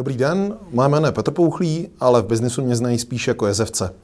Dobrý 0.00 0.16
den, 0.16 0.56
moje 0.70 0.88
jméno 0.88 1.06
je 1.06 1.12
Petr 1.12 1.30
Pouchlý, 1.30 1.88
ale 2.00 2.22
v 2.22 2.26
biznisu 2.26 2.62
mě 2.62 2.76
znají 2.76 2.98
spíš 2.98 3.28
jako 3.28 3.46
jezevce. 3.46 3.94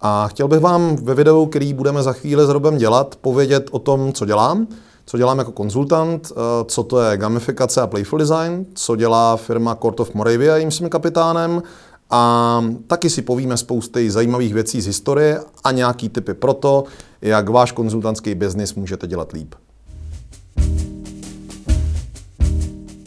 A 0.00 0.28
chtěl 0.28 0.48
bych 0.48 0.60
vám 0.60 0.96
ve 0.96 1.14
videu, 1.14 1.46
který 1.46 1.74
budeme 1.74 2.02
za 2.02 2.12
chvíli 2.12 2.46
s 2.46 2.48
Robem 2.48 2.76
dělat, 2.76 3.16
povědět 3.20 3.68
o 3.70 3.78
tom, 3.78 4.12
co 4.12 4.26
dělám, 4.26 4.66
co 5.06 5.18
dělám 5.18 5.38
jako 5.38 5.52
konzultant, 5.52 6.32
eh, 6.32 6.34
co 6.64 6.82
to 6.82 7.00
je 7.00 7.16
gamifikace 7.16 7.80
a 7.80 7.86
playful 7.86 8.18
design, 8.18 8.66
co 8.74 8.96
dělá 8.96 9.36
firma 9.36 9.74
Court 9.74 10.00
of 10.00 10.14
Moravia, 10.14 10.56
jim 10.56 10.70
jsem 10.70 10.88
kapitánem, 10.88 11.62
a 12.10 12.64
taky 12.86 13.10
si 13.10 13.22
povíme 13.22 13.56
spousty 13.56 14.10
zajímavých 14.10 14.54
věcí 14.54 14.80
z 14.80 14.86
historie 14.86 15.40
a 15.64 15.72
nějaký 15.72 16.08
typy 16.08 16.34
pro 16.34 16.54
to, 16.54 16.84
jak 17.22 17.48
váš 17.48 17.72
konzultantský 17.72 18.34
biznis 18.34 18.74
můžete 18.74 19.06
dělat 19.06 19.32
líp. 19.32 19.54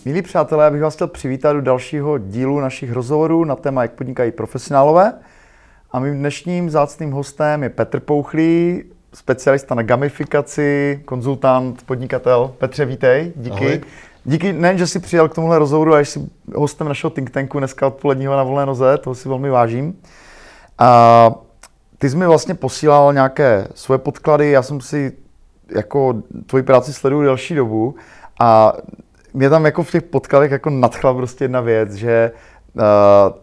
Milí 0.08 0.22
přátelé, 0.22 0.64
já 0.64 0.72
bych 0.72 0.82
vás 0.82 0.96
chtěl 0.96 1.08
přivítat 1.08 1.56
do 1.56 1.62
dalšího 1.62 2.18
dílu 2.18 2.60
našich 2.60 2.92
rozhovorů 2.92 3.46
na 3.46 3.56
téma, 3.56 3.82
jak 3.82 3.92
podnikají 3.92 4.32
profesionálové. 4.32 5.14
A 5.92 6.00
mým 6.00 6.20
dnešním 6.20 6.70
zácným 6.70 7.12
hostem 7.12 7.64
je 7.64 7.70
Petr 7.70 8.00
Pouchlý, 8.00 8.84
specialista 9.14 9.76
na 9.76 9.84
gamifikaci, 9.84 11.02
konzultant, 11.06 11.84
podnikatel. 11.84 12.54
Petře, 12.58 12.86
vítej, 12.86 13.34
díky. 13.36 13.66
Ahoj. 13.66 13.82
Díky 14.26 14.54
nejen, 14.54 14.78
že 14.78 14.88
jsi 14.88 15.00
přijel 15.00 15.30
k 15.30 15.36
tomuhle 15.36 15.60
rozhovoru 15.60 15.94
a 15.94 16.00
jsi 16.00 16.30
hostem 16.56 16.88
našeho 16.88 17.12
think 17.12 17.30
tanku 17.30 17.60
dneska 17.60 17.88
odpoledního 17.88 18.36
na 18.36 18.44
volné 18.44 18.66
noze, 18.66 18.98
toho 18.98 19.16
si 19.16 19.30
velmi 19.30 19.50
vážím. 19.50 20.00
A 20.78 21.32
ty 21.98 22.10
jsi 22.10 22.18
mi 22.18 22.28
vlastně 22.28 22.54
posílal 22.54 23.14
nějaké 23.14 23.68
svoje 23.76 23.98
podklady, 23.98 24.52
já 24.52 24.62
jsem 24.62 24.82
si 24.82 25.12
jako 25.76 26.16
tvoji 26.46 26.64
práci 26.64 26.94
sleduju 26.94 27.24
delší 27.24 27.56
dobu 27.56 27.96
a 28.40 28.74
mě 29.36 29.50
tam 29.50 29.66
jako 29.66 29.84
v 29.84 29.92
těch 29.92 30.04
podkladech 30.04 30.52
jako 30.52 30.70
nadchla 30.70 31.14
prostě 31.14 31.44
jedna 31.44 31.62
věc, 31.62 31.94
že 31.94 32.32
uh, 32.74 32.82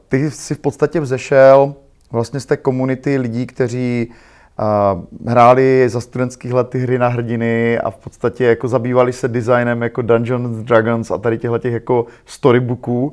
ty 0.08 0.30
jsi 0.30 0.54
v 0.54 0.58
podstatě 0.58 1.00
vzešel 1.00 1.74
vlastně 2.12 2.40
z 2.40 2.46
té 2.46 2.56
komunity 2.56 3.18
lidí, 3.18 3.46
kteří 3.46 4.10
uh, 4.10 5.28
hráli 5.30 5.88
za 5.88 6.00
studentských 6.00 6.52
let 6.52 6.68
ty 6.68 6.78
hry 6.78 6.98
na 6.98 7.08
hrdiny 7.08 7.78
a 7.78 7.90
v 7.90 7.96
podstatě 7.96 8.44
jako 8.44 8.68
zabývali 8.68 9.12
se 9.12 9.28
designem 9.28 9.82
jako 9.82 10.02
Dungeons 10.02 10.56
Dragons 10.56 11.10
a 11.10 11.18
tady 11.18 11.38
těchto 11.38 11.58
těch 11.58 11.72
jako 11.72 12.06
storybooků. 12.26 13.12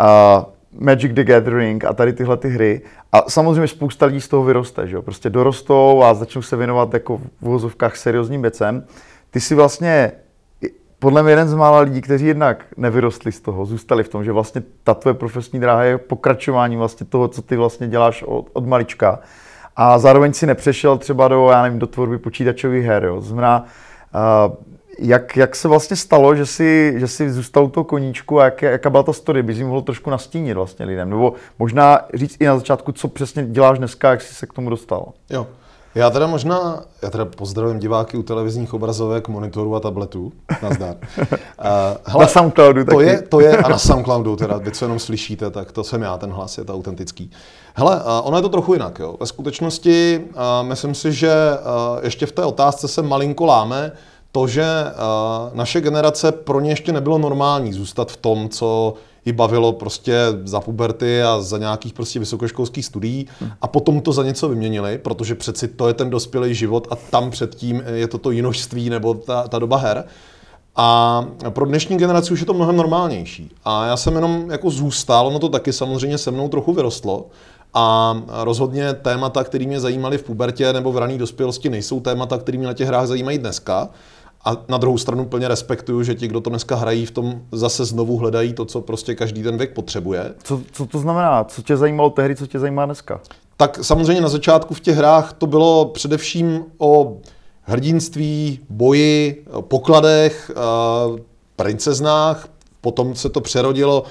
Uh, 0.00 0.44
Magic 0.80 1.12
the 1.12 1.24
Gathering 1.24 1.84
a 1.84 1.92
tady 1.92 2.12
tyhle 2.12 2.36
ty 2.36 2.48
hry. 2.48 2.80
A 3.12 3.30
samozřejmě 3.30 3.68
spousta 3.68 4.06
lidí 4.06 4.20
z 4.20 4.28
toho 4.28 4.44
vyroste, 4.44 4.86
že 4.86 4.96
jo? 4.96 5.02
Prostě 5.02 5.30
dorostou 5.30 6.02
a 6.02 6.14
začnou 6.14 6.42
se 6.42 6.56
věnovat 6.56 6.94
jako 6.94 7.16
v 7.16 7.22
vozovkách 7.40 7.96
seriózním 7.96 8.42
věcem. 8.42 8.84
Ty 9.30 9.40
si 9.40 9.54
vlastně 9.54 10.12
podle 10.98 11.22
mě 11.22 11.32
jeden 11.32 11.48
z 11.48 11.54
mála 11.54 11.80
lidí, 11.80 12.00
kteří 12.00 12.26
jednak 12.26 12.64
nevyrostli 12.76 13.32
z 13.32 13.40
toho, 13.40 13.66
zůstali 13.66 14.04
v 14.04 14.08
tom, 14.08 14.24
že 14.24 14.32
vlastně 14.32 14.62
ta 14.84 14.94
tvoje 14.94 15.14
profesní 15.14 15.60
dráha 15.60 15.84
je 15.84 15.98
pokračování 15.98 16.76
vlastně 16.76 17.06
toho, 17.06 17.28
co 17.28 17.42
ty 17.42 17.56
vlastně 17.56 17.88
děláš 17.88 18.22
od, 18.22 18.46
od 18.52 18.66
malička. 18.66 19.20
A 19.76 19.98
zároveň 19.98 20.32
si 20.32 20.46
nepřešel 20.46 20.98
třeba 20.98 21.28
do, 21.28 21.48
já 21.50 21.62
nevím, 21.62 21.78
do 21.78 21.86
tvorby 21.86 22.18
počítačových 22.18 22.84
her, 22.84 23.04
jo. 23.04 23.20
Znamená, 23.20 23.64
jak, 24.98 25.36
jak 25.36 25.56
se 25.56 25.68
vlastně 25.68 25.96
stalo, 25.96 26.34
že 26.34 26.46
jsi, 26.46 26.94
že 26.96 27.08
jsi 27.08 27.30
zůstal 27.30 27.64
u 27.64 27.68
toho 27.68 27.84
koníčku 27.84 28.40
a 28.40 28.44
jak, 28.44 28.62
jaká 28.62 28.90
byla 28.90 29.02
ta 29.02 29.12
story, 29.12 29.42
bys 29.42 29.58
jim 29.58 29.66
mohl 29.66 29.82
trošku 29.82 30.10
nastínit 30.10 30.54
vlastně 30.54 30.86
lidem, 30.86 31.10
nebo 31.10 31.32
možná 31.58 32.00
říct 32.14 32.36
i 32.40 32.46
na 32.46 32.56
začátku, 32.56 32.92
co 32.92 33.08
přesně 33.08 33.44
děláš 33.44 33.78
dneska, 33.78 34.10
jak 34.10 34.22
jsi 34.22 34.34
se 34.34 34.46
k 34.46 34.52
tomu 34.52 34.70
dostal. 34.70 35.12
Jo, 35.30 35.46
já 35.94 36.10
teda 36.10 36.26
možná, 36.26 36.82
já 37.02 37.10
teda 37.10 37.24
pozdravím 37.24 37.78
diváky 37.78 38.16
u 38.16 38.22
televizních 38.22 38.74
obrazovek, 38.74 39.28
monitorů 39.28 39.76
a 39.76 39.80
tabletů. 39.80 40.32
Nazdar. 40.62 40.96
Uh, 41.18 41.26
hele, 42.06 42.24
na 42.24 42.28
Soundcloudu 42.28 42.84
to 42.84 42.90
taky. 42.90 43.04
Je, 43.04 43.22
to 43.22 43.40
je, 43.40 43.56
a 43.56 43.68
na 43.68 43.78
Soundcloudu 43.88 44.36
teda, 44.36 44.56
vy 44.56 44.70
co 44.70 44.84
jenom 44.84 44.98
slyšíte, 44.98 45.50
tak 45.50 45.72
to 45.72 45.84
jsem 45.84 46.02
já, 46.02 46.18
ten 46.18 46.30
hlas 46.30 46.58
je 46.58 46.64
to 46.64 46.74
autentický. 46.74 47.30
Hele, 47.74 47.96
uh, 47.96 48.02
ono 48.22 48.36
je 48.36 48.42
to 48.42 48.48
trochu 48.48 48.72
jinak, 48.72 48.98
jo. 48.98 49.16
Ve 49.20 49.26
skutečnosti 49.26 50.24
uh, 50.24 50.34
myslím 50.62 50.94
si, 50.94 51.12
že 51.12 51.32
uh, 51.52 52.04
ještě 52.04 52.26
v 52.26 52.32
té 52.32 52.44
otázce 52.44 52.88
se 52.88 53.02
malinko 53.02 53.46
láme 53.46 53.92
to, 54.32 54.46
že 54.46 54.64
uh, 54.64 55.56
naše 55.56 55.80
generace 55.80 56.32
pro 56.32 56.60
ně 56.60 56.70
ještě 56.70 56.92
nebylo 56.92 57.18
normální 57.18 57.72
zůstat 57.72 58.12
v 58.12 58.16
tom, 58.16 58.48
co 58.48 58.94
ji 59.28 59.32
bavilo 59.32 59.72
prostě 59.72 60.18
za 60.44 60.60
puberty 60.60 61.22
a 61.22 61.40
za 61.40 61.58
nějakých 61.58 61.92
prostě 61.92 62.18
vysokoškolských 62.18 62.84
studií 62.84 63.26
a 63.62 63.66
potom 63.68 64.00
to 64.00 64.12
za 64.12 64.22
něco 64.22 64.48
vyměnili, 64.48 64.98
protože 64.98 65.34
přeci 65.34 65.68
to 65.68 65.88
je 65.88 65.94
ten 65.94 66.10
dospělý 66.10 66.54
život 66.54 66.88
a 66.90 66.96
tam 66.96 67.30
předtím 67.30 67.82
je 67.94 68.08
to 68.08 68.18
to 68.18 68.30
jinožství 68.30 68.90
nebo 68.90 69.14
ta, 69.14 69.48
ta 69.48 69.58
doba 69.58 69.76
her. 69.76 70.04
A 70.76 71.26
pro 71.50 71.66
dnešní 71.66 71.96
generaci 71.96 72.32
už 72.32 72.40
je 72.40 72.46
to 72.46 72.54
mnohem 72.54 72.76
normálnější. 72.76 73.50
A 73.64 73.86
já 73.86 73.96
jsem 73.96 74.14
jenom 74.14 74.50
jako 74.50 74.70
zůstal, 74.70 75.26
ono 75.26 75.38
to 75.38 75.48
taky 75.48 75.72
samozřejmě 75.72 76.18
se 76.18 76.30
mnou 76.30 76.48
trochu 76.48 76.72
vyrostlo, 76.72 77.26
a 77.74 78.16
rozhodně 78.28 78.92
témata, 78.92 79.44
které 79.44 79.66
mě 79.66 79.80
zajímaly 79.80 80.18
v 80.18 80.22
pubertě 80.22 80.72
nebo 80.72 80.92
v 80.92 80.98
rané 80.98 81.18
dospělosti, 81.18 81.70
nejsou 81.70 82.00
témata, 82.00 82.38
které 82.38 82.58
mě 82.58 82.66
na 82.66 82.74
těch 82.74 82.88
hrách 82.88 83.06
zajímají 83.06 83.38
dneska. 83.38 83.88
A 84.48 84.56
na 84.68 84.78
druhou 84.78 84.98
stranu 84.98 85.24
plně 85.24 85.48
respektuju, 85.48 86.02
že 86.02 86.14
ti, 86.14 86.28
kdo 86.28 86.40
to 86.40 86.50
dneska 86.50 86.76
hrají, 86.76 87.06
v 87.06 87.10
tom 87.10 87.40
zase 87.52 87.84
znovu 87.84 88.16
hledají 88.16 88.52
to, 88.52 88.64
co 88.64 88.80
prostě 88.80 89.14
každý 89.14 89.42
ten 89.42 89.58
věk 89.58 89.74
potřebuje. 89.74 90.34
Co, 90.42 90.60
co 90.72 90.86
to 90.86 90.98
znamená? 90.98 91.44
Co 91.44 91.62
tě 91.62 91.76
zajímalo 91.76 92.10
tehdy, 92.10 92.36
co 92.36 92.46
tě 92.46 92.58
zajímá 92.58 92.86
dneska? 92.86 93.20
Tak 93.56 93.78
samozřejmě 93.84 94.22
na 94.22 94.28
začátku 94.28 94.74
v 94.74 94.80
těch 94.80 94.96
hrách 94.96 95.32
to 95.32 95.46
bylo 95.46 95.84
především 95.84 96.64
o 96.78 97.16
hrdinství, 97.62 98.60
boji, 98.70 99.44
pokladech, 99.60 100.50
princeznách, 101.56 102.48
potom 102.80 103.14
se 103.14 103.28
to 103.28 103.40
přerodilo 103.40 104.04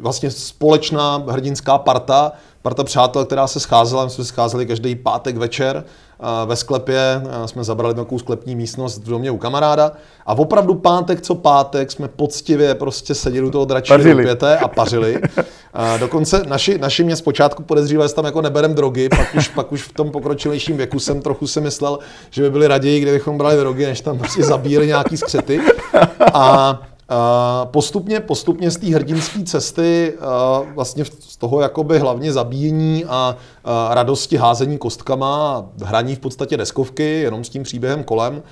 vlastně 0.00 0.30
společná 0.30 1.24
hrdinská 1.28 1.78
parta, 1.78 2.32
parta 2.62 2.84
přátel, 2.84 3.24
která 3.24 3.46
se 3.46 3.60
scházela, 3.60 4.04
my 4.04 4.10
jsme 4.10 4.24
se 4.24 4.28
scházeli 4.28 4.66
každý 4.66 4.94
pátek 4.94 5.36
večer 5.36 5.84
ve 6.46 6.56
sklepě, 6.56 7.22
jsme 7.46 7.64
zabrali 7.64 7.94
takovou 7.94 8.18
sklepní 8.18 8.56
místnost 8.56 8.98
v 8.98 9.08
domě 9.08 9.30
u 9.30 9.36
kamaráda 9.36 9.92
a 10.26 10.34
opravdu 10.34 10.74
pátek 10.74 11.20
co 11.20 11.34
pátek 11.34 11.90
jsme 11.90 12.08
poctivě 12.08 12.74
prostě 12.74 13.14
seděli 13.14 13.46
u 13.46 13.50
toho 13.50 13.64
dračího 13.64 14.16
pěte 14.16 14.58
a 14.58 14.68
pařili. 14.68 15.20
A 15.74 15.96
dokonce 16.00 16.42
naši, 16.48 16.78
naši 16.78 17.04
mě 17.04 17.16
zpočátku 17.16 17.62
podezřívali, 17.62 18.08
že 18.08 18.14
tam 18.14 18.24
jako 18.24 18.42
neberem 18.42 18.74
drogy, 18.74 19.08
pak 19.08 19.34
už, 19.34 19.48
pak 19.48 19.72
už 19.72 19.82
v 19.82 19.92
tom 19.92 20.10
pokročilejším 20.10 20.76
věku 20.76 20.98
jsem 20.98 21.22
trochu 21.22 21.46
si 21.46 21.60
myslel, 21.60 21.98
že 22.30 22.42
by 22.42 22.50
byli 22.50 22.66
raději, 22.66 23.00
kdybychom 23.00 23.38
brali 23.38 23.56
drogy, 23.56 23.86
než 23.86 24.00
tam 24.00 24.18
prostě 24.18 24.42
zabíjeli 24.42 24.86
nějaký 24.86 25.16
skřety. 25.16 25.60
A 26.34 26.78
postupně, 27.64 28.20
postupně 28.20 28.70
z 28.70 28.76
té 28.76 28.86
hrdinské 28.86 29.44
cesty, 29.44 30.14
vlastně 30.74 31.04
z 31.04 31.36
toho 31.36 31.60
jakoby 31.60 31.98
hlavně 31.98 32.32
zabíjení 32.32 33.04
a 33.04 33.36
radosti 33.90 34.36
házení 34.36 34.78
kostkama 34.78 35.64
hraní 35.82 36.14
v 36.14 36.18
podstatě 36.18 36.56
deskovky, 36.56 37.20
jenom 37.20 37.44
s 37.44 37.48
tím 37.48 37.62
příběhem 37.62 38.04
kolem, 38.04 38.42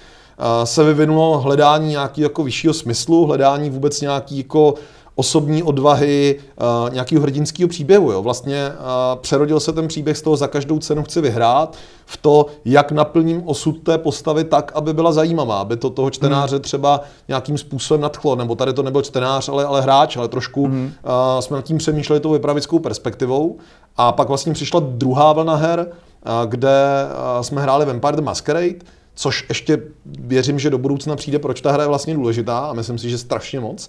se 0.64 0.84
vyvinulo 0.84 1.38
hledání 1.38 1.88
nějakého 1.88 2.24
jako 2.24 2.42
vyššího 2.42 2.74
smyslu, 2.74 3.26
hledání 3.26 3.70
vůbec 3.70 4.00
nějaký 4.00 4.38
jako 4.38 4.74
osobní 5.20 5.62
odvahy, 5.62 6.38
uh, 6.38 6.94
nějakého 6.94 7.22
hrdinského 7.22 7.68
příběhu. 7.68 8.12
Jo. 8.12 8.22
Vlastně 8.22 8.68
uh, 8.68 9.20
přerodil 9.20 9.60
se 9.60 9.72
ten 9.72 9.88
příběh 9.88 10.16
z 10.16 10.22
toho 10.22 10.36
za 10.36 10.48
každou 10.48 10.78
cenu 10.78 11.02
chci 11.02 11.20
vyhrát 11.20 11.76
v 12.06 12.16
to, 12.16 12.46
jak 12.64 12.92
naplním 12.92 13.42
osud 13.46 13.82
té 13.82 13.98
postavy 13.98 14.44
tak, 14.44 14.72
aby 14.74 14.94
byla 14.94 15.12
zajímavá, 15.12 15.60
aby 15.60 15.76
to 15.76 15.90
toho 15.90 16.10
čtenáře 16.10 16.56
hmm. 16.56 16.62
třeba 16.62 17.00
nějakým 17.28 17.58
způsobem 17.58 18.00
nadchlo, 18.00 18.36
nebo 18.36 18.54
tady 18.54 18.72
to 18.72 18.82
nebyl 18.82 19.02
čtenář, 19.02 19.48
ale, 19.48 19.64
ale 19.64 19.82
hráč, 19.82 20.16
ale 20.16 20.28
trošku 20.28 20.68
mm. 20.68 20.84
uh, 20.84 21.40
jsme 21.40 21.56
nad 21.56 21.64
tím 21.64 21.78
přemýšleli 21.78 22.20
tou 22.20 22.32
vypravickou 22.32 22.78
perspektivou. 22.78 23.58
A 23.96 24.12
pak 24.12 24.28
vlastně 24.28 24.52
přišla 24.52 24.80
druhá 24.80 25.32
vlna 25.32 25.54
her, 25.54 25.86
uh, 25.86 26.50
kde 26.50 27.06
uh, 27.36 27.42
jsme 27.42 27.62
hráli 27.62 27.86
Vampire 27.86 28.16
the 28.16 28.22
Masquerade, 28.22 28.80
což 29.20 29.44
ještě 29.48 29.82
věřím, 30.04 30.58
že 30.58 30.70
do 30.70 30.78
budoucna 30.78 31.16
přijde, 31.16 31.38
proč 31.38 31.60
ta 31.60 31.72
hra 31.72 31.82
je 31.82 31.88
vlastně 31.88 32.14
důležitá 32.14 32.58
a 32.58 32.72
myslím 32.72 32.98
si, 32.98 33.10
že 33.10 33.18
strašně 33.18 33.60
moc. 33.60 33.88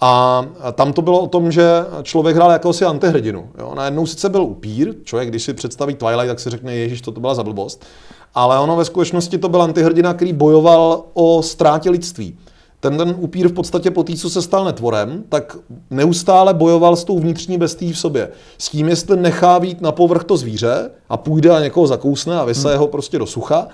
A 0.00 0.44
tam 0.72 0.92
to 0.92 1.02
bylo 1.02 1.20
o 1.20 1.26
tom, 1.26 1.52
že 1.52 1.84
člověk 2.02 2.36
hrál 2.36 2.50
jakousi 2.50 2.84
antihrdinu. 2.84 3.48
Jo? 3.58 3.72
Najednou 3.74 4.06
sice 4.06 4.28
byl 4.28 4.42
upír, 4.42 4.94
člověk, 5.04 5.28
když 5.28 5.42
si 5.42 5.54
představí 5.54 5.94
Twilight, 5.94 6.28
tak 6.28 6.40
si 6.40 6.50
řekne, 6.50 6.74
ježiš, 6.74 7.00
to, 7.00 7.12
to 7.12 7.20
byla 7.20 7.34
za 7.34 7.42
blbost. 7.42 7.84
Ale 8.34 8.58
ono 8.58 8.76
ve 8.76 8.84
skutečnosti 8.84 9.38
to 9.38 9.48
byl 9.48 9.62
antihrdina, 9.62 10.14
který 10.14 10.32
bojoval 10.32 11.04
o 11.14 11.42
ztrátě 11.42 11.90
lidství. 11.90 12.38
Ten, 12.80 12.98
ten 12.98 13.14
upír 13.18 13.48
v 13.48 13.52
podstatě 13.52 13.90
po 13.90 14.02
té, 14.02 14.16
co 14.16 14.30
se 14.30 14.42
stal 14.42 14.64
netvorem, 14.64 15.24
tak 15.28 15.56
neustále 15.90 16.54
bojoval 16.54 16.96
s 16.96 17.04
tou 17.04 17.18
vnitřní 17.18 17.58
bestí 17.58 17.92
v 17.92 17.98
sobě. 17.98 18.28
S 18.58 18.68
tím, 18.68 18.88
jestli 18.88 19.16
nechá 19.16 19.58
vít 19.58 19.80
na 19.80 19.92
povrch 19.92 20.24
to 20.24 20.36
zvíře 20.36 20.90
a 21.08 21.16
půjde 21.16 21.50
a 21.50 21.60
někoho 21.60 21.86
zakousne 21.86 22.40
a 22.40 22.44
vysaje 22.44 22.74
hmm. 22.74 22.80
ho 22.80 22.86
prostě 22.86 23.18
do 23.18 23.26
sucha, 23.26 23.68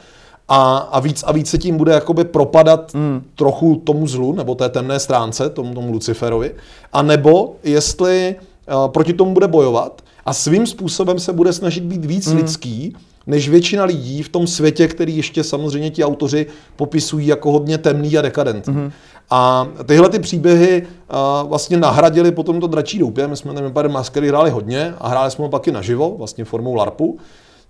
a, 0.48 0.76
a 0.76 1.00
víc 1.00 1.24
a 1.26 1.32
víc 1.32 1.50
se 1.50 1.58
tím 1.58 1.76
bude 1.76 1.92
jakoby 1.92 2.24
propadat 2.24 2.94
mm. 2.94 3.22
trochu 3.34 3.76
tomu 3.84 4.06
zlu, 4.06 4.32
nebo 4.32 4.54
té 4.54 4.68
temné 4.68 5.00
stránce, 5.00 5.50
tomu, 5.50 5.74
tomu 5.74 5.92
Luciferovi, 5.92 6.54
a 6.92 7.02
nebo 7.02 7.56
jestli 7.64 8.36
uh, 8.84 8.88
proti 8.88 9.12
tomu 9.12 9.32
bude 9.32 9.48
bojovat, 9.48 10.02
a 10.24 10.32
svým 10.32 10.66
způsobem 10.66 11.18
se 11.18 11.32
bude 11.32 11.52
snažit 11.52 11.84
být 11.84 12.04
víc 12.04 12.32
mm. 12.32 12.36
lidský, 12.36 12.96
než 13.26 13.48
většina 13.48 13.84
lidí 13.84 14.22
v 14.22 14.28
tom 14.28 14.46
světě, 14.46 14.88
který 14.88 15.16
ještě 15.16 15.44
samozřejmě 15.44 15.90
ti 15.90 16.04
autoři 16.04 16.46
popisují 16.76 17.26
jako 17.26 17.52
hodně 17.52 17.78
temný 17.78 18.18
a 18.18 18.22
dekadentní. 18.22 18.74
Mm. 18.74 18.92
A 19.30 19.68
tyhle 19.86 20.08
ty 20.08 20.18
příběhy 20.18 20.82
uh, 20.82 21.48
vlastně 21.48 21.76
nahradili 21.76 22.32
potom 22.32 22.60
to 22.60 22.66
dračí 22.66 22.98
doupě. 22.98 23.28
My 23.28 23.36
jsme 23.36 23.54
ten 23.54 23.64
Empire 23.64 23.88
Maskery 23.88 24.28
hráli 24.28 24.50
hodně 24.50 24.94
a 24.98 25.08
hráli 25.08 25.30
jsme 25.30 25.44
ho 25.44 25.48
pak 25.48 25.68
i 25.68 25.72
naživo, 25.72 26.14
vlastně 26.18 26.44
formou 26.44 26.74
LARPu. 26.74 27.18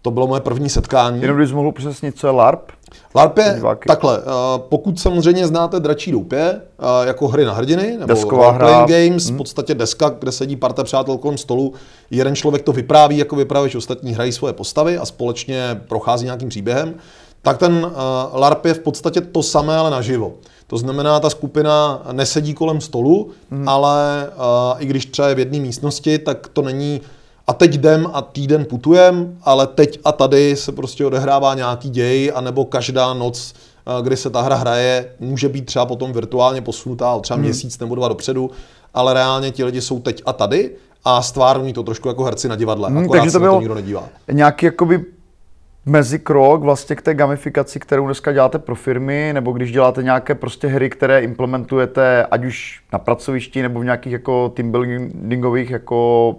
To 0.06 0.10
bylo 0.10 0.26
moje 0.26 0.40
první 0.40 0.68
setkání. 0.68 1.22
Jenom 1.22 1.38
bys 1.38 1.52
mohl 1.52 1.72
přesnit, 1.72 2.18
co 2.18 2.26
je 2.26 2.30
LARP? 2.30 2.72
LARP 3.14 3.38
je 3.38 3.52
Diváky. 3.54 3.86
takhle, 3.86 4.18
uh, 4.18 4.24
pokud 4.58 5.00
samozřejmě 5.00 5.46
znáte 5.46 5.80
Dračí 5.80 6.12
doupě, 6.12 6.60
uh, 6.78 7.06
jako 7.06 7.28
hry 7.28 7.44
na 7.44 7.52
hrdiny, 7.52 7.92
nebo 7.92 8.06
Desková 8.06 8.50
hra. 8.50 8.86
games, 8.86 9.26
hmm. 9.26 9.34
v 9.34 9.36
podstatě 9.36 9.74
deska, 9.74 10.08
kde 10.08 10.32
sedí 10.32 10.56
parta 10.56 10.84
přátel 10.84 11.16
kolem 11.18 11.38
stolu, 11.38 11.72
jeden 12.10 12.36
člověk 12.36 12.62
to 12.62 12.72
vypráví 12.72 13.18
jako 13.18 13.36
vypravěč, 13.36 13.74
ostatní 13.74 14.12
hrají 14.12 14.32
svoje 14.32 14.52
postavy 14.52 14.98
a 14.98 15.06
společně 15.06 15.80
prochází 15.88 16.24
nějakým 16.24 16.48
příběhem, 16.48 16.94
tak 17.42 17.58
ten 17.58 17.86
uh, 17.86 18.40
LARP 18.40 18.64
je 18.64 18.74
v 18.74 18.80
podstatě 18.80 19.20
to 19.20 19.42
samé, 19.42 19.76
ale 19.76 19.90
naživo. 19.90 20.32
To 20.66 20.78
znamená, 20.78 21.20
ta 21.20 21.30
skupina 21.30 22.02
nesedí 22.12 22.54
kolem 22.54 22.80
stolu, 22.80 23.30
hmm. 23.50 23.68
ale 23.68 24.28
uh, 24.36 24.82
i 24.82 24.86
když 24.86 25.06
třeba 25.06 25.28
je 25.28 25.34
v 25.34 25.38
jedné 25.38 25.58
místnosti, 25.58 26.18
tak 26.18 26.48
to 26.48 26.62
není 26.62 27.00
a 27.46 27.52
teď 27.52 27.74
jdem 27.74 28.06
a 28.12 28.22
týden 28.22 28.64
putujem, 28.64 29.38
ale 29.42 29.66
teď 29.66 30.00
a 30.04 30.12
tady 30.12 30.56
se 30.56 30.72
prostě 30.72 31.06
odehrává 31.06 31.54
nějaký 31.54 31.90
děj, 31.90 32.32
anebo 32.34 32.64
každá 32.64 33.14
noc, 33.14 33.54
uh, 33.98 34.06
kdy 34.06 34.16
se 34.16 34.30
ta 34.30 34.40
hra 34.40 34.56
hraje, 34.56 35.12
může 35.20 35.48
být 35.48 35.66
třeba 35.66 35.86
potom 35.86 36.12
virtuálně 36.12 36.62
posunutá 36.62 37.18
třeba 37.18 37.36
hmm. 37.36 37.44
měsíc 37.44 37.78
nebo 37.78 37.94
dva 37.94 38.08
dopředu, 38.08 38.50
ale 38.94 39.14
reálně 39.14 39.50
ti 39.50 39.64
lidi 39.64 39.80
jsou 39.80 40.00
teď 40.00 40.22
a 40.26 40.32
tady 40.32 40.70
a 41.04 41.22
stvární 41.22 41.72
to 41.72 41.82
trošku 41.82 42.08
jako 42.08 42.24
herci 42.24 42.48
na 42.48 42.56
divadle, 42.56 42.88
hmm, 42.88 42.98
akorát 42.98 43.20
takže 43.20 43.38
to 43.38 43.44
se 43.44 43.50
to 43.50 43.58
nikdo 43.58 43.74
nedívá. 43.74 44.08
Nějaký 44.32 44.66
jakoby 44.66 45.04
mezikrok 45.86 46.60
vlastně 46.60 46.96
k 46.96 47.02
té 47.02 47.14
gamifikaci, 47.14 47.80
kterou 47.80 48.06
dneska 48.06 48.32
děláte 48.32 48.58
pro 48.58 48.74
firmy, 48.74 49.30
nebo 49.32 49.52
když 49.52 49.72
děláte 49.72 50.02
nějaké 50.02 50.34
prostě 50.34 50.68
hry, 50.68 50.90
které 50.90 51.20
implementujete 51.20 52.26
ať 52.30 52.44
už 52.44 52.80
na 52.92 52.98
pracovišti 52.98 53.62
nebo 53.62 53.80
v 53.80 53.84
nějakých 53.84 54.12
jako 54.12 54.48
team 54.48 54.70
buildingových 54.70 55.70
jako 55.70 56.34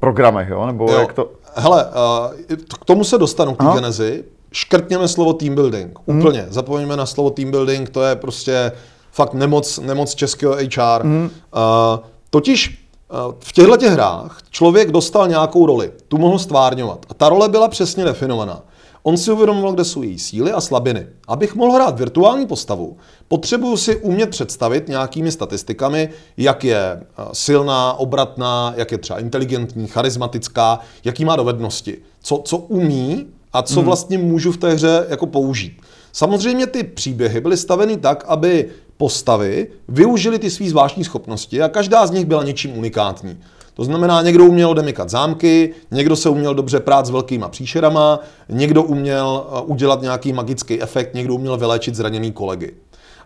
programech, 0.00 0.48
jo? 0.48 0.66
Nebo 0.66 0.92
jo. 0.92 0.98
jak 0.98 1.12
to... 1.12 1.30
Hele, 1.54 1.84
uh, 1.84 2.56
k 2.80 2.84
tomu 2.84 3.04
se 3.04 3.18
dostanu, 3.18 3.54
k 3.54 3.64
té 3.64 3.74
genezi. 3.74 4.24
Škrtněme 4.52 5.08
slovo 5.08 5.32
team 5.32 5.54
building. 5.54 5.98
Hmm. 6.06 6.18
Úplně. 6.18 6.40
Hmm. 6.40 6.52
Zapomeňme 6.52 6.96
na 6.96 7.06
slovo 7.06 7.30
team 7.30 7.50
building, 7.50 7.88
to 7.88 8.02
je 8.02 8.16
prostě 8.16 8.72
fakt 9.12 9.34
nemoc, 9.34 9.78
nemoc 9.78 10.14
českého 10.14 10.54
HR. 10.54 11.02
Hmm. 11.02 11.30
Uh, 11.54 11.98
totiž 12.30 12.88
Eh, 13.10 13.34
v 13.40 13.52
těchto 13.52 13.76
těch 13.76 13.92
hrách 13.92 14.38
člověk 14.50 14.90
dostal 14.90 15.28
nějakou 15.28 15.66
roli, 15.66 15.92
tu 16.08 16.18
mohl 16.18 16.38
stvárňovat 16.38 17.06
a 17.10 17.14
ta 17.14 17.28
role 17.28 17.48
byla 17.48 17.68
přesně 17.68 18.04
definovaná. 18.04 18.62
On 19.08 19.16
si 19.16 19.32
uvědomoval, 19.32 19.72
kde 19.72 19.84
jsou 19.84 20.02
její 20.02 20.18
síly 20.18 20.52
a 20.52 20.60
slabiny. 20.60 21.06
Abych 21.28 21.54
mohl 21.54 21.72
hrát 21.72 21.98
virtuální 21.98 22.46
postavu, 22.46 22.96
potřebuju 23.28 23.76
si 23.76 23.96
umět 23.96 24.30
představit 24.30 24.88
nějakými 24.88 25.32
statistikami, 25.32 26.08
jak 26.36 26.64
je 26.64 26.78
eh, 26.78 27.04
silná, 27.32 27.92
obratná, 27.92 28.74
jak 28.76 28.92
je 28.92 28.98
třeba 28.98 29.18
inteligentní, 29.18 29.86
charismatická, 29.86 30.80
jaký 31.04 31.24
má 31.24 31.36
dovednosti, 31.36 31.98
co, 32.22 32.42
co 32.44 32.56
umí 32.56 33.26
a 33.52 33.62
co 33.62 33.74
hmm. 33.74 33.84
vlastně 33.84 34.18
můžu 34.18 34.52
v 34.52 34.56
té 34.56 34.72
hře 34.72 35.06
jako 35.08 35.26
použít. 35.26 35.80
Samozřejmě 36.12 36.66
ty 36.66 36.84
příběhy 36.84 37.40
byly 37.40 37.56
staveny 37.56 37.96
tak, 37.96 38.24
aby 38.28 38.68
postavy 38.96 39.66
využili 39.88 40.38
ty 40.38 40.50
své 40.50 40.68
zvláštní 40.68 41.04
schopnosti 41.04 41.62
a 41.62 41.68
každá 41.68 42.06
z 42.06 42.10
nich 42.10 42.24
byla 42.24 42.42
něčím 42.42 42.78
unikátní. 42.78 43.38
To 43.78 43.84
znamená, 43.84 44.22
někdo 44.22 44.44
uměl 44.44 44.70
odemykat 44.70 45.10
zámky, 45.10 45.74
někdo 45.90 46.16
se 46.16 46.28
uměl 46.28 46.54
dobře 46.54 46.80
prát 46.80 47.06
s 47.06 47.10
velkýma 47.10 47.48
příšerama, 47.48 48.20
někdo 48.48 48.82
uměl 48.82 49.46
uh, 49.50 49.70
udělat 49.70 50.02
nějaký 50.02 50.32
magický 50.32 50.82
efekt, 50.82 51.14
někdo 51.14 51.34
uměl 51.34 51.56
vyléčit 51.56 51.94
zraněný 51.94 52.32
kolegy. 52.32 52.74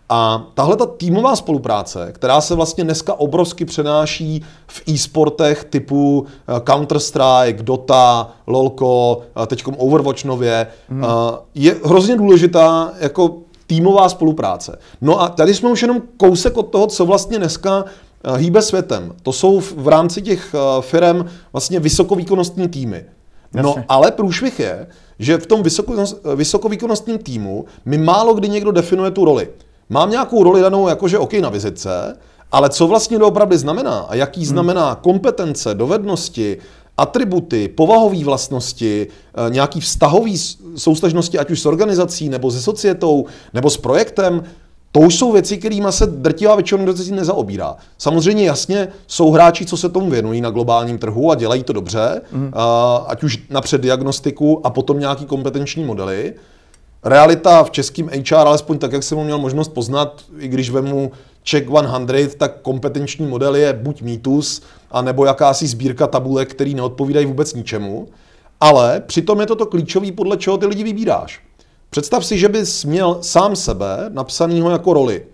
A 0.09 0.47
tahle 0.53 0.75
ta 0.75 0.85
týmová 0.85 1.35
spolupráce, 1.35 2.11
která 2.11 2.41
se 2.41 2.55
vlastně 2.55 2.83
dneska 2.83 3.13
obrovsky 3.13 3.65
přenáší 3.65 4.43
v 4.67 4.83
e-sportech 4.89 5.63
typu 5.63 6.19
uh, 6.19 6.57
Counter-Strike, 6.57 7.61
Dota, 7.61 8.31
LoLko, 8.47 9.21
uh, 9.37 9.45
teďkom 9.45 9.75
Overwatch 9.77 10.25
nově, 10.25 10.67
hmm. 10.89 11.03
je 11.55 11.75
hrozně 11.83 12.17
důležitá 12.17 12.91
jako 12.99 13.37
týmová 13.67 14.09
spolupráce. 14.09 14.79
No 15.01 15.21
a 15.21 15.29
tady 15.29 15.53
jsme 15.53 15.69
už 15.69 15.81
jenom 15.81 16.01
kousek 16.17 16.57
od 16.57 16.63
toho, 16.63 16.87
co 16.87 17.05
vlastně 17.05 17.37
dneska 17.37 17.85
eh, 17.87 17.91
hýbe 18.37 18.61
světem. 18.61 19.15
To 19.23 19.33
jsou 19.33 19.59
v 19.59 19.87
rámci 19.87 20.21
těch 20.21 20.55
eh, 20.55 20.81
firm 20.81 21.25
vlastně 21.53 21.79
vysokovýkonnostní 21.79 22.67
týmy. 22.67 23.05
No 23.53 23.69
Jasně. 23.69 23.85
ale 23.89 24.11
průšvih 24.11 24.59
je, 24.59 24.87
že 25.19 25.37
v 25.37 25.47
tom 25.47 25.63
vysokovýkonnostním 26.35 27.17
týmu 27.17 27.65
mi 27.85 27.97
málo 27.97 28.33
kdy 28.33 28.49
někdo 28.49 28.71
definuje 28.71 29.11
tu 29.11 29.25
roli. 29.25 29.49
Mám 29.89 30.11
nějakou 30.11 30.43
roli 30.43 30.61
danou 30.61 30.87
jakože 30.87 31.17
OK 31.17 31.33
na 31.33 31.49
vizitce, 31.49 32.17
ale 32.51 32.69
co 32.69 32.87
vlastně 32.87 33.19
doopravdy 33.19 33.57
znamená 33.57 33.99
a 33.99 34.15
jaký 34.15 34.39
hmm. 34.39 34.49
znamená 34.49 34.95
kompetence, 34.95 35.73
dovednosti, 35.73 36.57
atributy, 36.97 37.67
povahové 37.67 38.23
vlastnosti, 38.23 39.07
eh, 39.07 39.49
nějaký 39.49 39.79
vztahový 39.79 40.37
soustažnosti, 40.75 41.39
ať 41.39 41.51
už 41.51 41.59
s 41.59 41.65
organizací, 41.65 42.29
nebo 42.29 42.51
se 42.51 42.61
societou, 42.61 43.25
nebo 43.53 43.69
s 43.69 43.77
projektem, 43.77 44.43
to 44.95 44.99
už 44.99 45.15
jsou 45.15 45.31
věci, 45.31 45.57
kterými 45.57 45.87
se 45.89 46.05
drtivá 46.05 46.55
většina 46.55 46.81
organizací 46.81 47.11
nezaobírá. 47.11 47.75
Samozřejmě 47.97 48.45
jasně 48.45 48.87
jsou 49.07 49.31
hráči, 49.31 49.65
co 49.65 49.77
se 49.77 49.89
tomu 49.89 50.09
věnují 50.09 50.41
na 50.41 50.49
globálním 50.49 50.97
trhu 50.97 51.31
a 51.31 51.35
dělají 51.35 51.63
to 51.63 51.73
dobře, 51.73 52.21
mm. 52.31 52.51
ať 53.07 53.23
už 53.23 53.39
napřed 53.49 53.81
diagnostiku 53.81 54.61
a 54.63 54.69
potom 54.69 54.99
nějaký 54.99 55.25
kompetenční 55.25 55.83
modely. 55.83 56.33
Realita 57.03 57.63
v 57.63 57.71
českém 57.71 58.07
HR, 58.07 58.35
alespoň 58.35 58.77
tak, 58.77 58.91
jak 58.91 59.03
jsem 59.03 59.17
ho 59.17 59.23
měl 59.23 59.37
možnost 59.37 59.69
poznat, 59.69 60.21
i 60.39 60.47
když 60.47 60.69
vemu 60.69 61.11
Check 61.49 61.67
100, 61.67 62.37
tak 62.37 62.61
kompetenční 62.61 63.25
model 63.25 63.55
je 63.55 63.73
buď 63.73 64.01
mýtus, 64.01 64.61
anebo 64.91 65.25
jakási 65.25 65.67
sbírka 65.67 66.07
tabulek, 66.07 66.49
který 66.51 66.75
neodpovídají 66.75 67.25
vůbec 67.25 67.53
ničemu. 67.53 68.07
Ale 68.59 69.03
přitom 69.05 69.39
je 69.39 69.45
to 69.45 69.55
to 69.55 69.65
klíčový, 69.65 70.11
podle 70.11 70.37
čeho 70.37 70.57
ty 70.57 70.65
lidi 70.65 70.83
vybíráš. 70.83 71.41
Představ 71.93 72.25
si, 72.25 72.37
že 72.37 72.49
bys 72.49 72.85
měl 72.85 73.17
sám 73.21 73.55
sebe 73.55 74.09
napsanýho 74.09 74.69
jako 74.69 74.93
roli 74.93 75.25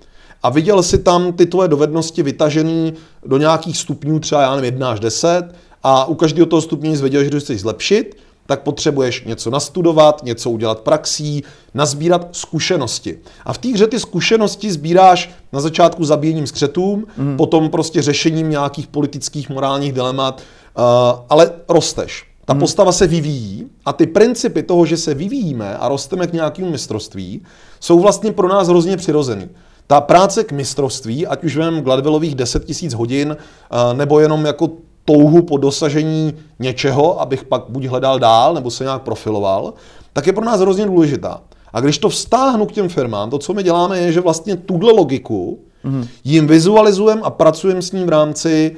a 0.44 0.50
viděl 0.50 0.84
si 0.84 0.98
tam 0.98 1.34
ty 1.34 1.46
tvoje 1.46 1.68
dovednosti 1.68 2.24
vytažený 2.24 2.94
do 3.26 3.38
nějakých 3.38 3.78
stupňů, 3.78 4.20
třeba 4.20 4.42
já 4.42 4.56
nevím, 4.56 4.74
1 4.74 4.92
až 4.92 5.00
10 5.00 5.44
a 5.84 6.06
u 6.06 6.16
každého 6.16 6.46
toho 6.46 6.62
stupně 6.62 6.96
jsi 6.96 7.02
věděl, 7.02 7.24
že 7.24 7.30
to 7.30 7.40
chceš 7.40 7.62
zlepšit, 7.62 8.18
tak 8.46 8.62
potřebuješ 8.62 9.24
něco 9.26 9.50
nastudovat, 9.50 10.24
něco 10.24 10.50
udělat 10.50 10.80
praxí, 10.80 11.44
nazbírat 11.74 12.28
zkušenosti. 12.32 13.20
A 13.46 13.54
v 13.54 13.58
té 13.58 13.68
hře 13.68 13.88
ty 13.88 14.00
zkušenosti 14.00 14.72
sbíráš 14.72 15.30
na 15.54 15.60
začátku 15.60 16.06
zabíjením 16.06 16.48
skřetům, 16.48 17.08
mm. 17.18 17.38
potom 17.38 17.70
prostě 17.70 18.02
řešením 18.02 18.50
nějakých 18.50 18.88
politických, 18.88 19.50
morálních 19.50 19.94
dilemat, 19.94 20.42
uh, 20.78 20.84
ale 21.30 21.52
rosteš. 21.70 22.29
Ta 22.50 22.54
hmm. 22.54 22.60
postava 22.60 22.92
se 22.92 23.08
vyvíjí 23.08 23.68
a 23.86 23.94
ty 23.94 24.08
principy 24.08 24.64
toho, 24.64 24.86
že 24.86 24.98
se 24.98 25.14
vyvíjíme 25.14 25.78
a 25.78 25.88
rosteme 25.88 26.28
k 26.28 26.34
nějakému 26.34 26.70
mistrovství, 26.70 27.42
jsou 27.80 28.00
vlastně 28.00 28.32
pro 28.32 28.48
nás 28.48 28.68
hrozně 28.68 28.98
přirozený. 28.98 29.50
Ta 29.88 30.02
práce 30.02 30.44
k 30.44 30.52
mistrovství, 30.52 31.28
ať 31.28 31.44
už 31.44 31.58
vem 31.58 31.82
Gladwellových 31.82 32.36
10 32.36 32.82
000 32.82 32.98
hodin, 32.98 33.38
uh, 33.38 33.98
nebo 33.98 34.20
jenom 34.20 34.46
jako 34.46 34.70
touhu 35.06 35.42
po 35.42 35.58
dosažení 35.58 36.34
něčeho, 36.60 37.22
abych 37.22 37.44
pak 37.44 37.64
buď 37.70 37.86
hledal 37.86 38.20
dál, 38.20 38.54
nebo 38.54 38.72
se 38.72 38.84
nějak 38.84 39.02
profiloval, 39.02 39.74
tak 40.14 40.28
je 40.28 40.34
pro 40.34 40.46
nás 40.46 40.60
hrozně 40.60 40.86
důležitá. 40.86 41.42
A 41.74 41.80
když 41.80 41.98
to 41.98 42.10
vztáhnu 42.10 42.66
k 42.66 42.72
těm 42.72 42.90
firmám, 42.90 43.30
to, 43.30 43.38
co 43.38 43.54
my 43.54 43.64
děláme, 43.64 44.00
je, 44.00 44.12
že 44.12 44.22
vlastně 44.22 44.58
tuhle 44.58 44.92
logiku 44.92 45.60
mm-hmm. 45.86 46.08
jim 46.24 46.48
vizualizujeme 46.48 47.22
a 47.22 47.30
pracujeme 47.30 47.82
s 47.82 47.92
ním 47.92 48.06
v 48.06 48.10
rámci 48.10 48.76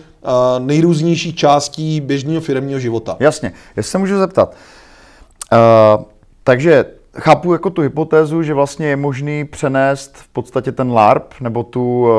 nejrůznějších 0.59 1.35
částí 1.35 2.01
běžného 2.01 2.41
firmního 2.41 2.79
života. 2.79 3.17
Jasně. 3.19 3.53
Jestli 3.75 3.91
se 3.91 3.97
můžu 3.97 4.17
zeptat. 4.17 4.55
Uh, 5.51 6.03
takže 6.43 6.85
chápu 7.17 7.53
jako 7.53 7.69
tu 7.69 7.81
hypotézu, 7.81 8.43
že 8.43 8.53
vlastně 8.53 8.87
je 8.87 8.95
možný 8.95 9.45
přenést 9.45 10.17
v 10.17 10.27
podstatě 10.27 10.71
ten 10.71 10.91
LARP, 10.91 11.33
nebo 11.41 11.63
tu 11.63 12.01
uh, 12.01 12.09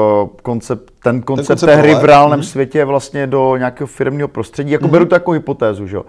koncept, 0.42 0.92
ten 1.02 1.22
koncept, 1.22 1.46
ten 1.46 1.56
koncept 1.56 1.70
té 1.70 1.76
hry 1.76 1.94
v 1.94 2.04
reálném 2.04 2.40
mm-hmm. 2.40 2.50
světě 2.50 2.84
vlastně 2.84 3.26
do 3.26 3.56
nějakého 3.56 3.86
firmního 3.86 4.28
prostředí. 4.28 4.70
Jako 4.70 4.84
mm-hmm. 4.84 4.90
beru 4.90 5.04
to 5.04 5.14
jako 5.14 5.30
hypotézu, 5.30 5.86
že 5.86 5.96
jo. 5.96 6.04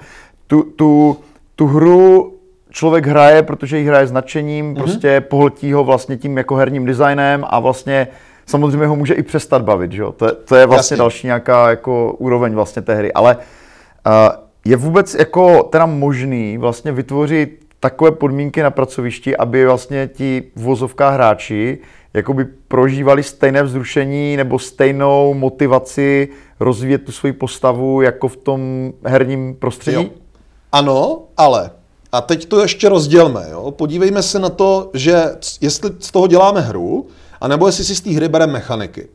Tu, 0.47 0.63
tu, 0.63 1.17
tu 1.55 1.67
hru 1.67 2.33
člověk 2.69 3.07
hraje, 3.07 3.43
protože 3.43 3.77
ji 3.77 3.85
hraje 3.85 4.07
s 4.07 4.11
nadšením, 4.11 4.73
mm-hmm. 4.73 4.77
prostě 4.77 5.21
pohltí 5.21 5.73
ho 5.73 5.83
vlastně 5.83 6.17
tím 6.17 6.37
jako 6.37 6.55
herním 6.55 6.85
designem 6.85 7.45
a 7.47 7.59
vlastně 7.59 8.07
samozřejmě 8.53 8.87
ho 8.87 8.95
může 8.95 9.13
i 9.13 9.23
přestat 9.23 9.61
bavit, 9.61 9.91
že 9.91 10.01
jo. 10.01 10.11
To, 10.11 10.35
to 10.35 10.55
je 10.55 10.65
vlastně 10.65 10.93
Jasně. 10.93 10.97
další 10.97 11.27
nějaká 11.27 11.69
jako 11.69 12.13
úroveň 12.13 12.53
vlastně 12.53 12.81
té 12.81 12.95
hry, 12.95 13.13
ale 13.13 13.37
uh, 13.37 14.13
je 14.65 14.77
vůbec 14.77 15.15
jako 15.15 15.63
teda 15.63 15.85
možný 15.85 16.57
vlastně 16.57 16.91
vytvořit 16.91 17.65
takové 17.79 18.11
podmínky 18.11 18.63
na 18.63 18.71
pracovišti, 18.71 19.37
aby 19.37 19.65
vlastně 19.65 20.07
ti 20.07 20.43
vozovká 20.55 21.09
hráči 21.09 21.77
jakoby 22.13 22.45
prožívali 22.45 23.23
stejné 23.23 23.63
vzrušení 23.63 24.37
nebo 24.37 24.59
stejnou 24.59 25.33
motivaci 25.33 26.29
rozvíjet 26.59 26.97
tu 26.97 27.11
svoji 27.11 27.33
postavu 27.33 28.01
jako 28.01 28.27
v 28.27 28.37
tom 28.37 28.93
herním 29.03 29.55
prostředí? 29.55 30.03
Jo. 30.03 30.09
Ano, 30.71 31.21
ale 31.37 31.71
a 32.11 32.21
teď 32.21 32.45
to 32.45 32.61
ještě 32.61 32.89
rozdělme. 32.89 33.47
Jo? 33.51 33.71
Podívejme 33.71 34.23
se 34.23 34.39
na 34.39 34.49
to, 34.49 34.89
že 34.93 35.25
jestli 35.61 35.89
z 35.99 36.11
toho 36.11 36.27
děláme 36.27 36.61
hru, 36.61 37.07
anebo 37.43 37.67
jestli 37.67 37.83
si 37.83 37.95
z 37.95 38.01
té 38.01 38.09
hry 38.09 38.27
bereme 38.27 38.53
mechaniky. 38.53 39.07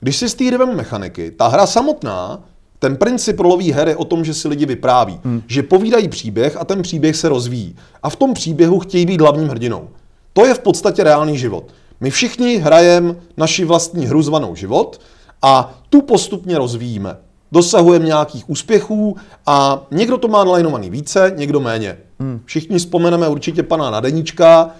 Když 0.00 0.16
si 0.16 0.28
z 0.28 0.34
té 0.34 0.44
hry 0.44 0.58
bereme 0.58 0.76
mechaniky, 0.76 1.30
ta 1.30 1.48
hra 1.48 1.66
samotná, 1.66 2.44
ten 2.78 2.96
princip 2.96 3.40
rolový 3.40 3.72
her 3.72 3.88
je 3.88 3.96
o 3.96 4.04
tom, 4.04 4.24
že 4.24 4.34
si 4.34 4.48
lidi 4.48 4.66
vypráví, 4.66 5.20
hmm. 5.24 5.42
že 5.46 5.62
povídají 5.62 6.08
příběh 6.08 6.56
a 6.56 6.64
ten 6.64 6.82
příběh 6.82 7.16
se 7.16 7.28
rozvíjí. 7.28 7.76
A 8.02 8.10
v 8.10 8.16
tom 8.16 8.34
příběhu 8.34 8.78
chtějí 8.78 9.06
být 9.06 9.20
hlavním 9.20 9.48
hrdinou. 9.48 9.88
To 10.32 10.46
je 10.46 10.54
v 10.54 10.58
podstatě 10.58 11.04
reálný 11.04 11.38
život. 11.38 11.64
My 12.00 12.10
všichni 12.10 12.56
hrajeme 12.56 13.14
naši 13.36 13.64
vlastní 13.64 14.06
hru 14.06 14.22
zvanou 14.22 14.54
život 14.54 15.00
a 15.42 15.74
tu 15.90 16.02
postupně 16.02 16.58
rozvíjíme. 16.58 17.16
Dosahujeme 17.52 18.06
nějakých 18.06 18.50
úspěchů 18.50 19.16
a 19.46 19.86
někdo 19.90 20.18
to 20.18 20.28
má 20.28 20.44
nalajnovaný 20.44 20.90
více, 20.90 21.32
někdo 21.36 21.60
méně. 21.60 21.98
Hmm. 22.20 22.40
Všichni 22.44 22.78
vzpomeneme 22.78 23.28
určitě 23.28 23.62
pana 23.62 23.90
Nadeníčka, 23.90 24.70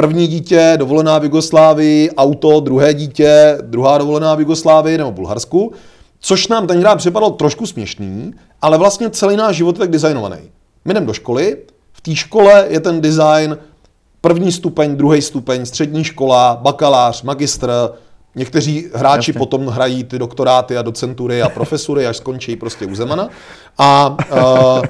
první 0.00 0.26
dítě, 0.26 0.74
dovolená 0.76 1.18
v 1.18 1.24
Jugoslávii, 1.24 2.10
auto, 2.10 2.60
druhé 2.60 2.94
dítě, 2.94 3.58
druhá 3.60 3.98
dovolená 3.98 4.34
v 4.34 4.40
Jugoslávii 4.40 4.98
nebo 4.98 5.12
Bulharsku, 5.12 5.72
což 6.20 6.48
nám 6.48 6.66
tenkrát 6.66 6.96
připadalo 6.96 7.32
trošku 7.32 7.66
směšný, 7.66 8.32
ale 8.62 8.78
vlastně 8.78 9.10
celý 9.10 9.36
náš 9.36 9.56
život 9.56 9.76
je 9.76 9.78
tak 9.78 9.90
designovaný. 9.90 10.36
My 10.84 10.94
jdeme 10.94 11.06
do 11.06 11.12
školy, 11.12 11.56
v 11.92 12.00
té 12.00 12.14
škole 12.14 12.66
je 12.68 12.80
ten 12.80 13.00
design 13.00 13.58
první 14.20 14.52
stupeň, 14.52 14.96
druhý 14.96 15.22
stupeň, 15.22 15.66
střední 15.66 16.04
škola, 16.04 16.58
bakalář, 16.62 17.22
magistr, 17.22 17.70
Někteří 18.34 18.86
hráči 18.94 19.30
Jasně. 19.30 19.38
potom 19.38 19.66
hrají 19.66 20.04
ty 20.04 20.18
doktoráty 20.18 20.76
a 20.76 20.82
docentury 20.82 21.42
a 21.42 21.48
profesury, 21.48 22.06
až 22.06 22.16
skončí 22.16 22.56
prostě 22.56 22.86
u 22.86 22.94
Zemana. 22.94 23.28
A 23.78 24.16
uh, 24.32 24.82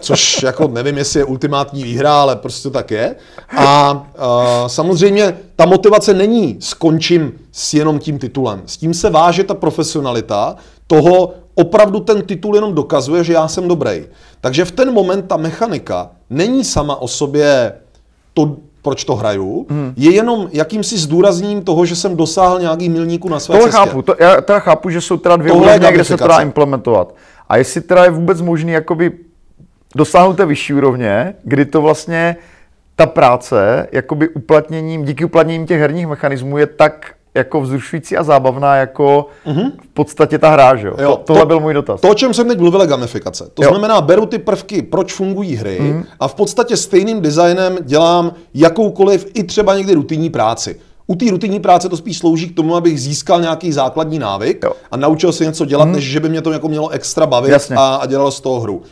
což 0.00 0.42
jako 0.42 0.68
nevím, 0.68 0.98
jestli 0.98 1.20
je 1.20 1.24
ultimátní 1.24 1.84
výhra, 1.84 2.20
ale 2.20 2.36
prostě 2.36 2.70
tak 2.70 2.90
je. 2.90 3.16
A 3.56 3.92
uh, 3.92 4.66
samozřejmě 4.66 5.36
ta 5.56 5.66
motivace 5.66 6.14
není 6.14 6.56
skončím 6.60 7.32
s 7.52 7.74
jenom 7.74 7.98
tím 7.98 8.18
titulem. 8.18 8.62
S 8.66 8.76
tím 8.76 8.94
se 8.94 9.10
váže 9.10 9.44
ta 9.44 9.54
profesionalita 9.54 10.56
toho, 10.86 11.32
opravdu 11.54 12.00
ten 12.00 12.22
titul 12.22 12.54
jenom 12.54 12.74
dokazuje, 12.74 13.24
že 13.24 13.32
já 13.32 13.48
jsem 13.48 13.68
dobrý. 13.68 14.04
Takže 14.40 14.64
v 14.64 14.70
ten 14.70 14.92
moment 14.92 15.22
ta 15.22 15.36
mechanika 15.36 16.10
není 16.30 16.64
sama 16.64 16.96
o 16.96 17.08
sobě 17.08 17.72
to, 18.34 18.56
proč 18.82 19.04
to 19.04 19.14
hraju, 19.14 19.66
hmm. 19.70 19.92
je 19.96 20.14
jenom 20.14 20.48
jakýmsi 20.52 20.98
zdůrazním 20.98 21.62
toho, 21.62 21.86
že 21.86 21.96
jsem 21.96 22.16
dosáhl 22.16 22.60
nějaký 22.60 22.88
milníku 22.88 23.28
na 23.28 23.40
své 23.40 23.52
Tohle 23.52 23.70
cestě. 23.70 23.86
chápu, 23.86 24.02
to, 24.02 24.16
já 24.18 24.40
teda 24.40 24.58
chápu, 24.58 24.90
že 24.90 25.00
jsou 25.00 25.16
teda 25.16 25.36
dvě 25.36 25.52
úrovně, 25.52 25.92
kde 25.92 26.04
se 26.04 26.16
to 26.16 26.28
dá 26.28 26.40
implementovat. 26.40 27.14
A 27.48 27.56
jestli 27.56 27.80
teda 27.80 28.04
je 28.04 28.10
vůbec 28.10 28.40
možný 28.40 28.72
jakoby 28.72 29.12
dosáhnout 29.96 30.36
té 30.36 30.46
vyšší 30.46 30.74
úrovně, 30.74 31.34
kdy 31.44 31.64
to 31.64 31.82
vlastně 31.82 32.36
ta 32.96 33.06
práce, 33.06 33.88
jakoby 33.92 34.28
uplatněním, 34.28 35.04
díky 35.04 35.24
uplatněním 35.24 35.66
těch 35.66 35.80
herních 35.80 36.06
mechanismů 36.06 36.58
je 36.58 36.66
tak 36.66 37.14
jako 37.34 37.60
vzrušující 37.60 38.16
a 38.16 38.22
zábavná, 38.22 38.76
jako 38.76 39.26
mm-hmm. 39.46 39.72
v 39.82 39.88
podstatě 39.94 40.38
ta 40.38 40.50
hra, 40.50 40.76
že 40.76 40.86
jo? 40.86 40.94
jo 40.98 41.10
to, 41.10 41.16
tohle 41.16 41.42
to, 41.42 41.46
byl 41.46 41.60
můj 41.60 41.74
dotaz. 41.74 42.00
To, 42.00 42.08
o 42.08 42.14
čem 42.14 42.34
jsem 42.34 42.48
teď 42.48 42.58
mluvil, 42.58 42.80
je 42.80 42.86
gamifikace. 42.86 43.50
To 43.54 43.64
jo. 43.64 43.70
znamená, 43.70 44.00
beru 44.00 44.26
ty 44.26 44.38
prvky, 44.38 44.82
proč 44.82 45.12
fungují 45.12 45.56
hry 45.56 45.78
mm. 45.80 46.04
a 46.20 46.28
v 46.28 46.34
podstatě 46.34 46.76
stejným 46.76 47.20
designem 47.20 47.78
dělám 47.80 48.32
jakoukoliv 48.54 49.26
i 49.34 49.44
třeba 49.44 49.76
někdy 49.76 49.94
rutinní 49.94 50.30
práci. 50.30 50.80
U 51.06 51.14
té 51.14 51.30
rutinní 51.30 51.60
práce 51.60 51.88
to 51.88 51.96
spíš 51.96 52.18
slouží 52.18 52.48
k 52.48 52.56
tomu, 52.56 52.76
abych 52.76 53.00
získal 53.00 53.40
nějaký 53.40 53.72
základní 53.72 54.18
návyk 54.18 54.62
jo. 54.64 54.72
a 54.90 54.96
naučil 54.96 55.32
se 55.32 55.44
něco 55.44 55.64
dělat, 55.64 55.84
mm. 55.84 55.92
než 55.92 56.04
že 56.04 56.20
by 56.20 56.28
mě 56.28 56.42
to 56.42 56.52
jako 56.52 56.68
mělo 56.68 56.88
extra 56.88 57.26
bavit 57.26 57.72
a, 57.76 57.94
a 57.94 58.06
dělalo 58.06 58.30
z 58.30 58.40
toho 58.40 58.60
hru. 58.60 58.82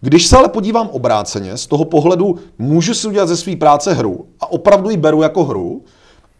Když 0.00 0.26
se 0.26 0.36
ale 0.36 0.48
podívám 0.48 0.88
obráceně, 0.88 1.56
z 1.56 1.66
toho 1.66 1.84
pohledu 1.84 2.38
můžu 2.58 2.94
si 2.94 3.08
udělat 3.08 3.28
ze 3.28 3.36
své 3.36 3.56
práce 3.56 3.94
hru 3.94 4.26
a 4.40 4.52
opravdu 4.52 4.90
ji 4.90 4.96
beru 4.96 5.22
jako 5.22 5.44
hru, 5.44 5.82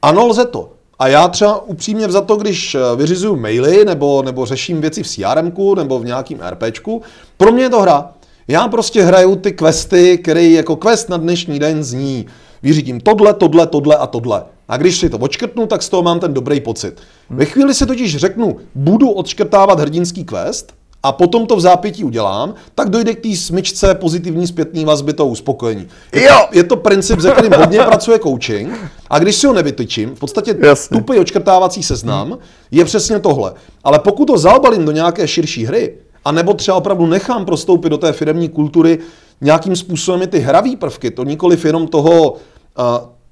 ano, 0.03 0.27
lze 0.27 0.45
to. 0.45 0.76
A 0.99 1.09
já 1.09 1.29
třeba 1.29 1.61
upřímně 1.61 2.09
za 2.09 2.21
to, 2.21 2.37
když 2.37 2.75
eh, 2.75 2.97
vyřizuju 2.97 3.37
maily 3.37 3.85
nebo, 3.85 4.23
nebo 4.23 4.47
řeším 4.47 4.81
věci 4.81 5.03
v 5.03 5.09
CRM 5.09 5.53
nebo 5.77 5.99
v 5.99 6.05
nějakým 6.05 6.41
RPčku, 6.51 7.03
pro 7.37 7.53
mě 7.53 7.63
je 7.63 7.71
to 7.71 7.81
hra. 7.81 8.11
Já 8.49 8.69
prostě 8.69 9.03
hraju 9.03 9.37
ty 9.37 9.53
questy, 9.53 10.19
které 10.19 10.43
jako 10.43 10.77
quest 10.77 11.09
na 11.09 11.17
dnešní 11.17 11.59
den 11.59 11.85
zní. 11.85 12.27
Vyřídím 12.63 13.01
tohle, 13.01 13.35
tohle, 13.35 13.67
tohle 13.67 13.97
a 13.97 14.07
tohle. 14.07 14.45
A 14.69 14.77
když 14.77 14.97
si 14.97 15.11
to 15.11 15.19
odškrtnu, 15.19 15.67
tak 15.67 15.83
z 15.83 15.89
toho 15.89 16.03
mám 16.03 16.21
ten 16.21 16.35
dobrý 16.35 16.61
pocit. 16.61 17.01
Ve 17.31 17.45
chvíli 17.45 17.75
si 17.75 17.87
totiž 17.87 18.17
řeknu, 18.17 18.57
budu 18.75 19.11
odškrtávat 19.11 19.81
hrdinský 19.81 20.25
quest, 20.25 20.73
a 21.07 21.13
potom 21.13 21.47
to 21.47 21.57
v 21.57 21.61
zápětí 21.61 22.05
udělám, 22.05 22.55
tak 22.75 22.91
dojde 22.91 23.15
k 23.15 23.21
té 23.21 23.37
smyčce 23.37 23.95
pozitivní 23.95 24.47
zpětní 24.47 24.85
vazby 24.85 25.13
toho 25.13 25.29
uspokojení. 25.29 25.87
Je, 26.13 26.23
jo. 26.23 26.47
To, 26.51 26.59
je 26.59 26.65
to 26.65 26.77
princip, 26.77 27.21
ze 27.21 27.31
kterým 27.31 27.53
hodně 27.53 27.79
pracuje 27.79 28.19
coaching 28.19 28.91
a 29.11 29.19
když 29.19 29.37
si 29.37 29.47
ho 29.47 29.53
nevytyčím, 29.53 30.15
v 30.15 30.19
podstatě 30.19 30.57
Jasně. 30.61 30.99
tupý 30.99 31.19
očkrtávací 31.19 31.83
seznam 31.83 32.39
je 32.71 32.85
přesně 32.85 33.21
tohle. 33.21 33.53
Ale 33.85 33.99
pokud 33.99 34.25
to 34.25 34.39
zaobalím 34.39 34.85
do 34.85 34.93
nějaké 34.93 35.29
širší 35.29 35.65
hry, 35.67 35.95
a 36.25 36.33
nebo 36.33 36.55
třeba 36.55 36.77
opravdu 36.77 37.07
nechám 37.07 37.45
prostoupit 37.45 37.89
do 37.89 37.99
té 37.99 38.13
firmní 38.13 38.49
kultury 38.49 38.99
nějakým 39.41 39.77
způsobem 39.77 40.23
i 40.23 40.27
ty 40.27 40.39
hravý 40.39 40.77
prvky, 40.77 41.11
to 41.11 41.25
nikoliv 41.25 41.65
jenom 41.65 41.87
toho, 41.87 42.31
uh, 42.33 42.37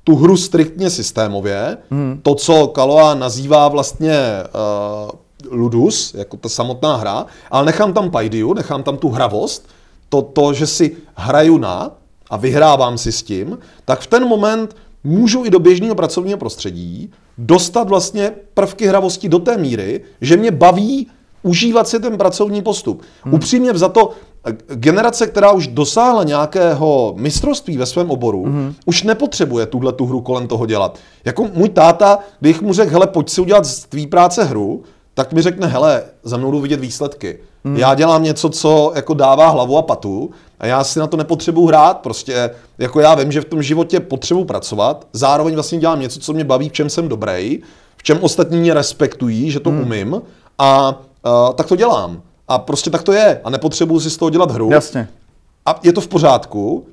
tu 0.04 0.16
hru 0.16 0.36
striktně 0.36 0.90
systémově, 0.90 1.76
hmm. 1.90 2.20
to, 2.22 2.34
co 2.34 2.66
Kaloa 2.66 3.14
nazývá 3.14 3.68
vlastně 3.68 4.18
uh, 5.04 5.10
ludus, 5.50 6.14
jako 6.14 6.36
ta 6.36 6.48
samotná 6.48 6.96
hra, 6.96 7.26
ale 7.50 7.66
nechám 7.66 7.92
tam 7.92 8.10
paidiu, 8.10 8.54
nechám 8.54 8.82
tam 8.82 8.96
tu 8.96 9.08
hravost, 9.08 9.68
to, 10.08 10.22
to, 10.22 10.52
že 10.52 10.66
si 10.66 10.96
hraju 11.14 11.58
na 11.58 11.90
a 12.30 12.36
vyhrávám 12.36 12.98
si 12.98 13.12
s 13.12 13.22
tím, 13.22 13.58
tak 13.84 14.00
v 14.00 14.06
ten 14.06 14.28
moment 14.28 14.76
můžu 15.04 15.44
i 15.44 15.50
do 15.50 15.58
běžného 15.58 15.94
pracovního 15.94 16.38
prostředí 16.38 17.10
dostat 17.38 17.88
vlastně 17.88 18.32
prvky 18.54 18.86
hravosti 18.86 19.28
do 19.28 19.38
té 19.38 19.56
míry, 19.56 20.00
že 20.20 20.36
mě 20.36 20.50
baví 20.50 21.06
užívat 21.42 21.88
si 21.88 22.00
ten 22.00 22.18
pracovní 22.18 22.62
postup. 22.62 23.02
Hmm. 23.22 23.34
Upřímně 23.34 23.74
za 23.74 23.88
to, 23.88 24.10
generace, 24.74 25.26
která 25.26 25.52
už 25.52 25.66
dosáhla 25.66 26.24
nějakého 26.24 27.14
mistrovství 27.16 27.76
ve 27.76 27.86
svém 27.86 28.10
oboru, 28.10 28.44
hmm. 28.44 28.74
už 28.86 29.02
nepotřebuje 29.02 29.66
tuhle 29.66 29.92
tu 29.92 30.06
hru 30.06 30.20
kolem 30.20 30.46
toho 30.46 30.66
dělat. 30.66 30.98
Jako 31.24 31.48
můj 31.54 31.68
táta, 31.68 32.18
když 32.40 32.60
mu 32.60 32.72
řekl, 32.72 32.90
hele, 32.90 33.06
pojď 33.06 33.28
si 33.30 33.40
udělat 33.40 33.64
z 33.64 33.84
tvý 33.84 34.06
práce 34.06 34.44
hru, 34.44 34.82
tak 35.14 35.32
mi 35.32 35.42
řekne, 35.42 35.66
hele, 35.66 36.02
za 36.22 36.36
mnou 36.36 36.50
jdu 36.50 36.60
vidět 36.60 36.80
výsledky. 36.80 37.38
Hmm. 37.64 37.76
Já 37.76 37.94
dělám 37.94 38.22
něco, 38.22 38.50
co 38.50 38.92
jako 38.94 39.14
dává 39.14 39.48
hlavu 39.48 39.78
a 39.78 39.82
patu 39.82 40.30
a 40.60 40.66
já 40.66 40.84
si 40.84 40.98
na 40.98 41.06
to 41.06 41.16
nepotřebuji 41.16 41.66
hrát. 41.66 41.98
Prostě 41.98 42.50
jako 42.78 43.00
já 43.00 43.14
vím, 43.14 43.32
že 43.32 43.40
v 43.40 43.44
tom 43.44 43.62
životě 43.62 44.00
potřebuji 44.00 44.44
pracovat, 44.44 45.06
zároveň 45.12 45.54
vlastně 45.54 45.78
dělám 45.78 46.00
něco, 46.00 46.20
co 46.20 46.32
mě 46.32 46.44
baví, 46.44 46.68
v 46.68 46.72
čem 46.72 46.90
jsem 46.90 47.08
dobrý, 47.08 47.62
v 47.96 48.02
čem 48.02 48.18
ostatní 48.22 48.60
mě 48.60 48.74
respektují, 48.74 49.50
že 49.50 49.60
to 49.60 49.70
hmm. 49.70 49.80
umím 49.80 50.22
a 50.58 50.88
uh, 50.88 51.54
tak 51.54 51.66
to 51.66 51.76
dělám. 51.76 52.22
A 52.48 52.58
prostě 52.58 52.90
tak 52.90 53.02
to 53.02 53.12
je 53.12 53.40
a 53.44 53.50
nepotřebuji 53.50 54.00
si 54.00 54.10
z 54.10 54.16
toho 54.16 54.30
dělat 54.30 54.50
hru. 54.50 54.70
Jasně. 54.72 55.08
A 55.66 55.80
je 55.82 55.92
to 55.92 56.00
v 56.00 56.08
pořádku, 56.08 56.86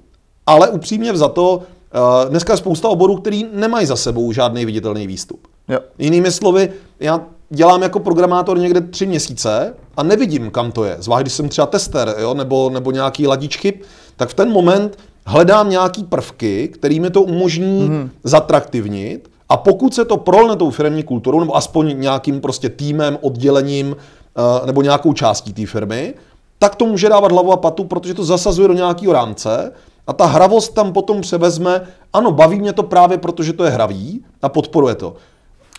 ale 0.45 0.69
upřímně 0.69 1.17
za 1.17 1.27
to, 1.27 1.55
uh, 1.55 2.29
dneska 2.29 2.53
je 2.53 2.57
spousta 2.57 2.89
oborů, 2.89 3.17
který 3.17 3.45
nemají 3.53 3.85
za 3.85 3.95
sebou 3.95 4.31
žádný 4.31 4.65
viditelný 4.65 5.07
výstup. 5.07 5.47
Jo. 5.67 5.79
Jinými 5.97 6.31
slovy, 6.31 6.73
já 6.99 7.21
dělám 7.51 7.81
jako 7.81 7.99
programátor 7.99 8.59
někde 8.59 8.81
tři 8.81 9.05
měsíce 9.05 9.73
a 9.97 10.03
nevidím, 10.03 10.51
kam 10.51 10.71
to 10.71 10.83
je. 10.83 10.95
Zvlášť, 10.99 11.21
když 11.21 11.33
jsem 11.33 11.49
třeba 11.49 11.67
tester 11.67 12.15
jo, 12.17 12.33
nebo, 12.33 12.69
nebo 12.69 12.91
nějaký 12.91 13.27
ladič 13.27 13.57
chyb, 13.57 13.75
tak 14.15 14.29
v 14.29 14.33
ten 14.33 14.51
moment 14.51 14.97
hledám 15.25 15.69
nějaký 15.69 16.03
prvky, 16.03 16.67
které 16.67 16.99
mi 16.99 17.09
to 17.09 17.21
umožní 17.21 17.89
mm. 17.89 18.09
zatraktivnit 18.23 19.31
a 19.49 19.57
pokud 19.57 19.93
se 19.93 20.05
to 20.05 20.17
prolne 20.17 20.55
tou 20.55 20.69
firmní 20.69 21.03
kulturou, 21.03 21.39
nebo 21.39 21.55
aspoň 21.55 21.99
nějakým 21.99 22.41
prostě 22.41 22.69
týmem, 22.69 23.17
oddělením 23.21 23.87
uh, 23.87 24.65
nebo 24.65 24.81
nějakou 24.81 25.13
částí 25.13 25.53
té 25.53 25.65
firmy, 25.65 26.13
tak 26.59 26.75
to 26.75 26.85
může 26.85 27.09
dávat 27.09 27.31
hlavu 27.31 27.51
a 27.51 27.57
patu, 27.57 27.83
protože 27.83 28.13
to 28.13 28.23
zasazuje 28.23 28.67
do 28.67 28.73
nějakého 28.73 29.13
rámce 29.13 29.71
a 30.07 30.13
ta 30.13 30.25
hravost 30.25 30.73
tam 30.73 30.93
potom 30.93 31.21
převezme, 31.21 31.81
ano, 32.13 32.31
baví 32.31 32.59
mě 32.59 32.73
to 32.73 32.83
právě 32.83 33.17
protože 33.17 33.53
to 33.53 33.63
je 33.63 33.69
hravý 33.69 34.25
a 34.41 34.49
podporuje 34.49 34.95
to. 34.95 35.15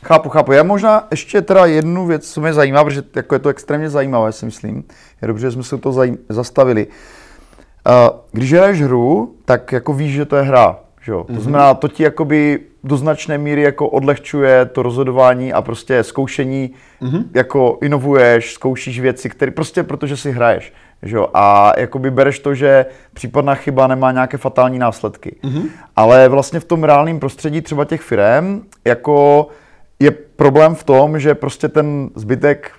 Chápu, 0.05 0.29
chápu. 0.29 0.53
Já 0.53 0.63
možná 0.63 1.07
ještě 1.11 1.43
teda 1.43 1.67
jednu 1.67 2.07
věc, 2.07 2.31
co 2.31 2.41
mě 2.41 2.53
zajímá, 2.53 2.85
protože 2.85 3.03
jako 3.17 3.35
je 3.35 3.39
to 3.39 3.49
extrémně 3.49 3.91
zajímavé, 3.91 4.33
si 4.33 4.45
myslím. 4.45 4.85
Je 5.23 5.29
dobře, 5.29 5.47
že 5.47 5.51
jsme 5.51 5.63
se 5.63 5.79
to 5.79 5.93
zajím, 5.93 6.19
zastavili. 6.29 6.87
Uh, 6.87 8.19
když 8.33 8.53
hraješ 8.53 8.83
hru, 8.83 9.35
tak 9.45 9.73
jako 9.73 9.93
víš, 9.93 10.13
že 10.13 10.25
to 10.25 10.37
je 10.37 10.43
hra. 10.43 10.79
Že 11.03 11.13
jo? 11.13 11.21
Mm-hmm. 11.21 11.27
To 11.27 11.33
mhm. 11.33 11.41
znamená, 11.43 11.75
to 11.75 11.89
ti 11.89 12.03
jakoby 12.03 12.61
do 12.85 12.97
značné 12.97 13.39
míry 13.39 13.63
jako 13.63 13.89
odlehčuje 13.89 14.65
to 14.65 14.83
rozhodování 14.83 15.53
a 15.53 15.63
prostě 15.63 16.05
zkoušení, 16.05 16.71
mm-hmm. 17.03 17.25
jako 17.35 17.79
inovuješ, 17.83 18.55
zkoušíš 18.55 19.01
věci, 19.01 19.29
které 19.29 19.51
prostě 19.51 19.83
protože 19.83 20.17
si 20.17 20.31
hraješ. 20.31 20.73
Že 21.03 21.17
jo? 21.17 21.29
A 21.35 21.73
jakoby 21.79 22.11
bereš 22.11 22.39
to, 22.39 22.55
že 22.55 22.87
případná 23.15 23.55
chyba 23.55 23.87
nemá 23.87 24.13
nějaké 24.13 24.37
fatální 24.37 24.79
následky. 24.79 25.37
Mm-hmm. 25.45 25.63
Ale 25.97 26.29
vlastně 26.29 26.61
v 26.61 26.65
tom 26.65 26.85
reálném 26.85 27.21
prostředí 27.21 27.61
třeba 27.61 27.85
těch 27.85 28.01
firm, 28.01 28.63
jako 28.85 29.49
je 30.03 30.11
problém 30.11 30.75
v 30.75 30.85
tom, 30.85 31.19
že 31.19 31.35
prostě 31.35 31.69
ten 31.69 32.11
zbytek 32.15 32.71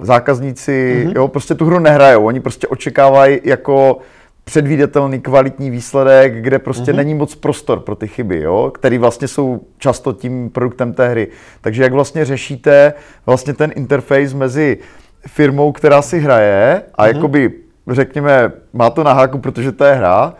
zákazníci, 0.00 1.04
mm-hmm. 1.06 1.12
jo, 1.16 1.28
prostě 1.28 1.54
tu 1.54 1.66
hru 1.66 1.78
nehrajou. 1.78 2.24
Oni 2.24 2.40
prostě 2.40 2.66
očekávají 2.66 3.40
jako 3.44 3.98
předvídatelný 4.44 5.20
kvalitní 5.20 5.70
výsledek, 5.70 6.34
kde 6.34 6.58
prostě 6.58 6.92
mm-hmm. 6.92 6.96
není 6.96 7.14
moc 7.14 7.34
prostor 7.34 7.80
pro 7.80 7.94
ty 7.94 8.08
chyby, 8.08 8.40
jo, 8.40 8.70
který 8.74 8.98
vlastně 8.98 9.28
jsou 9.28 9.60
často 9.78 10.12
tím 10.12 10.50
produktem 10.50 10.92
té 10.92 11.08
hry. 11.08 11.28
Takže 11.60 11.82
jak 11.82 11.92
vlastně 11.92 12.24
řešíte 12.24 12.92
vlastně 13.26 13.54
ten 13.54 13.72
interface 13.76 14.36
mezi 14.36 14.78
firmou, 15.26 15.72
která 15.72 16.02
si 16.02 16.18
hraje 16.18 16.82
a 16.94 17.06
mm-hmm. 17.06 17.14
jakoby 17.14 17.52
řekněme, 17.90 18.52
má 18.72 18.90
to 18.90 19.04
na 19.04 19.12
háku, 19.12 19.38
protože 19.38 19.72
to 19.72 19.84
je 19.84 19.94
hra, 19.94 20.34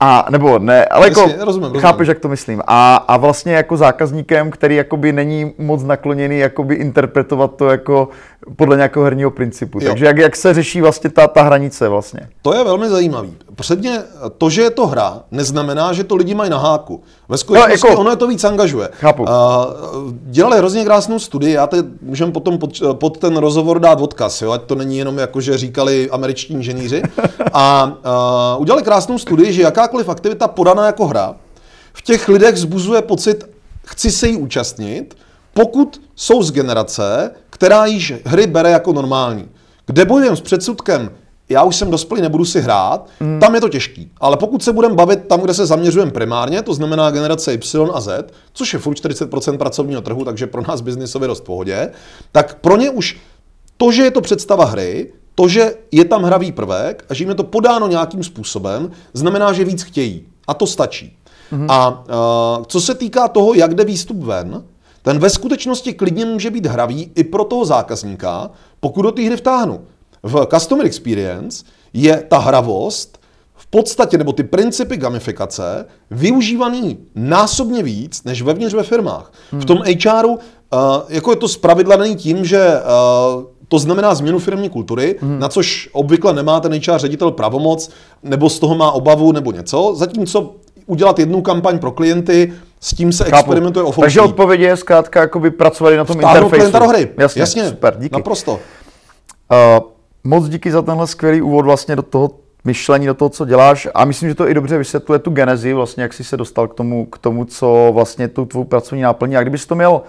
a, 0.00 0.26
nebo 0.30 0.58
ne, 0.58 0.84
ale 0.84 1.08
jako, 1.08 1.20
Jasně, 1.20 1.44
rozumím, 1.44 1.62
rozumím. 1.62 1.80
chápeš, 1.80 2.08
jak 2.08 2.18
to 2.18 2.28
myslím. 2.28 2.62
A, 2.66 2.96
a 2.96 3.16
vlastně 3.16 3.52
jako 3.52 3.76
zákazníkem, 3.76 4.50
který 4.50 4.76
jakoby 4.76 5.12
není 5.12 5.52
moc 5.58 5.82
nakloněný 5.82 6.38
jakoby 6.38 6.74
interpretovat 6.74 7.56
to 7.56 7.68
jako 7.68 8.08
podle 8.56 8.76
nějakého 8.76 9.04
herního 9.04 9.30
principu. 9.30 9.78
Jo. 9.82 9.88
Takže 9.88 10.06
jak, 10.06 10.18
jak 10.18 10.36
se 10.36 10.54
řeší 10.54 10.80
vlastně 10.80 11.10
ta, 11.10 11.26
ta 11.26 11.42
hranice 11.42 11.88
vlastně? 11.88 12.28
To 12.42 12.54
je 12.54 12.64
velmi 12.64 12.88
zajímavý. 12.88 13.36
Předně 13.54 13.98
to, 14.38 14.50
že 14.50 14.62
je 14.62 14.70
to 14.70 14.86
hra, 14.86 15.20
neznamená, 15.30 15.92
že 15.92 16.04
to 16.04 16.16
lidi 16.16 16.34
mají 16.34 16.50
na 16.50 16.58
háku. 16.58 17.02
Ve 17.28 17.38
skutečnosti 17.38 17.86
no, 17.86 17.90
jako, 17.90 18.00
ono 18.00 18.10
je 18.10 18.16
to 18.16 18.26
víc 18.28 18.44
angažuje. 18.44 18.88
Chápu. 18.92 19.22
Uh, 19.22 19.28
dělali 20.22 20.58
hrozně 20.58 20.84
krásnou 20.84 21.18
studii, 21.18 21.54
já 21.54 21.66
teď 21.66 21.86
můžeme 22.02 22.32
potom 22.32 22.58
pod, 22.58 22.70
pod 22.92 23.18
ten 23.18 23.36
rozhovor 23.36 23.78
dát 23.78 24.00
odkaz, 24.00 24.42
jo? 24.42 24.52
ať 24.52 24.62
to 24.62 24.74
není 24.74 24.98
jenom 24.98 25.18
jako, 25.18 25.40
že 25.40 25.58
říkali 25.58 26.10
američtí 26.10 26.54
inženýři. 26.54 27.02
A 27.52 27.92
uh, 28.56 28.62
udělali 28.62 28.82
krásnou 28.82 29.18
studii, 29.18 29.52
že 29.52 29.62
jakákoliv 29.90 30.08
aktivita 30.08 30.48
podaná 30.48 30.86
jako 30.86 31.06
hra 31.06 31.36
v 31.92 32.02
těch 32.02 32.28
lidech 32.28 32.56
zbuzuje 32.56 33.02
pocit, 33.02 33.44
chci 33.86 34.10
se 34.10 34.28
jí 34.28 34.36
účastnit, 34.36 35.16
pokud 35.54 36.00
jsou 36.16 36.42
z 36.42 36.52
generace, 36.52 37.30
která 37.50 37.86
již 37.86 38.14
hry 38.24 38.46
bere 38.46 38.70
jako 38.70 38.92
normální. 38.92 39.48
Kde 39.86 40.04
bojujeme 40.04 40.36
s 40.36 40.40
předsudkem, 40.40 41.10
já 41.48 41.62
už 41.62 41.76
jsem 41.76 41.90
dospělý, 41.90 42.22
nebudu 42.22 42.44
si 42.44 42.60
hrát, 42.60 43.08
mm. 43.20 43.40
tam 43.40 43.54
je 43.54 43.60
to 43.60 43.68
těžký. 43.68 44.10
Ale 44.20 44.36
pokud 44.36 44.62
se 44.62 44.72
budeme 44.72 44.94
bavit 44.94 45.26
tam, 45.26 45.40
kde 45.40 45.54
se 45.54 45.66
zaměřujeme 45.66 46.12
primárně, 46.12 46.62
to 46.62 46.74
znamená 46.74 47.10
generace 47.10 47.54
Y 47.54 47.90
a 47.94 48.00
Z, 48.00 48.32
což 48.52 48.72
je 48.72 48.78
furt 48.78 48.94
40% 48.94 49.58
pracovního 49.58 50.00
trhu, 50.00 50.24
takže 50.24 50.46
pro 50.46 50.62
nás 50.68 50.80
biznisově 50.80 51.28
dost 51.28 51.40
v 51.40 51.44
pohodě, 51.44 51.90
tak 52.32 52.54
pro 52.60 52.76
ně 52.76 52.90
už 52.90 53.18
to, 53.76 53.92
že 53.92 54.02
je 54.02 54.10
to 54.10 54.20
představa 54.20 54.64
hry, 54.64 55.12
to, 55.40 55.48
že 55.48 55.74
je 55.92 56.04
tam 56.04 56.22
hravý 56.22 56.52
prvek 56.52 57.04
a 57.08 57.14
že 57.14 57.24
jim 57.24 57.28
je 57.28 57.34
to 57.34 57.44
podáno 57.44 57.88
nějakým 57.88 58.24
způsobem, 58.24 58.90
znamená, 59.12 59.52
že 59.52 59.64
víc 59.64 59.82
chtějí. 59.82 60.22
A 60.46 60.54
to 60.54 60.66
stačí. 60.66 61.16
Mm-hmm. 61.52 61.66
A 61.68 61.88
uh, 61.88 62.64
co 62.64 62.80
se 62.80 62.94
týká 62.94 63.28
toho, 63.28 63.54
jak 63.54 63.74
jde 63.74 63.84
výstup 63.84 64.22
ven, 64.22 64.64
ten 65.02 65.18
ve 65.18 65.30
skutečnosti 65.30 65.92
klidně 65.92 66.24
může 66.24 66.50
být 66.50 66.66
hravý 66.66 67.10
i 67.14 67.24
pro 67.24 67.44
toho 67.44 67.64
zákazníka, 67.64 68.50
pokud 68.80 69.02
do 69.02 69.12
té 69.12 69.22
hry 69.22 69.36
vtáhnu. 69.36 69.80
V 70.22 70.46
Customer 70.54 70.86
Experience 70.86 71.64
je 71.92 72.24
ta 72.28 72.38
hravost 72.38 73.18
v 73.54 73.66
podstatě, 73.66 74.18
nebo 74.18 74.32
ty 74.32 74.42
principy 74.42 74.96
gamifikace, 74.96 75.86
využívaný 76.10 76.98
násobně 77.14 77.82
víc, 77.82 78.24
než 78.24 78.42
vevnitř 78.42 78.74
ve 78.74 78.82
firmách. 78.82 79.32
Hmm. 79.50 79.60
V 79.60 79.64
tom 79.64 79.78
HRu, 80.04 80.30
uh, 80.30 80.38
jako 81.08 81.30
je 81.30 81.36
to 81.36 81.48
zpravidla 81.48 81.96
není 81.96 82.16
tím, 82.16 82.44
že 82.44 82.80
uh, 83.36 83.59
to 83.70 83.78
znamená 83.78 84.14
změnu 84.14 84.38
firmní 84.38 84.68
kultury, 84.68 85.16
hmm. 85.20 85.38
na 85.38 85.48
což 85.48 85.88
obvykle 85.92 86.34
nemá 86.34 86.60
ten 86.60 86.72
HR 86.72 86.98
ředitel 86.98 87.30
pravomoc, 87.30 87.90
nebo 88.22 88.50
z 88.50 88.58
toho 88.58 88.74
má 88.74 88.90
obavu, 88.90 89.32
nebo 89.32 89.52
něco. 89.52 89.94
Zatímco 89.96 90.54
udělat 90.86 91.18
jednu 91.18 91.42
kampaň 91.42 91.78
pro 91.78 91.90
klienty, 91.90 92.52
s 92.80 92.94
tím 92.94 93.12
se 93.12 93.24
Chápu. 93.24 93.36
experimentuje 93.36 93.84
o 93.84 93.92
Takže 93.92 94.20
odpověď 94.20 94.60
je 94.60 94.76
zkrátka 94.76 95.20
jakoby 95.20 95.50
pracovali 95.50 95.96
na 95.96 96.04
tom 96.04 96.16
Vtáhnout 96.16 96.36
interfejsu. 96.36 96.56
klienta 96.56 96.78
do 96.78 96.88
hry. 96.88 97.08
Jasně, 97.18 97.40
Jasně, 97.40 97.68
super, 97.68 97.96
díky. 97.98 98.14
Naprosto. 98.14 98.52
Uh, 98.52 98.58
moc 100.24 100.48
díky 100.48 100.72
za 100.72 100.82
tenhle 100.82 101.06
skvělý 101.06 101.42
úvod 101.42 101.64
vlastně 101.64 101.96
do 101.96 102.02
toho 102.02 102.30
myšlení, 102.64 103.06
do 103.06 103.14
toho, 103.14 103.28
co 103.28 103.44
děláš. 103.44 103.88
A 103.94 104.04
myslím, 104.04 104.28
že 104.28 104.34
to 104.34 104.48
i 104.48 104.54
dobře 104.54 104.78
vysvětluje 104.78 105.18
tu 105.18 105.30
genezi, 105.30 105.72
vlastně, 105.72 106.02
jak 106.02 106.12
jsi 106.12 106.24
se 106.24 106.36
dostal 106.36 106.68
k 106.68 106.74
tomu, 106.74 107.06
k 107.06 107.18
tomu 107.18 107.44
co 107.44 107.90
vlastně 107.94 108.28
tu 108.28 108.44
tvou 108.44 108.64
pracovní 108.64 109.02
náplní. 109.02 109.36
A 109.36 109.42
kdybys 109.42 109.66
to 109.66 109.74
měl 109.74 110.02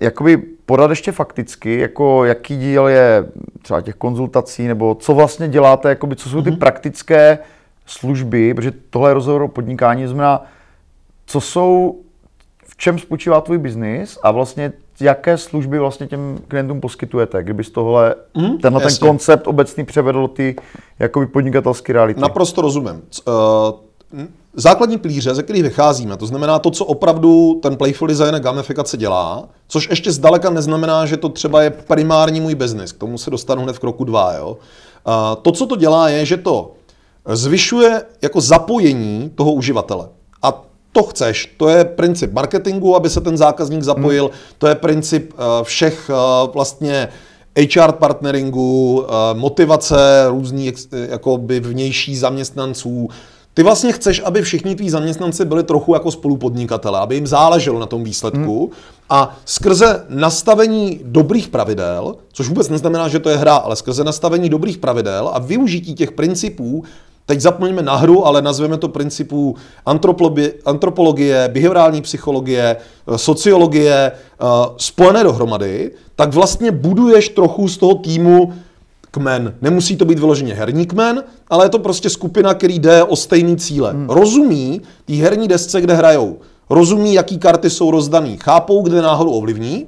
jakoby 0.00 0.36
podat 0.36 0.90
ještě 0.90 1.12
fakticky, 1.12 1.78
jako 1.78 2.24
jaký 2.24 2.56
díl 2.56 2.86
je 2.86 3.26
třeba 3.62 3.80
těch 3.80 3.94
konzultací, 3.94 4.66
nebo 4.66 4.94
co 4.94 5.14
vlastně 5.14 5.48
děláte, 5.48 5.88
jakoby, 5.88 6.16
co 6.16 6.28
jsou 6.28 6.42
ty 6.42 6.50
mm-hmm. 6.50 6.58
praktické 6.58 7.38
služby, 7.86 8.54
protože 8.54 8.72
tohle 8.90 9.10
je 9.10 9.14
rozhovor 9.14 9.42
o 9.42 9.48
podnikání, 9.48 10.06
znamená, 10.06 10.44
co 11.26 11.40
jsou, 11.40 12.00
v 12.66 12.76
čem 12.76 12.98
spočívá 12.98 13.40
tvůj 13.40 13.58
biznis 13.58 14.18
a 14.22 14.30
vlastně 14.30 14.72
jaké 15.00 15.38
služby 15.38 15.78
vlastně 15.78 16.06
těm 16.06 16.38
klientům 16.48 16.80
poskytujete, 16.80 17.44
z 17.62 17.70
tohle, 17.70 18.14
mm, 18.34 18.58
tenhle 18.58 18.82
jasně. 18.82 18.98
ten 18.98 19.08
koncept 19.08 19.46
obecný 19.46 19.84
převedl 19.84 20.28
ty 20.28 20.56
jakoby 20.98 21.26
podnikatelské 21.26 21.92
reality. 21.92 22.20
Naprosto 22.20 22.62
rozumím. 22.62 23.02
Uh, 23.28 24.24
základní 24.54 24.98
plíře, 24.98 25.34
ze 25.34 25.42
kterých 25.42 25.62
vycházíme, 25.62 26.16
to 26.16 26.26
znamená 26.26 26.58
to, 26.58 26.70
co 26.70 26.84
opravdu 26.84 27.60
ten 27.62 27.76
playful 27.76 28.08
design 28.08 28.34
a 28.34 28.38
gamifikace 28.38 28.96
dělá, 28.96 29.48
což 29.68 29.88
ještě 29.90 30.12
zdaleka 30.12 30.50
neznamená, 30.50 31.06
že 31.06 31.16
to 31.16 31.28
třeba 31.28 31.62
je 31.62 31.70
primární 31.70 32.40
můj 32.40 32.54
biznis, 32.54 32.92
k 32.92 32.98
tomu 32.98 33.18
se 33.18 33.30
dostanu 33.30 33.62
hned 33.62 33.76
v 33.76 33.78
kroku 33.78 34.04
dva. 34.04 34.32
Jo? 34.32 34.56
Uh, 35.06 35.42
to, 35.42 35.52
co 35.52 35.66
to 35.66 35.76
dělá, 35.76 36.08
je, 36.08 36.26
že 36.26 36.36
to 36.36 36.72
zvyšuje 37.34 38.02
jako 38.22 38.40
zapojení 38.40 39.30
toho 39.34 39.52
uživatele. 39.52 40.08
A 40.42 40.64
to 40.92 41.02
chceš. 41.02 41.54
To 41.56 41.68
je 41.68 41.84
princip 41.84 42.32
marketingu, 42.32 42.96
aby 42.96 43.10
se 43.10 43.20
ten 43.20 43.36
zákazník 43.36 43.82
zapojil. 43.82 44.24
Hmm. 44.24 44.32
To 44.58 44.66
je 44.66 44.74
princip 44.74 45.32
uh, 45.32 45.44
všech 45.62 46.10
uh, 46.10 46.54
vlastně 46.54 47.08
HR 47.74 47.92
partneringu, 47.92 49.00
uh, 49.00 49.06
motivace 49.38 50.24
různých 50.28 50.74
jakoby 51.08 51.60
vnější 51.60 52.16
zaměstnanců. 52.16 53.08
Ty 53.58 53.62
vlastně 53.62 53.92
chceš, 53.92 54.22
aby 54.24 54.42
všichni 54.42 54.74
tví 54.74 54.90
zaměstnanci 54.90 55.44
byli 55.44 55.62
trochu 55.62 55.94
jako 55.94 56.10
spolupodnikatele, 56.10 56.98
aby 56.98 57.14
jim 57.14 57.26
záleželo 57.26 57.80
na 57.80 57.86
tom 57.86 58.04
výsledku 58.04 58.60
hmm. 58.60 58.76
a 59.10 59.36
skrze 59.44 60.04
nastavení 60.08 61.00
dobrých 61.04 61.48
pravidel, 61.48 62.14
což 62.32 62.48
vůbec 62.48 62.68
neznamená, 62.68 63.08
že 63.08 63.18
to 63.18 63.28
je 63.28 63.36
hra, 63.36 63.56
ale 63.56 63.76
skrze 63.76 64.04
nastavení 64.04 64.48
dobrých 64.48 64.78
pravidel 64.78 65.30
a 65.32 65.38
využití 65.38 65.94
těch 65.94 66.12
principů 66.12 66.84
Teď 67.26 67.40
zapomeňme 67.40 67.82
na 67.82 67.96
hru, 67.96 68.26
ale 68.26 68.42
nazveme 68.42 68.78
to 68.78 68.88
principů 68.88 69.56
antropologie, 70.64 71.48
behaviorální 71.48 72.02
psychologie, 72.02 72.76
eh, 72.76 73.18
sociologie 73.18 74.12
eh, 74.12 74.44
spojené 74.76 75.24
dohromady, 75.24 75.90
tak 76.16 76.34
vlastně 76.34 76.70
buduješ 76.70 77.28
trochu 77.28 77.68
z 77.68 77.76
toho 77.76 77.94
týmu 77.94 78.52
kmen. 79.10 79.54
Nemusí 79.62 79.96
to 79.96 80.04
být 80.04 80.18
vyloženě 80.18 80.54
herní 80.54 80.86
kmen, 80.86 81.24
ale 81.50 81.64
je 81.64 81.68
to 81.68 81.78
prostě 81.78 82.10
skupina, 82.10 82.54
který 82.54 82.78
jde 82.78 83.04
o 83.04 83.16
stejný 83.16 83.56
cíle. 83.56 83.92
Hmm. 83.92 84.10
Rozumí 84.10 84.80
té 85.04 85.14
herní 85.14 85.48
desce, 85.48 85.80
kde 85.80 85.94
hrajou. 85.94 86.38
Rozumí, 86.70 87.14
jaký 87.14 87.38
karty 87.38 87.70
jsou 87.70 87.90
rozdaný. 87.90 88.36
Chápou, 88.36 88.82
kde 88.82 89.02
náhodou 89.02 89.30
ovlivní. 89.30 89.86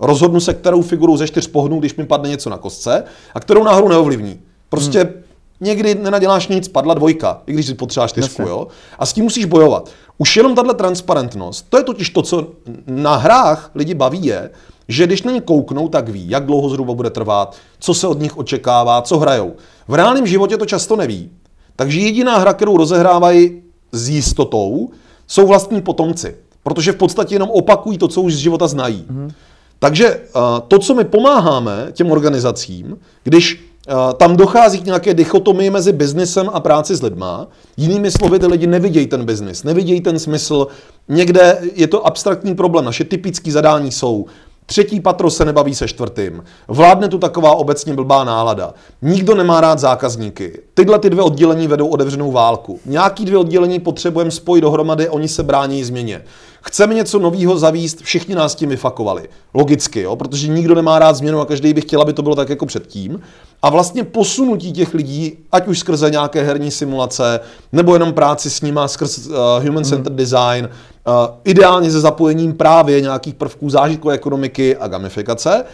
Rozhodnu 0.00 0.40
se, 0.40 0.54
kterou 0.54 0.82
figurou 0.82 1.16
ze 1.16 1.26
čtyř 1.26 1.46
pohnu, 1.46 1.78
když 1.78 1.96
mi 1.96 2.04
padne 2.04 2.28
něco 2.28 2.50
na 2.50 2.56
kostce, 2.56 3.04
a 3.34 3.40
kterou 3.40 3.64
náhodou 3.64 3.88
neovlivní. 3.88 4.40
Prostě 4.68 4.98
hmm 4.98 5.27
někdy 5.60 5.94
nenaděláš 5.94 6.48
nic, 6.48 6.68
padla 6.68 6.94
dvojka, 6.94 7.42
i 7.46 7.52
když 7.52 7.66
si 7.66 7.74
potřebáš 7.74 8.10
čtyřku, 8.10 8.42
jo? 8.42 8.66
A 8.98 9.06
s 9.06 9.12
tím 9.12 9.24
musíš 9.24 9.44
bojovat. 9.44 9.90
Už 10.18 10.36
jenom 10.36 10.54
tahle 10.54 10.74
transparentnost, 10.74 11.66
to 11.68 11.76
je 11.76 11.84
totiž 11.84 12.10
to, 12.10 12.22
co 12.22 12.46
na 12.86 13.16
hrách 13.16 13.70
lidi 13.74 13.94
baví, 13.94 14.26
je, 14.26 14.50
že 14.88 15.06
když 15.06 15.22
na 15.22 15.32
ně 15.32 15.40
kouknou, 15.40 15.88
tak 15.88 16.08
ví, 16.08 16.30
jak 16.30 16.46
dlouho 16.46 16.68
zhruba 16.68 16.94
bude 16.94 17.10
trvat, 17.10 17.56
co 17.78 17.94
se 17.94 18.06
od 18.06 18.20
nich 18.20 18.38
očekává, 18.38 19.02
co 19.02 19.18
hrajou. 19.18 19.52
V 19.88 19.94
reálném 19.94 20.26
životě 20.26 20.56
to 20.56 20.66
často 20.66 20.96
neví. 20.96 21.30
Takže 21.76 22.00
jediná 22.00 22.38
hra, 22.38 22.52
kterou 22.52 22.76
rozehrávají 22.76 23.62
s 23.92 24.08
jistotou, 24.08 24.90
jsou 25.26 25.46
vlastní 25.46 25.80
potomci. 25.80 26.36
Protože 26.62 26.92
v 26.92 26.96
podstatě 26.96 27.34
jenom 27.34 27.50
opakují 27.50 27.98
to, 27.98 28.08
co 28.08 28.22
už 28.22 28.34
z 28.34 28.38
života 28.38 28.68
znají. 28.68 29.06
Mm-hmm. 29.10 29.32
Takže 29.78 30.20
to, 30.68 30.78
co 30.78 30.94
my 30.94 31.04
pomáháme 31.04 31.88
těm 31.92 32.10
organizacím, 32.10 32.98
když 33.24 33.67
Eh, 33.67 33.67
tam 34.16 34.36
dochází 34.36 34.80
k 34.80 34.84
nějaké 34.84 35.14
dichotomii 35.14 35.70
mezi 35.70 35.92
biznesem 35.92 36.50
a 36.52 36.60
práci 36.60 36.94
s 36.96 37.02
lidma. 37.02 37.46
Jinými 37.76 38.10
slovy, 38.10 38.38
ty 38.38 38.46
lidi 38.46 38.66
nevidějí 38.66 39.06
ten 39.06 39.24
biznis, 39.24 39.64
nevidějí 39.64 40.00
ten 40.00 40.18
smysl. 40.18 40.66
Někde 41.08 41.58
je 41.74 41.86
to 41.86 42.06
abstraktní 42.06 42.54
problém. 42.54 42.84
Naše 42.84 43.04
typické 43.04 43.52
zadání 43.52 43.90
jsou 43.90 44.26
Třetí 44.70 45.00
patro 45.00 45.30
se 45.30 45.44
nebaví 45.44 45.74
se 45.74 45.88
čtvrtým. 45.88 46.44
Vládne 46.68 47.08
tu 47.08 47.18
taková 47.18 47.54
obecně 47.54 47.94
blbá 47.94 48.24
nálada. 48.24 48.74
Nikdo 49.02 49.34
nemá 49.34 49.60
rád 49.60 49.78
zákazníky. 49.78 50.60
Tyhle 50.74 50.98
ty 50.98 51.10
dvě 51.10 51.22
oddělení 51.22 51.66
vedou 51.66 51.88
otevřenou 51.88 52.32
válku. 52.32 52.80
Nějaký 52.86 53.24
dvě 53.24 53.38
oddělení 53.38 53.80
potřebujeme 53.80 54.30
spojit 54.30 54.60
dohromady, 54.60 55.08
oni 55.08 55.28
se 55.28 55.42
brání 55.42 55.84
změně. 55.84 56.22
Chceme 56.62 56.94
něco 56.94 57.18
nového 57.18 57.58
zavíst, 57.58 58.02
všichni 58.02 58.34
nás 58.34 58.54
tím 58.54 58.68
vyfakovali. 58.68 59.28
Logicky, 59.54 60.00
jo, 60.00 60.16
protože 60.16 60.48
nikdo 60.48 60.74
nemá 60.74 60.98
rád 60.98 61.16
změnu 61.16 61.40
a 61.40 61.46
každý 61.46 61.74
by 61.74 61.80
chtěl, 61.80 62.02
aby 62.02 62.12
to 62.12 62.22
bylo 62.22 62.34
tak 62.34 62.48
jako 62.48 62.66
předtím. 62.66 63.20
A 63.62 63.70
vlastně 63.70 64.04
posunutí 64.04 64.72
těch 64.72 64.94
lidí, 64.94 65.38
ať 65.52 65.68
už 65.68 65.78
skrze 65.78 66.10
nějaké 66.10 66.42
herní 66.42 66.70
simulace, 66.70 67.40
nebo 67.72 67.94
jenom 67.94 68.12
práci 68.12 68.50
s 68.50 68.60
nima 68.60 68.88
skrz 68.88 69.26
uh, 69.26 69.34
human-centered 69.62 70.08
hmm. 70.08 70.16
design, 70.16 70.68
uh, 70.68 71.12
ideálně 71.44 71.90
se 71.90 72.00
zapojením 72.00 72.52
právě 72.52 73.00
nějakých 73.00 73.34
prvků 73.34 73.70
zážitkové 73.70 74.14
ekonomiky 74.14 74.76
a 74.76 74.88
gamifikace, 74.88 75.64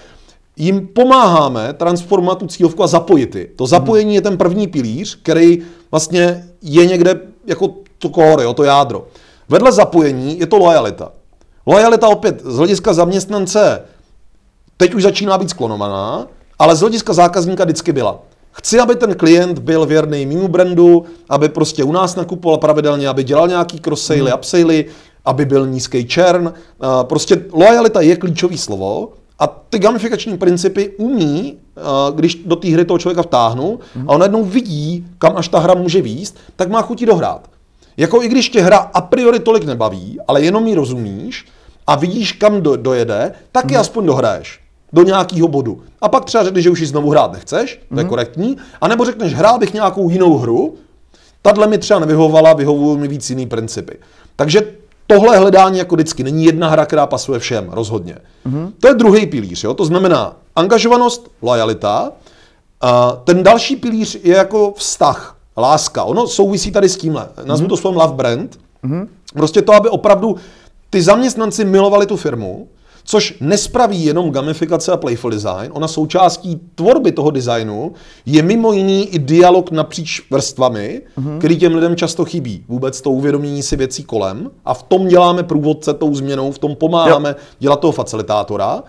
jim 0.57 0.87
pomáháme 0.87 1.73
transformovat 1.73 2.39
tu 2.39 2.47
cílovku 2.47 2.83
a 2.83 2.87
zapojit 2.87 3.35
ji. 3.35 3.53
To 3.57 3.67
zapojení 3.67 4.11
hmm. 4.11 4.15
je 4.15 4.21
ten 4.21 4.37
první 4.37 4.67
pilíř, 4.67 5.19
který 5.23 5.63
vlastně 5.91 6.49
je 6.63 6.87
někde 6.87 7.21
jako 7.47 7.75
to 7.99 8.09
core, 8.09 8.45
jo, 8.45 8.55
to 8.55 8.65
jádro. 8.65 9.07
Vedle 9.49 9.73
zapojení 9.73 10.39
je 10.39 10.47
to 10.47 10.57
lojalita. 10.57 11.13
Lojalita 11.67 12.09
opět 12.09 12.43
z 12.45 12.57
hlediska 12.57 12.93
zaměstnance 12.93 13.83
teď 14.77 14.95
už 14.95 15.03
začíná 15.03 15.39
být 15.39 15.51
sklonovaná, 15.51 16.27
ale 16.59 16.77
z 16.77 16.81
hlediska 16.81 17.13
zákazníka 17.13 17.65
vždycky 17.65 17.93
byla. 17.93 18.19
Chci, 18.53 18.81
aby 18.81 18.97
ten 18.97 19.15
klient 19.15 19.59
byl 19.59 19.87
věrný 19.87 20.27
mimo 20.27 20.49
brandu, 20.49 21.05
aby 21.29 21.49
prostě 21.49 21.85
u 21.85 21.93
nás 21.93 22.17
nakupoval 22.17 22.59
pravidelně, 22.59 23.09
aby 23.09 23.25
dělal 23.25 23.49
nějaký 23.49 23.79
cross-sale, 23.81 24.31
hmm. 24.31 24.39
upsale, 24.39 24.85
aby 25.25 25.45
byl 25.45 25.67
nízký 25.67 26.09
churn. 26.15 26.53
Prostě 27.03 27.45
lojalita 27.53 28.01
je 28.01 28.17
klíčové 28.17 28.57
slovo 28.57 29.09
a 29.39 29.47
ty 29.47 29.79
gamifikační 29.79 30.39
principy 30.39 30.89
umí, 30.97 31.59
když 32.15 32.35
do 32.35 32.57
té 32.57 32.69
hry 32.69 32.85
toho 32.85 32.99
člověka 32.99 33.23
vtáhnu 33.23 33.79
hmm. 33.95 34.11
a 34.11 34.13
on 34.13 34.21
najednou 34.21 34.45
vidí, 34.45 35.07
kam 35.19 35.37
až 35.37 35.49
ta 35.49 35.59
hra 35.59 35.75
může 35.75 36.03
výst, 36.03 36.39
tak 36.57 36.69
má 36.69 36.83
chutí 36.83 37.07
dohrát. 37.07 37.49
Jako 37.97 38.23
i 38.23 38.29
když 38.29 38.49
tě 38.49 38.61
hra 38.61 38.79
a 38.79 39.01
priori 39.01 39.39
tolik 39.39 39.65
nebaví, 39.65 40.19
ale 40.29 40.43
jenom 40.43 40.67
ji 40.67 40.75
rozumíš 40.75 41.47
a 41.87 41.97
vidíš, 41.97 42.33
kam 42.33 42.61
do, 42.61 42.77
dojede, 42.77 43.33
tak 43.53 43.65
ji 43.65 43.75
hmm. 43.75 43.81
aspoň 43.81 44.07
dohraješ 44.07 44.65
do 44.95 45.03
nějakého 45.03 45.49
bodu. 45.49 45.83
A 46.01 46.09
pak 46.09 46.25
třeba 46.25 46.45
řekneš, 46.45 46.65
že 46.65 46.71
už 46.71 46.81
ji 46.81 46.87
znovu 46.87 47.11
hrát 47.11 47.33
nechceš, 47.33 47.81
to 47.89 47.99
je 47.99 48.05
mm. 48.05 48.09
korektní, 48.09 48.57
a 48.81 48.89
nebo 48.89 49.05
řekneš, 49.05 49.35
hrál 49.35 49.59
bych 49.59 49.75
nějakou 49.75 50.11
jinou 50.11 50.39
hru, 50.39 50.75
tahle 51.43 51.67
mi 51.67 51.79
třeba 51.79 52.01
nevyhovovala, 52.01 52.53
vyhovují 52.53 52.99
mi 52.99 53.09
víc 53.09 53.31
jiný 53.31 53.47
principy. 53.47 53.99
Takže 54.37 54.61
tohle 55.07 55.39
hledání 55.39 55.79
jako 55.79 55.95
vždycky 55.95 56.25
není 56.25 56.45
jedna 56.45 56.69
hra, 56.69 56.87
která 56.87 57.07
pasuje 57.07 57.39
všem, 57.39 57.69
rozhodně. 57.71 58.17
Mm. 58.45 58.73
To 58.81 58.89
je 58.89 58.95
druhý 58.95 59.27
pilíř, 59.27 59.65
jo? 59.65 59.75
to 59.75 59.85
znamená 59.85 60.37
angažovanost, 60.57 61.31
lojalita. 61.43 62.13
A 62.81 63.13
ten 63.25 63.43
další 63.43 63.77
pilíř 63.77 64.19
je 64.23 64.37
jako 64.37 64.75
vztah, 64.77 65.34
láska. 65.57 66.05
Ono 66.05 66.27
souvisí 66.27 66.73
tady 66.73 66.89
s 66.89 66.97
tímhle. 66.97 67.29
Nazvu 67.45 67.65
mm. 67.65 67.69
to 67.69 67.77
slovem 67.77 68.01
love 68.01 68.15
brand. 68.15 68.59
Mm. 68.83 69.09
Prostě 69.35 69.63
to, 69.63 69.73
aby 69.73 69.89
opravdu 69.89 70.37
ty 70.91 71.03
zaměstnanci 71.03 71.65
milovali 71.65 72.07
tu 72.07 72.17
firmu, 72.17 72.69
Což 73.07 73.35
nespraví 73.41 74.05
jenom 74.05 74.31
gamifikace 74.31 74.93
a 74.93 74.97
playful 74.97 75.31
design, 75.31 75.71
ona 75.73 75.89
součástí 75.89 76.61
tvorby 76.75 77.13
toho 77.13 77.31
designu 77.31 77.93
je 78.27 78.43
mimo 78.43 78.73
jiný 78.73 79.09
i 79.09 79.19
dialog 79.19 79.71
napříč 79.71 80.23
vrstvami, 80.31 81.03
mm-hmm. 81.19 81.39
který 81.39 81.59
těm 81.59 81.75
lidem 81.75 81.97
často 81.97 82.25
chybí. 82.25 82.65
Vůbec 82.69 83.01
to 83.01 83.11
uvědomění 83.11 83.63
si 83.63 83.77
věcí 83.77 84.05
kolem 84.05 84.51
a 84.65 84.75
v 84.75 84.83
tom 84.83 85.09
děláme 85.09 85.43
průvodce 85.43 85.95
tou 85.95 86.15
změnou, 86.15 86.53
v 86.53 86.59
tom 86.59 86.77
pomáháme 86.77 87.29
jo. 87.29 87.35
dělat 87.59 87.81
toho 87.81 87.93
facilitátora. 87.93 88.83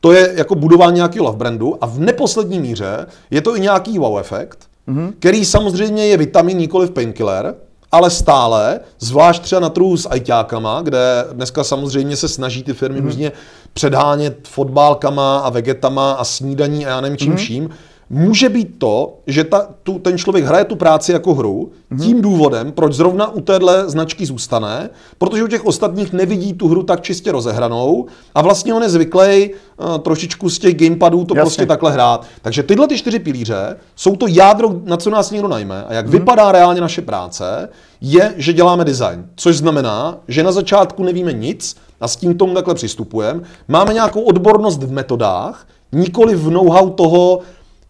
To 0.00 0.12
je 0.12 0.32
jako 0.36 0.54
budování 0.54 0.96
nějakého 0.96 1.24
love 1.24 1.38
brandu 1.38 1.76
a 1.80 1.86
v 1.86 1.98
neposlední 1.98 2.60
míře 2.60 3.06
je 3.30 3.40
to 3.40 3.56
i 3.56 3.60
nějaký 3.60 3.98
wow 3.98 4.18
efekt, 4.18 4.58
mm-hmm. 4.88 5.12
který 5.18 5.44
samozřejmě 5.44 6.06
je 6.06 6.16
vitamin, 6.16 6.58
nikoli 6.58 6.86
v 6.86 6.90
painkiller, 6.90 7.54
ale 7.92 8.10
stále, 8.10 8.80
zvlášť 8.98 9.42
třeba 9.42 9.60
na 9.60 9.68
trhu 9.68 9.96
s 9.96 10.08
ajťákama, 10.10 10.82
kde 10.82 11.24
dneska 11.32 11.64
samozřejmě 11.64 12.16
se 12.16 12.28
snaží 12.28 12.62
ty 12.62 12.74
firmy 12.74 13.00
mm. 13.00 13.06
různě 13.06 13.32
předhánět 13.72 14.48
fotbálkama 14.48 15.38
a 15.38 15.50
vegetama 15.50 16.12
a 16.12 16.24
snídaní 16.24 16.86
a 16.86 16.88
já 16.88 17.00
nevím 17.00 17.16
čím 17.16 17.30
mm. 17.30 17.36
vším, 17.36 17.70
může 18.10 18.48
být 18.48 18.78
to, 18.78 19.14
že 19.26 19.44
ta, 19.44 19.68
tu, 19.82 19.98
ten 19.98 20.18
člověk 20.18 20.44
hraje 20.44 20.64
tu 20.64 20.76
práci 20.76 21.12
jako 21.12 21.34
hru, 21.34 21.70
mm-hmm. 21.92 22.02
tím 22.02 22.22
důvodem, 22.22 22.72
proč 22.72 22.92
zrovna 22.92 23.34
u 23.34 23.40
téhle 23.40 23.88
značky 23.90 24.26
zůstane, 24.26 24.90
protože 25.18 25.44
u 25.44 25.46
těch 25.46 25.66
ostatních 25.66 26.12
nevidí 26.12 26.54
tu 26.54 26.68
hru 26.68 26.82
tak 26.82 27.00
čistě 27.00 27.32
rozehranou 27.32 28.06
a 28.34 28.42
vlastně 28.42 28.74
on 28.74 28.82
je 28.82 28.88
zvyklý 28.88 29.50
uh, 29.50 29.98
trošičku 29.98 30.50
z 30.50 30.58
těch 30.58 30.74
gamepadů 30.76 31.24
to 31.24 31.34
Jasně. 31.34 31.42
prostě 31.44 31.66
takhle 31.66 31.92
hrát. 31.92 32.26
Takže 32.42 32.62
tyhle 32.62 32.88
ty 32.88 32.98
čtyři 32.98 33.18
pilíře 33.18 33.76
jsou 33.96 34.16
to 34.16 34.26
jádro, 34.28 34.80
na 34.84 34.96
co 34.96 35.10
nás 35.10 35.30
někdo 35.30 35.48
najme 35.48 35.84
a 35.84 35.92
jak 35.92 36.06
mm-hmm. 36.06 36.10
vypadá 36.10 36.52
reálně 36.52 36.80
naše 36.80 37.02
práce, 37.02 37.68
je, 38.00 38.34
že 38.36 38.52
děláme 38.52 38.84
design. 38.84 39.26
Což 39.36 39.56
znamená, 39.56 40.18
že 40.28 40.42
na 40.42 40.52
začátku 40.52 41.04
nevíme 41.04 41.32
nic 41.32 41.76
a 42.00 42.08
s 42.08 42.16
tím 42.16 42.38
tomu 42.38 42.54
takhle 42.54 42.74
přistupujeme. 42.74 43.40
Máme 43.68 43.94
nějakou 43.94 44.20
odbornost 44.20 44.82
v 44.82 44.92
metodách, 44.92 45.66
nikoli 45.92 46.34
v 46.34 46.50
know-how 46.50 46.90
toho, 46.90 47.40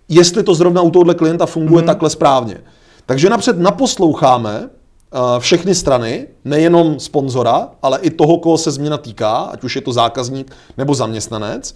jestli 0.08 0.42
to 0.42 0.54
zrovna 0.54 0.82
u 0.82 0.90
tohohle 0.90 1.14
klienta 1.14 1.46
funguje 1.46 1.82
mm-hmm. 1.82 1.86
takhle 1.86 2.10
správně. 2.10 2.58
Takže 3.06 3.30
napřed 3.30 3.58
naposloucháme 3.58 4.60
uh, 4.60 5.20
všechny 5.38 5.74
strany, 5.74 6.26
nejenom 6.44 7.00
sponzora, 7.00 7.68
ale 7.82 7.98
i 7.98 8.10
toho, 8.10 8.38
koho 8.38 8.58
se 8.58 8.70
změna 8.70 8.98
týká, 8.98 9.36
ať 9.36 9.64
už 9.64 9.76
je 9.76 9.82
to 9.82 9.92
zákazník 9.92 10.52
nebo 10.78 10.94
zaměstnanec. 10.94 11.74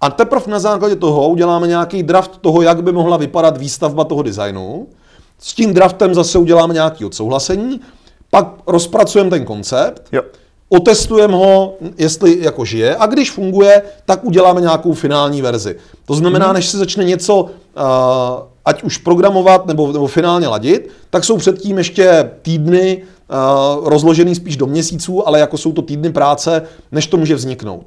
A 0.00 0.10
teprve 0.10 0.44
na 0.46 0.58
základě 0.58 0.96
toho 0.96 1.28
uděláme 1.28 1.66
nějaký 1.66 2.02
draft 2.02 2.38
toho, 2.40 2.62
jak 2.62 2.82
by 2.82 2.92
mohla 2.92 3.16
vypadat 3.16 3.56
výstavba 3.56 4.04
toho 4.04 4.22
designu. 4.22 4.86
S 5.38 5.54
tím 5.54 5.74
draftem 5.74 6.14
zase 6.14 6.38
uděláme 6.38 6.74
nějaké 6.74 7.06
odsouhlasení, 7.06 7.80
pak 8.30 8.46
rozpracujeme 8.66 9.30
ten 9.30 9.44
koncept. 9.44 10.08
Jo 10.12 10.22
otestujeme 10.72 11.34
ho, 11.34 11.74
jestli 11.98 12.38
jako 12.40 12.64
žije 12.64 12.96
a 12.96 13.06
když 13.06 13.30
funguje, 13.30 13.82
tak 14.04 14.24
uděláme 14.24 14.60
nějakou 14.60 14.92
finální 14.92 15.42
verzi. 15.42 15.76
To 16.04 16.14
znamená, 16.14 16.46
hmm. 16.46 16.54
než 16.54 16.68
se 16.68 16.78
začne 16.78 17.04
něco, 17.04 17.42
uh, 17.42 17.50
ať 18.64 18.82
už 18.82 18.98
programovat 18.98 19.66
nebo, 19.66 19.92
nebo 19.92 20.06
finálně 20.06 20.48
ladit, 20.48 20.90
tak 21.10 21.24
jsou 21.24 21.36
předtím 21.36 21.78
ještě 21.78 22.30
týdny 22.42 23.02
uh, 23.02 23.88
rozložený 23.88 24.34
spíš 24.34 24.56
do 24.56 24.66
měsíců, 24.66 25.28
ale 25.28 25.40
jako 25.40 25.58
jsou 25.58 25.72
to 25.72 25.82
týdny 25.82 26.12
práce, 26.12 26.62
než 26.92 27.06
to 27.06 27.16
může 27.16 27.34
vzniknout. 27.34 27.86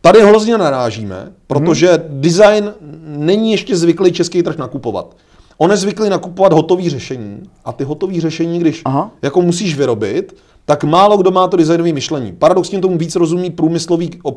Tady 0.00 0.22
hrozně 0.22 0.58
narážíme, 0.58 1.32
protože 1.46 1.90
hmm. 1.92 2.20
design 2.20 2.74
není 3.06 3.52
ještě 3.52 3.76
zvyklý 3.76 4.12
český 4.12 4.42
trh 4.42 4.58
nakupovat. 4.58 5.16
On 5.58 5.70
je 5.70 5.76
zvyklý 5.76 6.08
nakupovat 6.08 6.52
hotové 6.52 6.90
řešení 6.90 7.42
a 7.64 7.72
ty 7.72 7.84
hotové 7.84 8.20
řešení, 8.20 8.58
když 8.58 8.82
Aha. 8.84 9.10
jako 9.22 9.42
musíš 9.42 9.76
vyrobit, 9.76 10.36
tak 10.64 10.84
málo 10.84 11.16
kdo 11.16 11.30
má 11.30 11.48
to 11.48 11.56
designové 11.56 11.92
myšlení. 11.92 12.32
Paradoxně 12.32 12.78
tomu 12.78 12.98
víc 12.98 13.16
rozumí 13.16 13.50
průmyslový, 13.50 14.10
uh, 14.22 14.34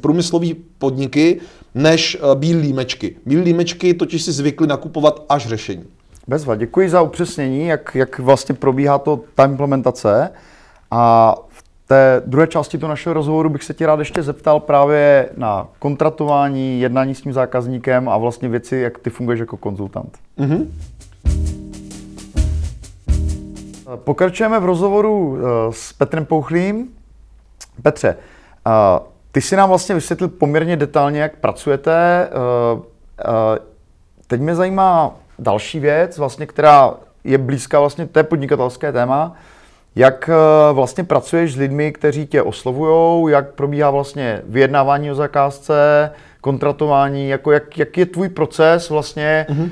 průmyslový 0.00 0.56
podniky 0.78 1.40
než 1.74 2.18
uh, 2.22 2.34
bílé 2.34 2.60
límečky. 2.60 3.16
Bílé 3.26 3.42
límečky 3.42 3.94
totiž 3.94 4.22
si 4.22 4.32
zvykli 4.32 4.66
nakupovat 4.66 5.24
až 5.28 5.46
řešení. 5.46 5.84
Bezva, 6.28 6.54
děkuji 6.54 6.90
za 6.90 7.02
upřesnění, 7.02 7.66
jak, 7.66 7.94
jak 7.94 8.18
vlastně 8.18 8.54
probíhá 8.54 8.98
to, 8.98 9.20
ta 9.34 9.44
implementace. 9.44 10.30
A 10.90 11.34
v 11.48 11.64
té 11.86 12.22
druhé 12.26 12.46
části 12.46 12.78
toho 12.78 12.90
našeho 12.90 13.14
rozhovoru 13.14 13.48
bych 13.48 13.64
se 13.64 13.74
tě 13.74 13.86
rád 13.86 13.98
ještě 13.98 14.22
zeptal 14.22 14.60
právě 14.60 15.28
na 15.36 15.68
kontratování, 15.78 16.80
jednání 16.80 17.14
s 17.14 17.20
tím 17.20 17.32
zákazníkem 17.32 18.08
a 18.08 18.18
vlastně 18.18 18.48
věci, 18.48 18.76
jak 18.76 18.98
ty 18.98 19.10
funguješ 19.10 19.40
jako 19.40 19.56
konzultant. 19.56 20.18
Mm-hmm. 20.38 20.66
Pokračujeme 23.96 24.60
v 24.60 24.64
rozhovoru 24.64 25.38
eh, 25.38 25.72
s 25.72 25.92
Petrem 25.92 26.26
Pouchlým. 26.26 26.88
Petře, 27.82 28.16
eh, 28.66 28.70
ty 29.32 29.40
si 29.40 29.56
nám 29.56 29.68
vlastně 29.68 29.94
vysvětlil 29.94 30.28
poměrně 30.28 30.76
detailně, 30.76 31.20
jak 31.20 31.36
pracujete. 31.36 32.28
Eh, 32.28 33.58
teď 34.26 34.40
mě 34.40 34.54
zajímá 34.54 35.16
další 35.38 35.80
věc, 35.80 36.18
vlastně, 36.18 36.46
která 36.46 36.94
je 37.24 37.38
blízká 37.38 37.80
vlastně 37.80 38.06
té 38.06 38.22
podnikatelské 38.22 38.92
téma. 38.92 39.36
Jak 39.96 40.30
vlastně 40.72 41.04
pracuješ 41.04 41.54
s 41.54 41.56
lidmi, 41.56 41.92
kteří 41.92 42.26
tě 42.26 42.42
oslovují, 42.42 43.32
jak 43.32 43.54
probíhá 43.54 43.90
vlastně 43.90 44.42
vyjednávání 44.44 45.10
o 45.10 45.14
zakázce, 45.14 46.10
kontratování, 46.40 47.28
jako 47.28 47.52
jak, 47.52 47.78
jak 47.78 47.98
je 47.98 48.06
tvůj 48.06 48.28
proces 48.28 48.90
vlastně, 48.90 49.46
mm-hmm. 49.48 49.70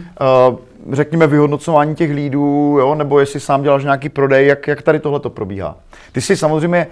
Řekněme, 0.93 1.27
vyhodnocování 1.27 1.95
těch 1.95 2.11
lídů, 2.11 2.77
jo, 2.79 2.95
nebo 2.95 3.21
jestli 3.21 3.41
sám 3.41 3.63
děláš 3.63 3.85
nějaký 3.85 4.09
prodej, 4.09 4.47
jak, 4.47 4.67
jak 4.67 4.83
tady 4.83 5.01
tohle 5.01 5.21
to 5.21 5.31
probíhá. 5.31 5.77
Ty 6.13 6.21
jsi 6.21 6.37
samozřejmě 6.37 6.87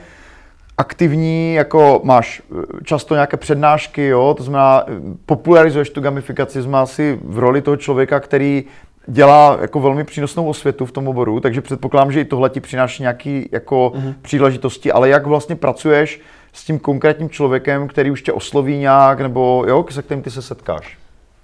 aktivní, 0.79 1.55
jako 1.55 2.01
máš 2.05 2.43
eh, 2.51 2.63
často 2.85 3.15
nějaké 3.15 3.37
přednášky, 3.37 4.07
jo, 4.07 4.35
to 4.37 4.43
znamená, 4.43 4.85
eh, 4.87 4.93
popularizuješ 5.27 5.91
tu 5.91 6.01
gamifikaci, 6.01 6.63
znamená 6.63 6.87
si 6.87 7.19
v 7.23 7.39
roli 7.39 7.63
toho 7.63 7.77
člověka, 7.77 8.21
který 8.21 8.65
dělá 9.07 9.59
jako 9.61 9.81
velmi 9.81 10.05
přínosnou 10.05 10.49
osvětu 10.49 10.87
v 10.87 10.93
tom 10.93 11.09
oboru, 11.09 11.41
takže 11.41 11.61
předpokládám, 11.61 12.13
že 12.13 12.21
i 12.21 12.25
tohle 12.25 12.51
ti 12.51 12.61
přináší 12.61 13.03
nějaké 13.03 13.43
jako 13.53 13.93
mm-hmm. 13.95 14.15
příležitosti, 14.23 14.93
ale 14.93 15.09
jak 15.09 15.27
vlastně 15.27 15.57
pracuješ 15.57 16.21
s 16.53 16.65
tím 16.65 16.79
konkrétním 16.79 17.31
člověkem, 17.31 17.89
který 17.89 18.11
už 18.11 18.23
tě 18.23 18.33
osloví 18.33 18.79
nějak, 18.79 19.21
nebo 19.21 19.65
jo, 19.69 19.85
se 19.91 20.03
kterým 20.03 20.23
ty 20.23 20.31
se 20.31 20.43
setkáš? 20.43 20.99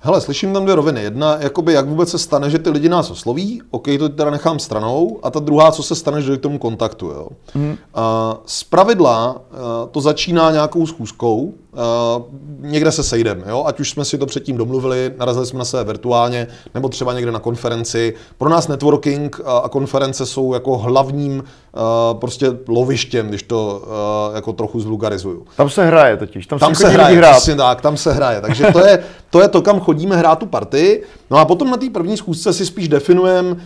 Hele, 0.04 0.20
slyším 0.20 0.52
tam 0.52 0.62
dvě 0.62 0.74
roviny. 0.74 1.02
Jedna, 1.02 1.36
jakoby, 1.40 1.72
jak 1.72 1.88
vůbec 1.88 2.10
se 2.10 2.18
stane, 2.18 2.50
že 2.50 2.58
ty 2.58 2.70
lidi 2.70 2.88
nás 2.88 3.10
osloví, 3.10 3.62
OK, 3.70 3.88
to 3.98 4.08
teda 4.08 4.30
nechám 4.30 4.58
stranou, 4.58 5.18
a 5.22 5.30
ta 5.30 5.40
druhá, 5.40 5.72
co 5.72 5.82
se 5.82 5.94
stane, 5.94 6.22
že 6.22 6.36
k 6.36 6.40
tomu 6.40 6.58
kontaktu. 6.58 7.06
Jo. 7.06 7.28
Mm. 7.54 7.76
A 7.94 8.36
z 8.46 8.64
pravidla 8.64 9.42
to 9.90 10.00
začíná 10.00 10.50
nějakou 10.50 10.86
schůzkou, 10.86 11.54
Uh, 11.72 12.22
někde 12.58 12.92
se 12.92 13.02
sejdeme, 13.02 13.42
jo? 13.48 13.64
ať 13.66 13.80
už 13.80 13.90
jsme 13.90 14.04
si 14.04 14.18
to 14.18 14.26
předtím 14.26 14.56
domluvili, 14.56 15.14
narazili 15.18 15.46
jsme 15.46 15.58
na 15.58 15.64
sebe 15.64 15.84
virtuálně, 15.84 16.46
nebo 16.74 16.88
třeba 16.88 17.12
někde 17.12 17.32
na 17.32 17.38
konferenci. 17.38 18.14
Pro 18.38 18.48
nás 18.48 18.68
networking 18.68 19.40
a 19.64 19.68
konference 19.68 20.26
jsou 20.26 20.54
jako 20.54 20.78
hlavním 20.78 21.38
uh, 21.42 22.18
prostě 22.18 22.46
lovištěm, 22.68 23.28
když 23.28 23.42
to 23.42 23.82
uh, 23.84 24.34
jako 24.34 24.52
trochu 24.52 24.80
zvulgarizuju. 24.80 25.46
Tam 25.56 25.70
se 25.70 25.86
hraje 25.86 26.16
totiž, 26.16 26.46
tam, 26.46 26.58
tam 26.58 26.74
se 26.74 26.88
hraje, 26.88 27.16
hrát. 27.16 27.32
Přesně 27.36 27.54
tak, 27.54 27.80
tam 27.80 27.96
se 27.96 28.12
hraje. 28.12 28.40
Takže 28.40 28.66
to 28.72 28.78
je, 28.78 29.04
to 29.30 29.40
je 29.40 29.48
to, 29.48 29.62
kam 29.62 29.80
chodíme 29.80 30.16
hrát 30.16 30.38
tu 30.38 30.46
party. 30.46 31.02
No 31.32 31.38
a 31.38 31.44
potom 31.44 31.70
na 31.70 31.76
té 31.76 31.90
první 31.90 32.16
schůzce 32.16 32.52
si 32.52 32.66
spíš 32.66 32.88
definujeme, 32.88 33.50
uh, 33.50 33.56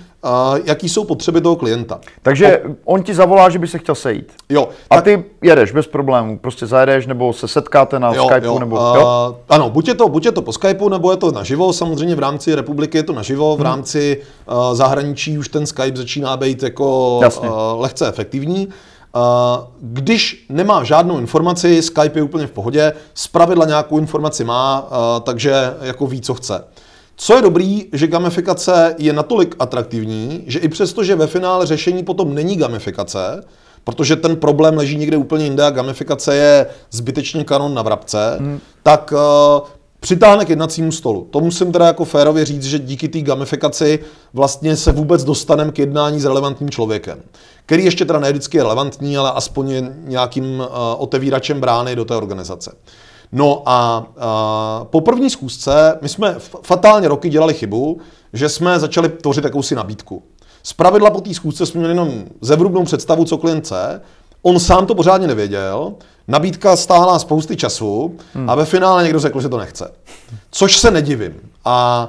jaký 0.64 0.88
jsou 0.88 1.04
potřeby 1.04 1.40
toho 1.40 1.56
klienta. 1.56 2.00
Takže 2.22 2.58
o... 2.58 2.74
on 2.84 3.02
ti 3.02 3.14
zavolá, 3.14 3.48
že 3.48 3.58
by 3.58 3.68
se 3.68 3.78
chtěl 3.78 3.94
sejít. 3.94 4.32
Jo. 4.48 4.68
A 4.90 4.94
tak... 4.94 5.04
ty 5.04 5.24
jedeš 5.42 5.72
bez 5.72 5.86
problémů, 5.86 6.38
prostě 6.38 6.66
zajedeš 6.66 7.06
nebo 7.06 7.32
se 7.32 7.48
setkáte 7.48 7.98
na 7.98 8.14
jo, 8.14 8.26
Skypeu? 8.30 8.46
Jo. 8.46 8.58
Nebo, 8.58 8.76
jo? 8.76 9.28
Uh, 9.30 9.36
ano, 9.48 9.70
buď 9.70 9.88
je, 9.88 9.94
to, 9.94 10.08
buď 10.08 10.24
je 10.24 10.32
to 10.32 10.42
po 10.42 10.52
Skypeu, 10.52 10.88
nebo 10.88 11.10
je 11.10 11.16
to 11.16 11.32
naživo. 11.32 11.72
Samozřejmě 11.72 12.14
v 12.14 12.18
rámci 12.18 12.54
republiky 12.54 12.98
je 12.98 13.02
to 13.02 13.12
naživo, 13.12 13.56
v 13.56 13.58
hmm. 13.58 13.66
rámci 13.66 14.22
uh, 14.48 14.74
zahraničí 14.74 15.38
už 15.38 15.48
ten 15.48 15.66
Skype 15.66 15.96
začíná 15.96 16.36
být 16.36 16.62
jako 16.62 17.18
uh, 17.18 17.48
lehce 17.80 18.08
efektivní. 18.08 18.68
Když 19.80 20.46
nemá 20.48 20.84
žádnou 20.84 21.18
informaci, 21.18 21.82
Skype 21.82 22.18
je 22.18 22.22
úplně 22.22 22.46
v 22.46 22.50
pohodě, 22.50 22.92
zpravidla 23.14 23.66
nějakou 23.66 23.98
informaci 23.98 24.44
má, 24.44 24.88
takže 25.22 25.74
jako 25.80 26.06
ví, 26.06 26.20
co 26.20 26.34
chce. 26.34 26.64
Co 27.16 27.34
je 27.34 27.42
dobrý, 27.42 27.84
že 27.92 28.06
gamifikace 28.06 28.94
je 28.98 29.12
natolik 29.12 29.56
atraktivní, 29.58 30.44
že 30.46 30.58
i 30.58 30.68
přesto, 30.68 31.04
že 31.04 31.14
ve 31.14 31.26
finále 31.26 31.66
řešení 31.66 32.02
potom 32.02 32.34
není 32.34 32.56
gamifikace, 32.56 33.44
protože 33.84 34.16
ten 34.16 34.36
problém 34.36 34.76
leží 34.76 34.96
někde 34.96 35.16
úplně 35.16 35.44
jinde 35.44 35.64
a 35.64 35.70
gamifikace 35.70 36.36
je 36.36 36.66
zbytečně 36.90 37.44
kanon 37.44 37.74
na 37.74 37.82
vrabce, 37.82 38.36
hmm. 38.38 38.60
tak 38.82 39.12
uh, 39.12 39.68
přitáhne 40.00 40.44
k 40.44 40.50
jednacímu 40.50 40.92
stolu. 40.92 41.28
To 41.30 41.40
musím 41.40 41.72
teda 41.72 41.86
jako 41.86 42.04
férově 42.04 42.44
říct, 42.44 42.64
že 42.64 42.78
díky 42.78 43.08
té 43.08 43.20
gamifikaci 43.20 43.98
vlastně 44.32 44.76
se 44.76 44.92
vůbec 44.92 45.24
dostaneme 45.24 45.72
k 45.72 45.78
jednání 45.78 46.20
s 46.20 46.24
relevantním 46.24 46.70
člověkem, 46.70 47.22
který 47.66 47.84
ještě 47.84 48.04
teda 48.04 48.18
ne 48.18 48.30
vždycky 48.30 48.56
je 48.56 48.62
relevantní, 48.62 49.16
ale 49.16 49.32
aspoň 49.32 49.70
je 49.70 49.94
nějakým 50.04 50.60
uh, 50.60 50.66
otevíračem 50.98 51.60
brány 51.60 51.96
do 51.96 52.04
té 52.04 52.16
organizace. 52.16 52.72
No 53.36 53.62
a 53.66 54.06
uh, 54.80 54.86
po 54.86 55.00
první 55.00 55.30
zkusce, 55.30 55.98
my 56.02 56.08
jsme 56.08 56.36
fatálně 56.62 57.08
roky 57.08 57.28
dělali 57.28 57.54
chybu, 57.54 58.00
že 58.32 58.48
jsme 58.48 58.80
začali 58.80 59.08
tvořit 59.08 59.44
jakousi 59.44 59.74
nabídku. 59.74 60.22
Z 60.62 60.72
pravidla 60.72 61.10
po 61.10 61.20
té 61.20 61.34
schůzce 61.34 61.66
jsme 61.66 61.78
měli 61.78 61.92
jenom 61.94 62.24
zevrubnou 62.40 62.84
představu, 62.84 63.24
co 63.24 63.38
klient 63.38 63.60
chce. 63.60 64.00
On 64.42 64.60
sám 64.60 64.86
to 64.86 64.94
pořádně 64.94 65.26
nevěděl, 65.26 65.92
nabídka 66.28 66.76
stáhla 66.76 67.18
spousty 67.18 67.56
času 67.56 68.16
hmm. 68.34 68.50
a 68.50 68.54
ve 68.54 68.64
finále 68.64 69.02
někdo 69.02 69.20
řekl, 69.20 69.40
že 69.40 69.48
to 69.48 69.58
nechce. 69.58 69.92
Což 70.50 70.76
se 70.76 70.90
nedivím. 70.90 71.34
A 71.64 72.08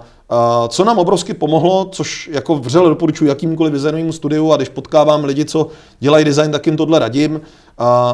co 0.68 0.84
nám 0.84 0.98
obrovsky 0.98 1.34
pomohlo, 1.34 1.90
což 1.92 2.30
jako 2.34 2.56
vřele 2.56 2.90
doporučuji 2.90 3.26
jakýmkoliv 3.26 3.74
designovému 3.74 4.14
studiu 4.14 4.52
a 4.52 4.56
když 4.56 4.70
potkávám 4.70 5.24
lidi, 5.24 5.46
co 5.46 5.68
dělají 6.00 6.26
design, 6.26 6.52
tak 6.52 6.66
jim 6.66 6.78
tohle 6.78 7.00
radím. 7.00 7.42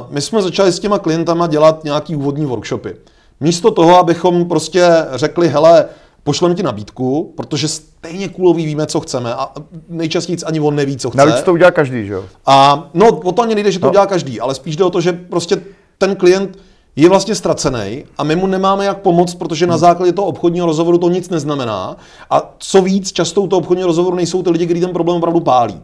My 0.10 0.22
jsme 0.22 0.42
začali 0.42 0.72
s 0.72 0.80
těma 0.80 1.00
klientama 1.00 1.48
dělat 1.48 1.84
nějaký 1.84 2.16
úvodní 2.16 2.46
workshopy. 2.46 2.96
Místo 3.40 3.72
toho, 3.72 3.98
abychom 3.98 4.46
prostě 4.46 4.90
řekli, 5.14 5.50
hele, 5.50 5.86
pošleme 6.24 6.56
ti 6.56 6.64
nabídku, 6.64 7.34
protože 7.38 7.68
stejně 7.68 8.30
kulový 8.30 8.66
víme, 8.66 8.86
co 8.86 9.00
chceme 9.00 9.34
a 9.34 9.50
nejčastěji 9.90 10.38
ani 10.46 10.60
on 10.60 10.76
neví, 10.76 10.98
co 10.98 11.10
chce. 11.10 11.18
Navíc 11.18 11.42
to 11.42 11.54
udělá 11.54 11.72
každý, 11.72 12.08
že 12.08 12.14
jo? 12.14 12.26
A 12.46 12.90
no, 12.94 13.10
o 13.10 13.32
to 13.32 13.42
ani 13.42 13.56
nejde, 13.56 13.72
že 13.72 13.80
to 13.80 13.86
no. 13.86 13.90
udělá 13.90 14.06
každý, 14.06 14.40
ale 14.40 14.56
spíš 14.56 14.76
jde 14.76 14.84
o 14.84 14.90
to, 14.90 15.02
že 15.02 15.14
prostě 15.14 15.62
ten 15.98 16.16
klient 16.16 16.58
je 16.96 17.10
vlastně 17.10 17.36
ztracený 17.36 18.06
a 18.18 18.24
my 18.24 18.36
mu 18.36 18.48
nemáme 18.48 18.86
jak 18.86 19.02
pomoct, 19.02 19.36
protože 19.36 19.68
na 19.68 19.78
základě 19.78 20.12
toho 20.12 20.28
obchodního 20.28 20.66
rozhovoru 20.66 20.98
to 20.98 21.10
nic 21.10 21.30
neznamená. 21.30 21.98
A 22.30 22.54
co 22.58 22.82
víc, 22.82 23.12
často 23.12 23.42
u 23.42 23.48
toho 23.48 23.60
obchodního 23.60 23.88
rozhovoru 23.88 24.16
nejsou 24.16 24.44
ty 24.44 24.50
lidi, 24.50 24.66
kteří 24.66 24.82
ten 24.82 24.94
problém 24.94 25.18
opravdu 25.18 25.40
pálí. 25.40 25.82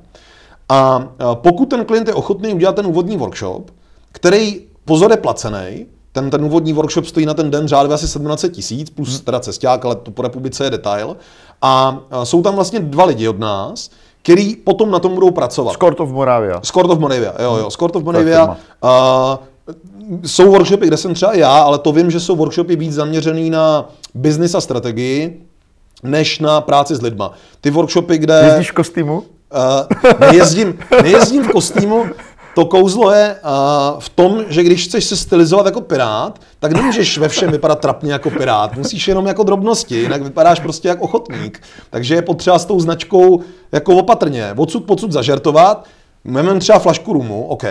A 0.69 1.07
pokud 1.33 1.65
ten 1.65 1.85
klient 1.85 2.07
je 2.07 2.13
ochotný 2.13 2.53
udělat 2.53 2.75
ten 2.75 2.87
úvodní 2.87 3.17
workshop, 3.17 3.71
který 4.11 4.61
pozor 4.85 5.11
je 5.11 5.17
placený, 5.17 5.85
ten, 6.11 6.29
ten 6.29 6.45
úvodní 6.45 6.73
workshop 6.73 7.05
stojí 7.05 7.25
na 7.25 7.33
ten 7.33 7.51
den 7.51 7.67
řádově 7.67 7.95
asi 7.95 8.07
17 8.07 8.45
tisíc, 8.51 8.89
plus 8.89 9.09
hmm. 9.09 9.19
teda 9.19 9.39
cesták, 9.39 9.85
ale 9.85 9.95
to 9.95 10.11
po 10.11 10.21
republice 10.21 10.63
je 10.63 10.69
detail. 10.69 11.17
A 11.61 11.99
jsou 12.23 12.41
tam 12.41 12.55
vlastně 12.55 12.79
dva 12.79 13.05
lidi 13.05 13.27
od 13.27 13.39
nás, 13.39 13.89
který 14.23 14.55
potom 14.55 14.91
na 14.91 14.99
tom 14.99 15.13
budou 15.13 15.31
pracovat. 15.31 15.73
Skort 15.73 15.99
of 15.99 16.09
Moravia. 16.09 16.59
Skort 16.63 16.89
of 16.89 16.99
Moravia, 16.99 17.33
jo, 17.43 17.55
jo. 17.55 17.69
Skort 17.69 17.95
of 17.95 18.03
Moravia. 18.03 18.57
Uh, 18.83 19.37
jsou 20.25 20.51
workshopy, 20.51 20.87
kde 20.87 20.97
jsem 20.97 21.13
třeba 21.13 21.33
já, 21.33 21.57
ale 21.57 21.79
to 21.79 21.91
vím, 21.91 22.11
že 22.11 22.19
jsou 22.19 22.35
workshopy 22.35 22.75
víc 22.75 22.93
zaměřený 22.93 23.49
na 23.49 23.89
business 24.13 24.55
a 24.55 24.61
strategii, 24.61 25.41
než 26.03 26.39
na 26.39 26.61
práci 26.61 26.95
s 26.95 27.01
lidma. 27.01 27.33
Ty 27.61 27.69
workshopy, 27.69 28.17
kde... 28.17 28.41
Jezdíš 28.45 28.71
v 28.71 28.75
kostýmu? 28.75 29.17
Uh, 29.17 30.11
nejezdím, 30.19 30.79
nejezdím 31.03 31.43
v 31.43 31.51
kostýmu, 31.51 32.05
to 32.55 32.65
kouzlo 32.65 33.11
je 33.11 33.35
uh, 33.43 33.99
v 33.99 34.09
tom, 34.09 34.43
že 34.47 34.63
když 34.63 34.85
chceš 34.85 35.05
se 35.05 35.17
stylizovat 35.17 35.65
jako 35.65 35.81
pirát, 35.81 36.39
tak 36.59 36.71
nemůžeš 36.71 37.17
ve 37.17 37.29
všem 37.29 37.51
vypadat 37.51 37.79
trapně 37.79 38.13
jako 38.13 38.29
pirát. 38.29 38.77
Musíš 38.77 39.07
jenom 39.07 39.25
jako 39.25 39.43
drobnosti, 39.43 39.95
jinak 39.95 40.21
vypadáš 40.21 40.59
prostě 40.59 40.87
jako 40.87 41.03
ochotník. 41.03 41.61
Takže 41.89 42.15
je 42.15 42.21
potřeba 42.21 42.59
s 42.59 42.65
tou 42.65 42.79
značkou 42.79 43.41
jako 43.71 43.95
opatrně, 43.95 44.53
odsud 44.57 44.85
pocud 44.85 45.11
zažertovat. 45.11 45.85
Máme 46.23 46.59
třeba 46.59 46.79
flašku 46.79 47.13
rumu, 47.13 47.45
OK, 47.45 47.63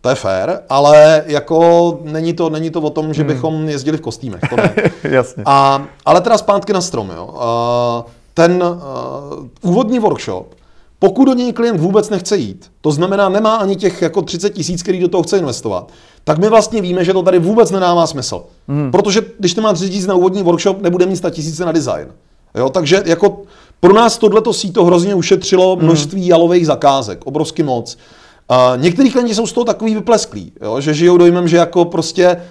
to 0.00 0.08
je 0.08 0.14
fér, 0.14 0.62
ale 0.68 1.24
jako 1.26 1.98
není 2.02 2.32
to, 2.32 2.50
není 2.50 2.70
to 2.70 2.80
o 2.80 2.90
tom, 2.90 3.14
že 3.14 3.22
hmm. 3.22 3.32
bychom 3.32 3.68
jezdili 3.68 3.98
v 3.98 4.00
kostýmech. 4.00 4.40
To 4.50 4.56
ne. 4.56 4.74
Jasně. 5.04 5.42
A, 5.46 5.86
ale 6.04 6.20
teda 6.20 6.38
zpátky 6.38 6.72
na 6.72 6.80
strom. 6.80 7.10
Jo. 7.16 7.30
Uh, 7.32 8.10
ten 8.34 8.62
uh, 8.62 9.70
úvodní 9.70 9.98
workshop 9.98 10.54
pokud 11.00 11.24
do 11.24 11.32
něj 11.34 11.52
klient 11.52 11.80
vůbec 11.80 12.10
nechce 12.10 12.36
jít, 12.36 12.70
to 12.80 12.92
znamená 12.92 13.28
nemá 13.28 13.56
ani 13.56 13.76
těch 13.76 14.02
jako 14.02 14.22
30 14.22 14.50
tisíc, 14.50 14.82
který 14.82 15.00
do 15.00 15.08
toho 15.08 15.22
chce 15.22 15.38
investovat, 15.38 15.92
tak 16.24 16.38
my 16.38 16.48
vlastně 16.48 16.80
víme, 16.80 17.04
že 17.04 17.12
to 17.12 17.22
tady 17.22 17.38
vůbec 17.38 17.70
nedává 17.70 18.06
smysl. 18.06 18.42
Hmm. 18.68 18.90
Protože 18.90 19.22
když 19.38 19.54
to 19.54 19.60
má 19.60 19.72
30 19.72 19.90
tisíc 19.90 20.06
na 20.06 20.14
úvodní 20.14 20.42
workshop, 20.42 20.82
nebude 20.82 21.06
mít 21.06 21.16
100 21.16 21.30
tisíce 21.30 21.64
na 21.64 21.72
design. 21.72 22.08
Jo, 22.54 22.68
takže 22.68 23.02
jako 23.06 23.42
pro 23.80 23.92
nás 23.92 24.18
tohleto 24.18 24.52
síto 24.52 24.84
hrozně 24.84 25.14
ušetřilo 25.14 25.76
hmm. 25.76 25.84
množství 25.84 26.26
jalových 26.26 26.66
zakázek, 26.66 27.26
obrovsky 27.26 27.62
moc. 27.62 27.98
A 28.50 28.72
některý 28.76 29.10
klienti 29.10 29.34
jsou 29.34 29.46
z 29.46 29.52
toho 29.52 29.64
takový 29.64 29.94
vyplesklí, 29.94 30.52
jo, 30.62 30.80
že 30.80 30.94
žijou 30.94 31.16
dojmem, 31.16 31.48
že 31.48 31.56
jako 31.56 31.84
prostě, 31.84 32.42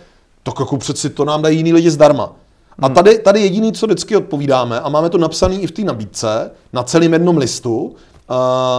to 0.43 0.53
jako 0.59 0.77
přeci 0.77 1.09
to 1.09 1.25
nám 1.25 1.41
dají 1.41 1.57
jiný 1.57 1.73
lidi 1.73 1.91
zdarma. 1.91 2.35
A 2.79 2.85
hmm. 2.85 2.95
tady, 2.95 3.19
tady 3.19 3.41
jediný, 3.41 3.73
co 3.73 3.85
vždycky 3.85 4.15
odpovídáme, 4.15 4.79
a 4.79 4.89
máme 4.89 5.09
to 5.09 5.17
napsané 5.17 5.55
i 5.55 5.67
v 5.67 5.71
té 5.71 5.81
nabídce, 5.81 6.51
na 6.73 6.83
celém 6.83 7.13
jednom 7.13 7.37
listu, 7.37 7.81
uh, 7.81 7.95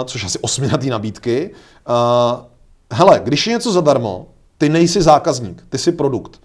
což 0.04 0.24
asi 0.24 0.38
osminatý 0.38 0.90
nabídky. 0.90 1.50
Uh, 1.88 2.40
hele, 2.92 3.20
když 3.24 3.46
je 3.46 3.52
něco 3.52 3.72
zadarmo, 3.72 4.26
ty 4.58 4.68
nejsi 4.68 5.02
zákazník, 5.02 5.64
ty 5.68 5.78
jsi 5.78 5.92
produkt. 5.92 6.40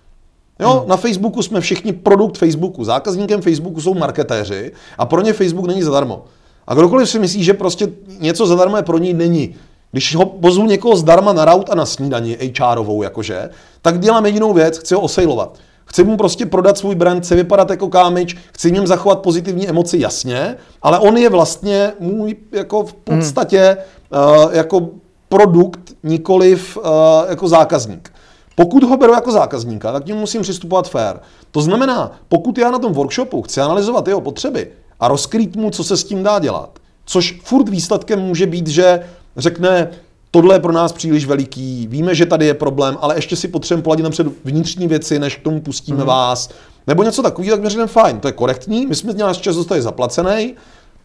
Jo, 0.59 0.69
hmm. 0.79 0.89
na 0.89 0.97
Facebooku 0.97 1.41
jsme 1.41 1.61
všichni 1.61 1.93
produkt 1.93 2.38
Facebooku. 2.38 2.83
Zákazníkem 2.83 3.41
Facebooku 3.41 3.81
jsou 3.81 3.93
marketéři 3.93 4.71
a 4.97 5.05
pro 5.05 5.21
ně 5.21 5.33
Facebook 5.33 5.67
není 5.67 5.83
zadarmo. 5.83 6.25
A 6.67 6.73
kdokoliv 6.73 7.09
si 7.09 7.19
myslí, 7.19 7.43
že 7.43 7.53
prostě 7.53 7.88
něco 8.19 8.47
zadarmo 8.47 8.77
je 8.77 8.83
pro 8.83 8.97
ní, 8.97 9.13
není. 9.13 9.55
Když 9.95 10.15
ho 10.15 10.25
pozvu 10.25 10.65
někoho 10.65 10.95
zdarma 10.95 11.34
na 11.34 11.45
raut 11.45 11.69
a 11.69 11.75
na 11.75 11.86
snídani, 11.86 12.38
HRovou 12.60 13.03
jakože, 13.03 13.49
tak 13.81 13.99
dělám 13.99 14.25
jedinou 14.25 14.53
věc, 14.53 14.77
chci 14.77 14.95
ho 14.95 15.01
osejlovat. 15.01 15.58
Chci 15.86 16.03
mu 16.03 16.17
prostě 16.17 16.45
prodat 16.45 16.77
svůj 16.77 16.95
brand, 16.95 17.23
chci 17.23 17.36
vypadat 17.36 17.69
jako 17.69 17.88
kámič, 17.88 18.36
chci 18.51 18.71
něm 18.71 18.88
zachovat 18.88 19.19
pozitivní 19.19 19.69
emoci, 19.69 19.97
jasně, 19.99 20.55
ale 20.81 20.99
on 20.99 21.17
je 21.17 21.29
vlastně 21.29 21.91
můj 21.99 22.36
jako 22.51 22.84
v 22.84 22.93
podstatě 22.93 23.77
hmm. 24.12 24.45
uh, 24.45 24.53
jako 24.55 24.89
produkt, 25.29 25.93
nikoliv 26.03 26.77
uh, 26.77 26.84
jako 27.29 27.47
zákazník. 27.47 28.13
Pokud 28.55 28.84
ho 28.84 28.97
beru 28.97 29.13
jako 29.13 29.31
zákazníka, 29.31 29.91
tak 29.91 30.03
tím 30.03 30.15
musím 30.15 30.41
přistupovat 30.41 30.89
fair. 30.89 31.15
To 31.51 31.62
znamená, 31.62 32.12
pokud 32.27 32.58
já 32.58 32.71
na 32.71 32.79
tom 32.79 32.93
workshopu 32.93 33.41
chci 33.41 33.62
analyzovat 33.62 34.08
jeho 34.08 34.21
potřeby 34.21 34.71
a 34.99 35.08
rozkrýt 35.08 35.55
mu, 35.55 35.69
co 35.69 35.84
se 35.84 35.97
s 35.97 36.03
tím 36.03 36.23
dá 36.23 36.39
dělat, 36.39 36.79
což 37.05 37.39
furt 37.43 37.69
výsledkem 37.69 38.19
může 38.19 38.45
být, 38.45 38.67
že 38.67 38.99
řekne, 39.37 39.89
tohle 40.31 40.55
je 40.55 40.59
pro 40.59 40.71
nás 40.71 40.93
příliš 40.93 41.25
veliký, 41.25 41.87
víme, 41.87 42.15
že 42.15 42.25
tady 42.25 42.45
je 42.45 42.53
problém, 42.53 42.97
ale 43.01 43.15
ještě 43.17 43.35
si 43.35 43.47
potřebujeme 43.47 43.83
poladit 43.83 44.03
napřed 44.03 44.27
vnitřní 44.45 44.87
věci, 44.87 45.19
než 45.19 45.35
k 45.35 45.43
tomu 45.43 45.61
pustíme 45.61 45.99
mm. 45.99 46.05
vás, 46.05 46.49
nebo 46.87 47.03
něco 47.03 47.21
takového, 47.21 47.55
tak 47.55 47.63
mi 47.63 47.69
řekneme 47.69 47.87
fajn, 47.87 48.19
to 48.19 48.27
je 48.27 48.31
korektní, 48.31 48.85
my 48.85 48.95
jsme 48.95 49.11
z 49.11 49.15
nás 49.15 49.37
čas 49.37 49.55
dostali 49.55 49.81
zaplacený, 49.81 50.55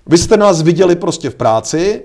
vy 0.07 0.19
jste 0.19 0.37
nás 0.37 0.63
viděli 0.63 0.97
prostě 0.97 1.31
v 1.31 1.35
práci, 1.35 2.03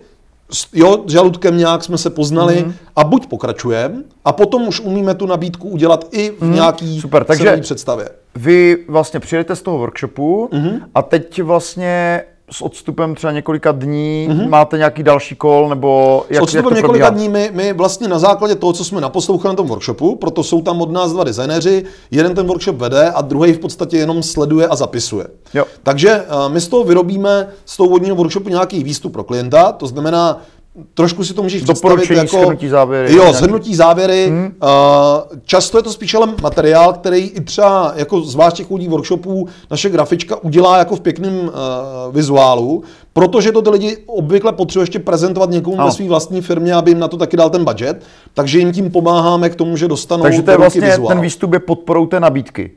jo, 0.74 1.04
s 1.08 1.12
žaludkem 1.12 1.58
nějak 1.58 1.84
jsme 1.84 1.98
se 1.98 2.10
poznali 2.10 2.64
mm. 2.66 2.74
a 2.96 3.04
buď 3.04 3.28
pokračujeme 3.28 3.96
a 4.26 4.32
potom 4.32 4.68
už 4.68 4.80
umíme 4.80 5.16
tu 5.16 5.26
nabídku 5.26 5.70
udělat 5.70 6.08
i 6.12 6.34
v 6.40 6.46
nějaký 6.46 7.02
Super, 7.02 7.24
takže- 7.24 7.58
představě. 7.58 8.10
Vy 8.36 8.86
vlastně 8.88 9.20
přijedete 9.20 9.56
z 9.56 9.62
toho 9.62 9.78
workshopu 9.78 10.50
mm-hmm. 10.52 10.82
a 10.96 11.02
teď 11.02 11.42
vlastně 11.42 12.24
s 12.52 12.62
odstupem 12.62 13.16
třeba 13.16 13.34
několika 13.34 13.72
dní 13.72 14.28
mm-hmm. 14.30 14.50
máte 14.50 14.78
nějaký 14.78 15.04
další 15.04 15.36
kol, 15.36 15.70
nebo 15.70 16.26
jak, 16.30 16.40
S 16.40 16.44
odstupem 16.44 16.66
jak 16.66 16.70
to 16.70 16.76
několika 16.76 17.06
probíhá? 17.06 17.10
dní 17.10 17.30
my, 17.30 17.52
my 17.54 17.74
vlastně 17.74 18.08
na 18.08 18.20
základě 18.20 18.56
toho, 18.56 18.74
co 18.74 18.84
jsme 18.84 19.02
naposlouchali 19.02 19.54
na 19.54 19.58
tom 19.58 19.68
workshopu, 19.68 20.16
proto 20.16 20.44
jsou 20.44 20.62
tam 20.62 20.82
od 20.82 20.92
nás 20.92 21.12
dva 21.14 21.24
designéři, 21.24 21.86
jeden 22.12 22.36
ten 22.36 22.48
workshop 22.48 22.76
vede 22.76 23.12
a 23.12 23.22
druhý 23.22 23.54
v 23.54 23.60
podstatě 23.60 23.98
jenom 23.98 24.24
sleduje 24.24 24.68
a 24.68 24.76
zapisuje. 24.76 25.28
Jo. 25.54 25.66
Takže 25.84 26.10
eh, 26.10 26.50
my 26.50 26.62
z 26.62 26.68
toho 26.68 26.84
vyrobíme 26.84 27.48
z 27.66 27.78
toho 27.78 27.90
vodního 27.90 28.16
workshopu 28.16 28.50
nějaký 28.50 28.84
výstup 28.84 29.14
pro 29.14 29.24
klienta, 29.24 29.72
to 29.72 29.88
znamená, 29.88 30.42
trošku 30.94 31.24
si 31.24 31.34
to 31.34 31.44
můžeš 31.44 31.64
představit 31.64 32.10
jako... 32.12 32.38
shrnutí, 32.38 32.68
závěry, 32.68 33.12
Jo, 33.14 33.22
nějaký- 33.22 33.38
shrnutí 33.38 33.76
závěry. 33.76 34.28
Hmm. 34.28 34.46
Uh, 34.46 35.38
často 35.46 35.78
je 35.78 35.84
to 35.84 35.92
spíš 35.94 36.14
ale 36.14 36.28
materiál, 36.42 36.94
který 36.94 37.20
i 37.20 37.42
třeba 37.42 37.94
jako 37.96 38.22
zvlášť 38.22 38.58
těch 38.58 38.72
lidí 38.72 38.88
workshopů 38.88 39.48
naše 39.72 39.90
grafička 39.90 40.44
udělá 40.44 40.78
jako 40.78 40.96
v 40.96 41.02
pěkném 41.02 41.40
uh, 41.40 41.52
vizuálu, 42.12 42.84
protože 43.14 43.52
to 43.52 43.62
ty 43.62 43.70
lidi 43.70 43.98
obvykle 44.06 44.52
potřebují 44.54 44.84
ještě 44.84 45.00
prezentovat 45.00 45.50
někomu 45.50 45.78
Ano. 45.78 45.86
ve 45.86 45.92
své 45.92 46.08
vlastní 46.08 46.42
firmě, 46.42 46.74
aby 46.74 46.92
jim 46.92 47.00
na 47.00 47.08
to 47.08 47.18
taky 47.18 47.38
dal 47.38 47.50
ten 47.50 47.66
budget, 47.66 48.04
takže 48.34 48.60
jim 48.60 48.72
tím 48.72 48.92
pomáháme 48.92 49.50
k 49.50 49.56
tomu, 49.56 49.78
že 49.78 49.88
dostanou 49.88 50.24
Takže 50.24 50.42
to 50.42 50.52
je 50.52 50.58
vlastně, 50.58 50.82
vizuál. 50.82 51.08
ten 51.08 51.20
výstup 51.22 51.54
je 51.54 51.60
podporou 51.60 52.06
té 52.06 52.20
nabídky. 52.20 52.72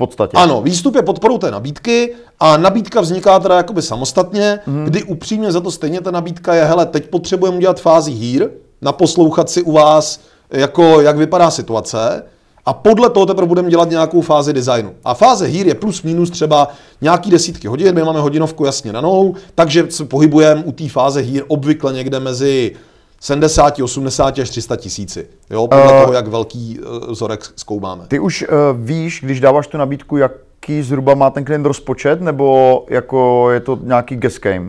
Podstatě. 0.00 0.36
Ano, 0.36 0.62
výstup 0.62 0.94
je 0.94 1.02
podporou 1.02 1.38
té 1.38 1.50
nabídky 1.50 2.14
a 2.40 2.56
nabídka 2.56 3.00
vzniká 3.00 3.38
teda 3.38 3.56
jakoby 3.56 3.82
samostatně, 3.82 4.58
mm. 4.66 4.84
kdy 4.84 5.02
upřímně 5.02 5.52
za 5.52 5.60
to 5.60 5.70
stejně 5.70 6.00
ta 6.00 6.10
nabídka 6.10 6.54
je, 6.54 6.64
hele, 6.64 6.86
teď 6.86 7.10
potřebujeme 7.10 7.56
udělat 7.56 7.80
fázi 7.80 8.10
hír, 8.10 8.48
naposlouchat 8.82 9.50
si 9.50 9.62
u 9.62 9.72
vás, 9.72 10.20
jako 10.50 11.00
jak 11.00 11.16
vypadá 11.16 11.50
situace 11.50 12.22
a 12.66 12.72
podle 12.72 13.10
toho 13.10 13.26
teprve 13.26 13.46
budeme 13.46 13.70
dělat 13.70 13.90
nějakou 13.90 14.20
fázi 14.20 14.52
designu. 14.52 14.92
A 15.04 15.14
fáze 15.14 15.46
hír 15.46 15.66
je 15.66 15.74
plus 15.74 16.02
minus 16.02 16.30
třeba 16.30 16.68
nějaký 17.00 17.30
desítky 17.30 17.68
hodin, 17.68 17.94
my 17.94 18.02
máme 18.02 18.20
hodinovku 18.20 18.64
jasně 18.64 18.92
danou, 18.92 19.34
takže 19.54 19.86
se 19.88 20.04
pohybujeme 20.04 20.64
u 20.64 20.72
té 20.72 20.88
fáze 20.88 21.20
hír 21.20 21.44
obvykle 21.48 21.92
někde 21.92 22.20
mezi 22.20 22.72
70, 23.20 23.78
80 23.80 24.38
až 24.38 24.50
300 24.50 24.76
tisíci. 24.76 25.26
Jo, 25.50 25.68
podle 25.68 25.84
Eh. 25.84 26.00
toho, 26.00 26.12
jak 26.12 26.26
velký 26.28 26.80
eh, 26.82 27.10
vzorek 27.10 27.44
zkoumáme. 27.56 28.04
Ty 28.08 28.18
už 28.18 28.42
uh, 28.48 28.56
víš, 28.74 29.20
když 29.24 29.40
dáváš 29.40 29.66
tu 29.66 29.78
nabídku, 29.78 30.16
jaký 30.16 30.82
zhruba 30.82 31.14
má 31.14 31.30
ten 31.30 31.44
klient 31.44 31.66
rozpočet, 31.66 32.20
nebo 32.20 32.84
jako 32.88 33.50
je 33.50 33.60
to 33.60 33.78
nějaký 33.82 34.16
guess 34.16 34.38
game? 34.40 34.68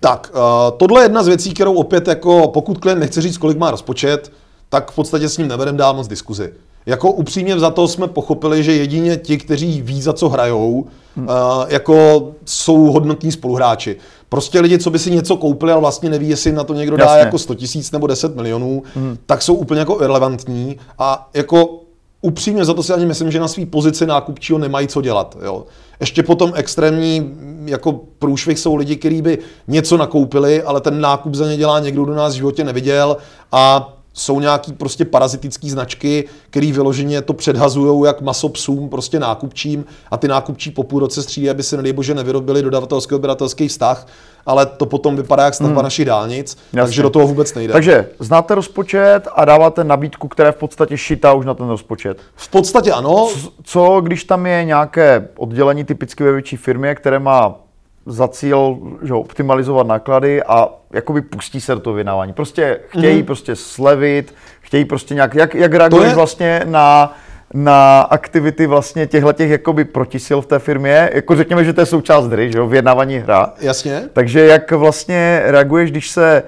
Tak, 0.00 0.30
uh, 0.34 0.40
tohle 0.76 1.00
je 1.00 1.04
jedna 1.04 1.22
z 1.22 1.26
věcí, 1.26 1.54
kterou 1.54 1.74
opět 1.74 2.08
jako, 2.08 2.48
pokud 2.48 2.78
klient 2.78 2.98
nechce 2.98 3.20
říct, 3.22 3.38
kolik 3.38 3.58
má 3.58 3.70
rozpočet, 3.70 4.32
tak 4.68 4.90
v 4.90 4.94
podstatě 4.94 5.28
s 5.28 5.38
ním 5.38 5.48
nevedem 5.48 5.76
dál 5.76 5.94
moc 5.94 6.08
diskuzi. 6.08 6.52
Jako 6.86 7.12
upřímně 7.12 7.58
za 7.58 7.70
to 7.70 7.88
jsme 7.88 8.08
pochopili, 8.08 8.62
že 8.62 8.72
jedině 8.72 9.16
ti, 9.16 9.38
kteří 9.38 9.82
ví, 9.82 10.02
za 10.02 10.12
co 10.12 10.28
hrajou, 10.28 10.86
hmm. 11.16 11.28
uh, 11.28 11.34
jako 11.68 12.28
jsou 12.44 12.76
hodnotní 12.76 13.32
spoluhráči. 13.32 13.96
Prostě 14.28 14.60
lidi, 14.60 14.78
co 14.78 14.90
by 14.90 14.98
si 14.98 15.10
něco 15.10 15.36
koupili, 15.36 15.72
ale 15.72 15.80
vlastně 15.80 16.10
neví, 16.10 16.28
jestli 16.28 16.52
na 16.52 16.64
to 16.64 16.74
někdo 16.74 16.96
dá 16.96 17.04
Jasně. 17.04 17.20
jako 17.20 17.38
100 17.38 17.54
tisíc 17.54 17.92
nebo 17.92 18.06
10 18.06 18.36
milionů, 18.36 18.82
hmm. 18.94 19.18
tak 19.26 19.42
jsou 19.42 19.54
úplně 19.54 19.78
jako 19.78 20.02
irrelevantní 20.02 20.76
a 20.98 21.30
jako 21.34 21.82
upřímně 22.22 22.64
za 22.64 22.74
to 22.74 22.82
si 22.82 22.92
ani 22.92 23.06
myslím, 23.06 23.30
že 23.30 23.40
na 23.40 23.48
své 23.48 23.66
pozici 23.66 24.06
nákupčího 24.06 24.58
nemají 24.58 24.88
co 24.88 25.02
dělat. 25.02 25.36
Jo. 25.44 25.64
Ještě 26.00 26.22
potom 26.22 26.52
extrémní 26.54 27.20
mm, 27.20 27.64
jako 27.68 28.00
průšvih 28.18 28.58
jsou 28.58 28.74
lidi, 28.74 28.96
kteří 28.96 29.22
by 29.22 29.38
něco 29.68 29.96
nakoupili, 29.96 30.62
ale 30.62 30.80
ten 30.80 31.00
nákup 31.00 31.34
za 31.34 31.46
ně 31.46 31.56
dělá 31.56 31.80
někdo, 31.80 32.04
kdo 32.04 32.14
nás 32.14 32.32
v 32.32 32.36
životě 32.36 32.64
neviděl 32.64 33.16
a 33.52 33.94
jsou 34.12 34.40
nějaký 34.40 34.72
prostě 34.72 35.04
parazitický 35.04 35.70
značky, 35.70 36.24
který 36.50 36.72
vyloženě 36.72 37.22
to 37.22 37.32
předhazují 37.32 38.06
jak 38.06 38.20
maso 38.20 38.48
psům, 38.48 38.88
prostě 38.88 39.20
nákupčím 39.20 39.84
a 40.10 40.16
ty 40.16 40.28
nákupčí 40.28 40.70
po 40.70 40.82
půl 40.82 41.00
roce 41.00 41.22
střídají, 41.22 41.50
aby 41.50 41.62
si 41.62 41.76
nedej 41.76 41.92
bože 41.92 42.14
nevyrobili 42.14 42.62
dodavatelský 42.62 43.14
odběratelský 43.14 43.68
vztah, 43.68 44.06
ale 44.46 44.66
to 44.66 44.86
potom 44.86 45.16
vypadá 45.16 45.44
jak 45.44 45.54
stavba 45.54 45.74
hmm. 45.74 45.82
našich 45.82 46.04
dálnic, 46.04 46.56
Jasně. 46.72 46.86
takže 46.86 47.02
do 47.02 47.10
toho 47.10 47.26
vůbec 47.26 47.54
nejde. 47.54 47.72
Takže 47.72 48.08
znáte 48.18 48.54
rozpočet 48.54 49.28
a 49.34 49.44
dáváte 49.44 49.84
nabídku, 49.84 50.28
která 50.28 50.48
je 50.48 50.52
v 50.52 50.56
podstatě 50.56 50.98
šitá 50.98 51.32
už 51.32 51.46
na 51.46 51.54
ten 51.54 51.68
rozpočet. 51.68 52.18
v 52.34 52.48
podstatě 52.48 52.92
ano, 52.92 53.28
Co 53.62 54.00
když 54.00 54.24
tam 54.24 54.46
je 54.46 54.64
nějaké 54.64 55.28
oddělení 55.36 55.84
typicky 55.84 56.24
ve 56.24 56.32
větší 56.32 56.56
firmě, 56.56 56.94
které 56.94 57.18
má 57.18 57.61
za 58.06 58.28
cíl 58.28 58.78
že, 59.02 59.14
optimalizovat 59.14 59.86
náklady 59.86 60.42
a 60.42 60.68
jakoby 60.92 61.20
pustí 61.22 61.60
se 61.60 61.74
do 61.74 61.80
toho 61.80 61.94
vyjednávání. 61.94 62.32
Prostě 62.32 62.80
chtějí 62.88 63.22
mm-hmm. 63.22 63.26
prostě 63.26 63.56
slevit, 63.56 64.34
chtějí 64.60 64.84
prostě 64.84 65.14
nějak, 65.14 65.34
jak, 65.34 65.54
jak 65.54 65.74
reaguješ 65.74 66.08
je- 66.08 66.14
vlastně 66.14 66.62
na, 66.64 67.16
na 67.54 68.00
aktivity 68.00 68.66
vlastně 68.66 69.06
těchto 69.06 69.32
těch 69.32 69.50
jakoby 69.50 69.84
protisil 69.84 70.40
v 70.40 70.46
té 70.46 70.58
firmě, 70.58 71.10
jako 71.12 71.36
řekněme, 71.36 71.64
že 71.64 71.72
to 71.72 71.80
je 71.80 71.86
součást 71.86 72.26
hry, 72.26 72.52
že 72.52 72.58
jo, 72.58 72.66
vyjednávání 72.66 73.18
hra. 73.18 73.52
jasně. 73.60 74.02
Takže 74.12 74.46
jak 74.46 74.72
vlastně 74.72 75.42
reaguješ, 75.44 75.90
když 75.90 76.10
se 76.10 76.42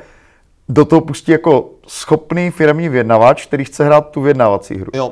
do 0.69 0.85
toho 0.85 1.01
pustí 1.01 1.33
jako 1.33 1.71
schopný 1.87 2.51
firmní 2.51 2.89
vyjednavač, 2.89 3.47
který 3.47 3.65
chce 3.65 3.85
hrát 3.85 4.11
tu 4.11 4.21
vyjednávací 4.21 4.75
hru? 4.75 4.91
Jo, 4.95 5.09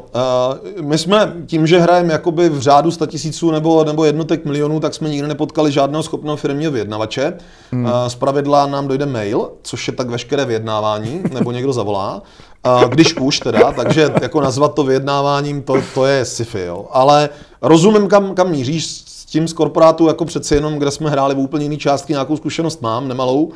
uh, 0.77 0.83
my 0.85 0.99
jsme 0.99 1.35
tím, 1.47 1.67
že 1.67 1.81
hrajeme 1.81 2.13
jakoby 2.13 2.49
v 2.49 2.61
řádu 2.61 2.91
100 2.91 3.07
tisíců 3.07 3.51
nebo, 3.51 3.85
nebo 3.85 4.05
jednotek 4.05 4.45
milionů, 4.45 4.81
tak 4.81 4.95
jsme 4.95 5.09
nikdy 5.09 5.29
nepotkali 5.29 5.73
žádného 5.73 6.03
schopného 6.03 6.37
firmního 6.37 6.73
vyjednavače. 6.73 7.33
Hmm. 7.73 7.85
Uh, 7.85 7.91
z 8.09 8.15
pravidla 8.15 8.67
nám 8.67 8.89
dojde 8.89 9.07
mail, 9.07 9.51
což 9.63 9.87
je 9.87 9.93
tak 9.93 10.11
veškeré 10.11 10.45
vyjednávání, 10.45 11.23
nebo 11.33 11.53
někdo 11.53 11.73
zavolá. 11.73 12.23
Uh, 12.67 12.85
když 12.85 13.17
už 13.17 13.41
teda, 13.41 13.73
takže 13.73 14.11
jako 14.23 14.41
nazvat 14.41 14.75
to 14.75 14.85
vyjednáváním, 14.85 15.63
to, 15.63 15.75
to 15.95 16.07
je 16.07 16.25
sci-fi, 16.25 16.61
jo. 16.61 16.87
Ale 16.91 17.29
rozumím, 17.63 18.09
kam, 18.09 18.35
kam 18.35 18.51
míříš 18.51 18.87
s 18.87 19.25
tím 19.25 19.49
z 19.49 19.53
korporátu, 19.53 20.07
jako 20.07 20.25
přeci 20.25 20.55
jenom, 20.55 20.75
kde 20.75 20.91
jsme 20.91 21.11
hráli 21.11 21.35
v 21.35 21.39
úplně 21.39 21.65
jiný 21.65 21.79
částky, 21.79 22.13
nějakou 22.13 22.37
zkušenost 22.37 22.83
mám, 22.83 23.09
nemalou. 23.09 23.53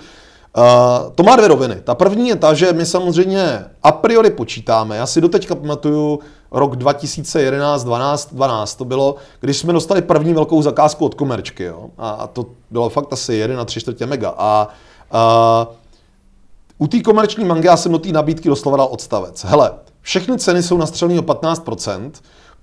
Uh, 0.57 1.12
to 1.14 1.23
má 1.23 1.37
dvě 1.37 1.49
roviny. 1.49 1.77
Ta 1.85 1.95
první 1.95 2.29
je 2.29 2.37
ta, 2.37 2.55
že 2.55 2.73
my 2.73 2.87
samozřejmě 2.87 3.64
a 3.83 3.92
priori 3.92 4.31
počítáme. 4.31 4.97
Já 4.97 5.07
si 5.07 5.21
doteďka 5.21 5.55
pamatuju 5.55 6.21
rok 6.51 6.77
2011, 6.77 7.85
12, 7.85 8.35
12 8.35 8.75
to 8.75 8.85
bylo, 8.85 9.16
když 9.40 9.57
jsme 9.57 9.73
dostali 9.73 10.03
první 10.03 10.35
velkou 10.35 10.62
zakázku 10.62 11.05
od 11.05 11.14
komerčky. 11.14 11.64
Jo? 11.64 11.90
A, 11.99 12.11
a 12.11 12.27
to 12.27 12.47
bylo 12.71 12.88
fakt 12.88 13.12
asi 13.12 13.35
1 13.35 13.57
na 13.57 13.64
3 13.64 13.81
čtvrtě 13.81 14.07
mega. 14.07 14.35
A, 14.38 14.69
a 15.12 15.66
u 16.79 16.87
té 16.87 17.01
komerční 17.01 17.45
mangy 17.45 17.66
já 17.66 17.77
jsem 17.77 17.92
do 17.92 17.99
té 17.99 18.09
nabídky 18.09 18.49
doslova 18.49 18.77
dal 18.77 18.88
odstavec. 18.90 19.45
Hele, 19.45 19.73
všechny 20.01 20.38
ceny 20.38 20.62
jsou 20.62 20.77
nastřelené 20.77 21.21
o 21.21 21.23
15%, 21.23 22.11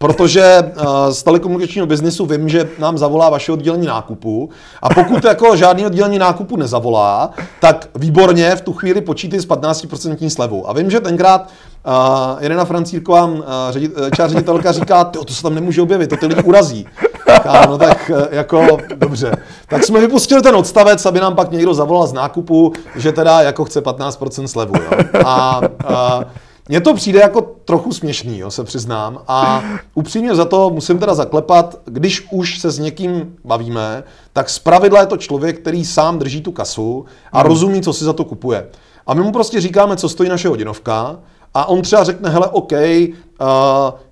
protože 0.03 0.71
uh, 0.75 0.85
z 1.11 1.23
telekomunikačního 1.23 1.87
biznisu 1.87 2.25
vím, 2.25 2.49
že 2.49 2.69
nám 2.79 2.97
zavolá 2.97 3.29
vaše 3.29 3.51
oddělení 3.51 3.87
nákupu 3.87 4.49
a 4.81 4.89
pokud 4.89 5.23
jako 5.23 5.55
žádný 5.55 5.85
oddělení 5.85 6.19
nákupu 6.19 6.57
nezavolá, 6.57 7.31
tak 7.61 7.89
výborně 7.95 8.55
v 8.55 8.61
tu 8.61 8.73
chvíli 8.73 9.01
počítej 9.01 9.39
s 9.39 9.47
15% 9.47 10.29
slevou. 10.29 10.69
A 10.69 10.73
vím, 10.73 10.91
že 10.91 10.99
tenkrát 10.99 11.41
uh, 11.41 12.43
Irena 12.43 12.65
Francírková, 12.65 13.25
uh, 13.25 13.41
ředit, 13.69 13.91
část 14.15 14.31
ředitelka 14.31 14.71
říká, 14.71 15.03
"Tyjo, 15.03 15.23
to 15.25 15.33
se 15.33 15.43
tam 15.43 15.55
nemůže 15.55 15.81
objevit, 15.81 16.09
to 16.09 16.17
ty 16.17 16.25
lidi 16.25 16.43
urazí. 16.43 16.87
No 17.69 17.77
tak 17.77 18.11
eh, 18.13 18.35
jako 18.35 18.77
dobře. 18.95 19.35
Tak 19.67 19.83
jsme 19.83 19.99
vypustili 19.99 20.41
ten 20.41 20.55
odstavec, 20.55 21.05
aby 21.05 21.19
nám 21.19 21.35
pak 21.35 21.51
někdo 21.51 21.73
zavolal 21.73 22.07
z 22.07 22.13
nákupu, 22.13 22.73
že 22.95 23.11
teda 23.11 23.41
jako 23.41 23.65
chce 23.65 23.81
15% 23.81 24.45
slevu. 24.45 24.73
Jo. 24.75 25.03
A, 25.25 25.61
a 25.85 26.23
mně 26.69 26.81
to 26.81 26.93
přijde 26.93 27.19
jako 27.19 27.41
trochu 27.65 27.93
směšný, 27.93 28.39
jo, 28.39 28.51
se 28.51 28.63
přiznám. 28.63 29.21
A 29.27 29.63
upřímně 29.95 30.35
za 30.35 30.45
to 30.45 30.69
musím 30.69 30.99
teda 30.99 31.13
zaklepat, 31.13 31.79
když 31.85 32.27
už 32.31 32.59
se 32.59 32.71
s 32.71 32.79
někým 32.79 33.35
bavíme, 33.45 34.03
tak 34.33 34.49
zpravidla 34.49 34.99
je 34.99 35.05
to 35.05 35.17
člověk, 35.17 35.59
který 35.59 35.85
sám 35.85 36.19
drží 36.19 36.41
tu 36.41 36.51
kasu 36.51 37.05
a 37.31 37.43
rozumí, 37.43 37.81
co 37.81 37.93
si 37.93 38.05
za 38.05 38.13
to 38.13 38.23
kupuje. 38.23 38.67
A 39.07 39.13
my 39.13 39.21
mu 39.21 39.31
prostě 39.31 39.61
říkáme, 39.61 39.97
co 39.97 40.09
stojí 40.09 40.29
naše 40.29 40.47
hodinovka, 40.47 41.19
a 41.53 41.65
on 41.65 41.81
třeba 41.81 42.03
řekne, 42.03 42.29
hele, 42.29 42.47
OK, 42.47 42.71
uh, 42.71 43.47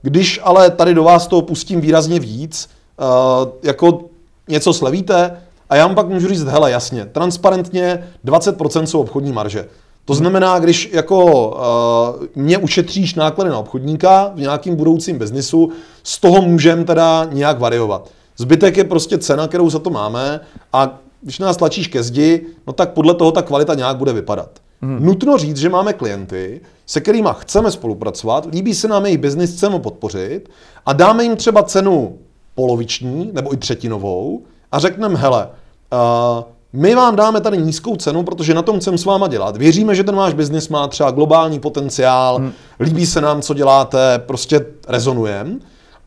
když 0.02 0.40
ale 0.44 0.70
tady 0.72 0.94
do 0.94 1.04
vás 1.04 1.28
toho 1.28 1.42
pustím 1.42 1.82
výrazně 1.82 2.20
víc, 2.20 2.70
uh, 3.00 3.50
jako 3.64 4.00
něco 4.48 4.74
slevíte, 4.74 5.38
a 5.70 5.76
já 5.76 5.88
vám 5.88 5.96
pak 5.96 6.10
můžu 6.10 6.28
říct, 6.28 6.44
hele, 6.44 6.72
jasně, 6.72 7.06
transparentně 7.06 8.12
20% 8.26 8.84
jsou 8.84 9.02
obchodní 9.02 9.32
marže. 9.32 9.68
To 10.06 10.14
znamená, 10.14 10.60
když 10.60 10.90
jako 10.94 11.50
uh, 11.50 12.26
mě 12.36 12.58
ušetříš 12.58 13.16
náklady 13.16 13.50
na 13.50 13.60
obchodníka 13.60 14.32
v 14.36 14.40
nějakým 14.40 14.76
budoucím 14.76 15.18
biznisu, 15.18 15.72
z 16.04 16.20
toho 16.20 16.42
můžeme 16.42 16.84
teda 16.84 17.28
nějak 17.32 17.60
variovat. 17.60 18.10
Zbytek 18.38 18.78
je 18.78 18.84
prostě 18.84 19.18
cena, 19.18 19.48
kterou 19.48 19.70
za 19.70 19.80
to 19.80 19.90
máme 19.90 20.40
a 20.74 21.00
když 21.22 21.40
nás 21.40 21.58
tlačíš 21.58 21.88
ke 21.88 22.04
zdi, 22.04 22.46
no 22.68 22.74
tak 22.74 22.94
podle 22.94 23.14
toho 23.14 23.32
ta 23.32 23.42
kvalita 23.42 23.74
nějak 23.74 23.98
bude 23.98 24.14
vypadat. 24.14 24.50
Hmm. 24.82 25.06
Nutno 25.06 25.38
říct, 25.38 25.58
že 25.58 25.70
máme 25.70 25.94
klienty, 25.94 26.62
se 26.86 27.02
kterými 27.02 27.30
chceme 27.40 27.72
spolupracovat, 27.72 28.46
líbí 28.46 28.74
se 28.74 28.88
nám 28.88 29.06
jejich 29.06 29.18
biznis, 29.18 29.56
chceme 29.56 29.74
ho 29.74 29.80
podpořit 29.80 30.50
a 30.86 30.94
dáme 30.94 31.24
jim 31.24 31.36
třeba 31.36 31.64
cenu 31.64 32.18
poloviční 32.56 33.30
nebo 33.34 33.54
i 33.54 33.58
třetinovou 33.58 34.41
a 34.72 34.80
řekneme, 34.80 35.18
hele, 35.18 35.49
uh, 35.93 36.43
my 36.74 36.95
vám 36.95 37.15
dáme 37.15 37.41
tady 37.41 37.57
nízkou 37.57 37.95
cenu, 37.95 38.24
protože 38.24 38.53
na 38.53 38.61
tom 38.61 38.80
chceme 38.80 38.97
s 38.97 39.05
váma 39.05 39.28
dělat. 39.28 39.57
Věříme, 39.57 39.95
že 39.95 40.03
ten 40.03 40.15
váš 40.15 40.34
biznis 40.34 40.69
má 40.69 40.88
třeba 40.88 41.11
globální 41.11 41.59
potenciál, 41.59 42.38
hmm. 42.38 42.51
líbí 42.80 43.05
se 43.05 43.22
nám, 43.22 43.41
co 43.41 43.53
děláte, 43.53 44.19
prostě 44.26 44.65
rezonujeme. 44.88 45.51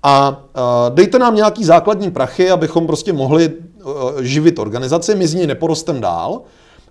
A 0.03 0.29
uh, 0.29 0.95
dejte 0.95 1.19
nám 1.19 1.35
nějaký 1.35 1.65
základní 1.65 2.11
prachy, 2.11 2.51
abychom 2.51 2.87
prostě 2.87 3.13
mohli 3.13 3.49
uh, 3.49 3.93
živit 4.21 4.59
organizaci, 4.59 5.15
my 5.15 5.27
z 5.27 5.35
ní 5.35 5.47
neporostem 5.47 6.01
dál. 6.01 6.41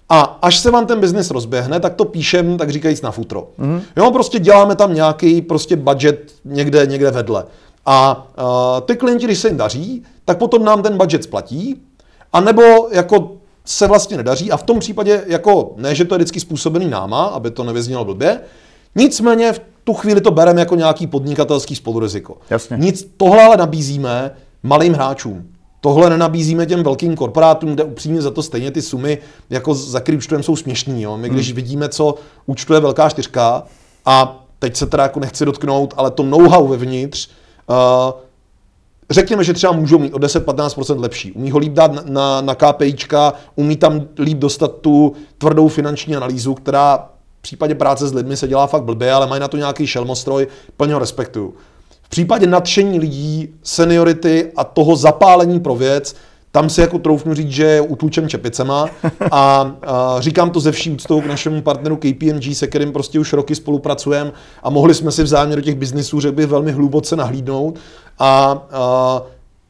A 0.09 0.21
až 0.41 0.59
se 0.59 0.71
vám 0.71 0.86
ten 0.86 0.99
biznis 0.99 1.32
rozběhne, 1.32 1.80
tak 1.80 1.93
to 1.93 2.05
píšem, 2.05 2.57
tak 2.57 2.69
říkajíc, 2.69 3.01
na 3.01 3.11
futro. 3.11 3.47
Mm. 3.57 3.82
Jo, 3.97 4.11
prostě 4.11 4.39
děláme 4.39 4.76
tam 4.76 4.93
nějaký 4.93 5.41
prostě 5.41 5.76
budget 5.76 6.32
někde, 6.45 6.86
někde 6.86 7.11
vedle. 7.11 7.45
A 7.86 8.28
uh, 8.38 8.82
ty 8.82 8.95
klienti, 8.95 9.26
když 9.26 9.39
se 9.39 9.47
jim 9.47 9.57
daří, 9.57 10.03
tak 10.26 10.38
potom 10.38 10.65
nám 10.65 10.84
ten 10.84 10.97
budget 10.97 11.24
splatí, 11.24 11.82
a 12.34 12.41
nebo 12.41 12.61
jako 12.91 13.32
se 13.66 13.88
vlastně 13.88 14.18
nedaří 14.18 14.51
a 14.51 14.57
v 14.57 14.64
tom 14.64 14.80
případě 14.80 15.24
jako 15.28 15.74
ne, 15.78 15.95
že 15.95 16.05
to 16.05 16.16
je 16.16 16.18
vždycky 16.18 16.39
způsobený 16.39 16.88
náma, 16.88 17.26
aby 17.26 17.51
to 17.51 17.64
nevyznělo 17.64 18.05
blbě, 18.05 18.39
nicméně 18.95 19.53
v 19.53 19.61
tu 19.84 19.93
chvíli 19.93 20.22
to 20.22 20.32
bereme 20.32 20.61
jako 20.61 20.76
nějaký 20.76 21.07
podnikatelský 21.07 21.76
spoluriziko. 21.76 22.38
Jasně. 22.49 22.78
Nic, 22.78 23.07
tohle 23.18 23.43
ale 23.43 23.57
nabízíme 23.57 24.32
malým 24.64 24.93
hráčům. 24.93 25.47
Tohle 25.82 26.09
nenabízíme 26.09 26.66
těm 26.66 26.84
velkým 26.84 27.16
korporátům, 27.16 27.74
kde 27.74 27.84
upřímně 27.84 28.22
za 28.22 28.32
to 28.32 28.43
stejně 28.43 28.72
ty 28.72 28.82
sumy, 28.82 29.18
jako 29.49 29.74
za 29.74 29.99
který 29.99 30.18
účtujeme, 30.18 30.43
jsou 30.43 30.55
směšný. 30.55 31.01
Jo? 31.01 31.18
My 31.18 31.30
když 31.30 31.47
hmm. 31.47 31.55
vidíme, 31.55 31.89
co 31.89 32.16
účtuje 32.45 32.80
velká 32.80 33.09
čtyřka, 33.09 33.64
a 34.05 34.45
teď 34.59 34.76
se 34.76 34.86
teda 34.86 35.03
jako 35.03 35.20
nechci 35.20 35.45
dotknout, 35.45 35.93
ale 35.97 36.11
to 36.11 36.24
know-how 36.24 36.68
vevnitř, 36.68 37.30
uh, 37.70 37.76
řekněme, 39.10 39.43
že 39.43 39.54
třeba 39.54 39.74
můžou 39.74 39.99
mít 39.99 40.14
o 40.14 40.18
10-15% 40.18 40.99
lepší. 40.99 41.32
Umí 41.32 41.51
ho 41.51 41.60
líp 41.60 41.74
dát 41.74 41.93
na, 41.93 42.04
na, 42.06 42.41
na 42.41 42.56
KPIčka, 42.56 43.34
umí 43.56 43.76
tam 43.76 44.08
líp 44.20 44.38
dostat 44.38 44.78
tu 44.82 45.14
tvrdou 45.38 45.68
finanční 45.68 46.16
analýzu, 46.16 46.54
která 46.54 47.10
v 47.39 47.41
případě 47.41 47.76
práce 47.76 48.08
s 48.08 48.14
lidmi 48.14 48.38
se 48.38 48.47
dělá 48.47 48.68
fakt 48.68 48.84
blbě, 48.84 49.14
ale 49.14 49.28
mají 49.28 49.41
na 49.41 49.47
to 49.47 49.58
nějaký 49.58 49.88
šelmostroj, 49.88 50.47
plně 50.78 50.93
ho 50.93 50.99
respektuju. 50.99 51.54
V 52.01 52.10
případě 52.10 52.47
nadšení 52.47 52.99
lidí, 52.99 53.49
seniority 53.64 54.51
a 54.56 54.64
toho 54.64 54.95
zapálení 54.95 55.60
pro 55.60 55.76
věc, 55.76 56.16
tam 56.56 56.70
si 56.70 56.82
jako 56.82 56.99
troufnu 56.99 57.34
říct, 57.34 57.51
že 57.51 57.64
je 57.64 57.82
utlučen 57.82 58.30
čepicema 58.30 58.89
a, 59.32 59.76
a 59.88 60.16
říkám 60.20 60.49
to 60.49 60.60
ze 60.60 60.72
vší 60.72 60.91
úctou 60.91 61.22
k 61.22 61.26
našemu 61.26 61.62
partneru 61.62 61.95
KPMG, 61.97 62.56
se 62.56 62.68
kterým 62.68 62.91
prostě 62.91 63.20
už 63.20 63.34
roky 63.34 63.56
spolupracujeme 63.56 64.32
a 64.64 64.70
mohli 64.70 64.93
jsme 64.93 65.12
si 65.12 65.24
vzájemně 65.24 65.56
do 65.56 65.62
těch 65.62 65.76
biznisů, 65.76 66.20
řekl 66.20 66.36
bych, 66.36 66.45
velmi 66.45 66.72
hluboce 66.72 67.16
nahlídnout 67.16 67.80
a, 68.20 68.64
a 68.72 69.22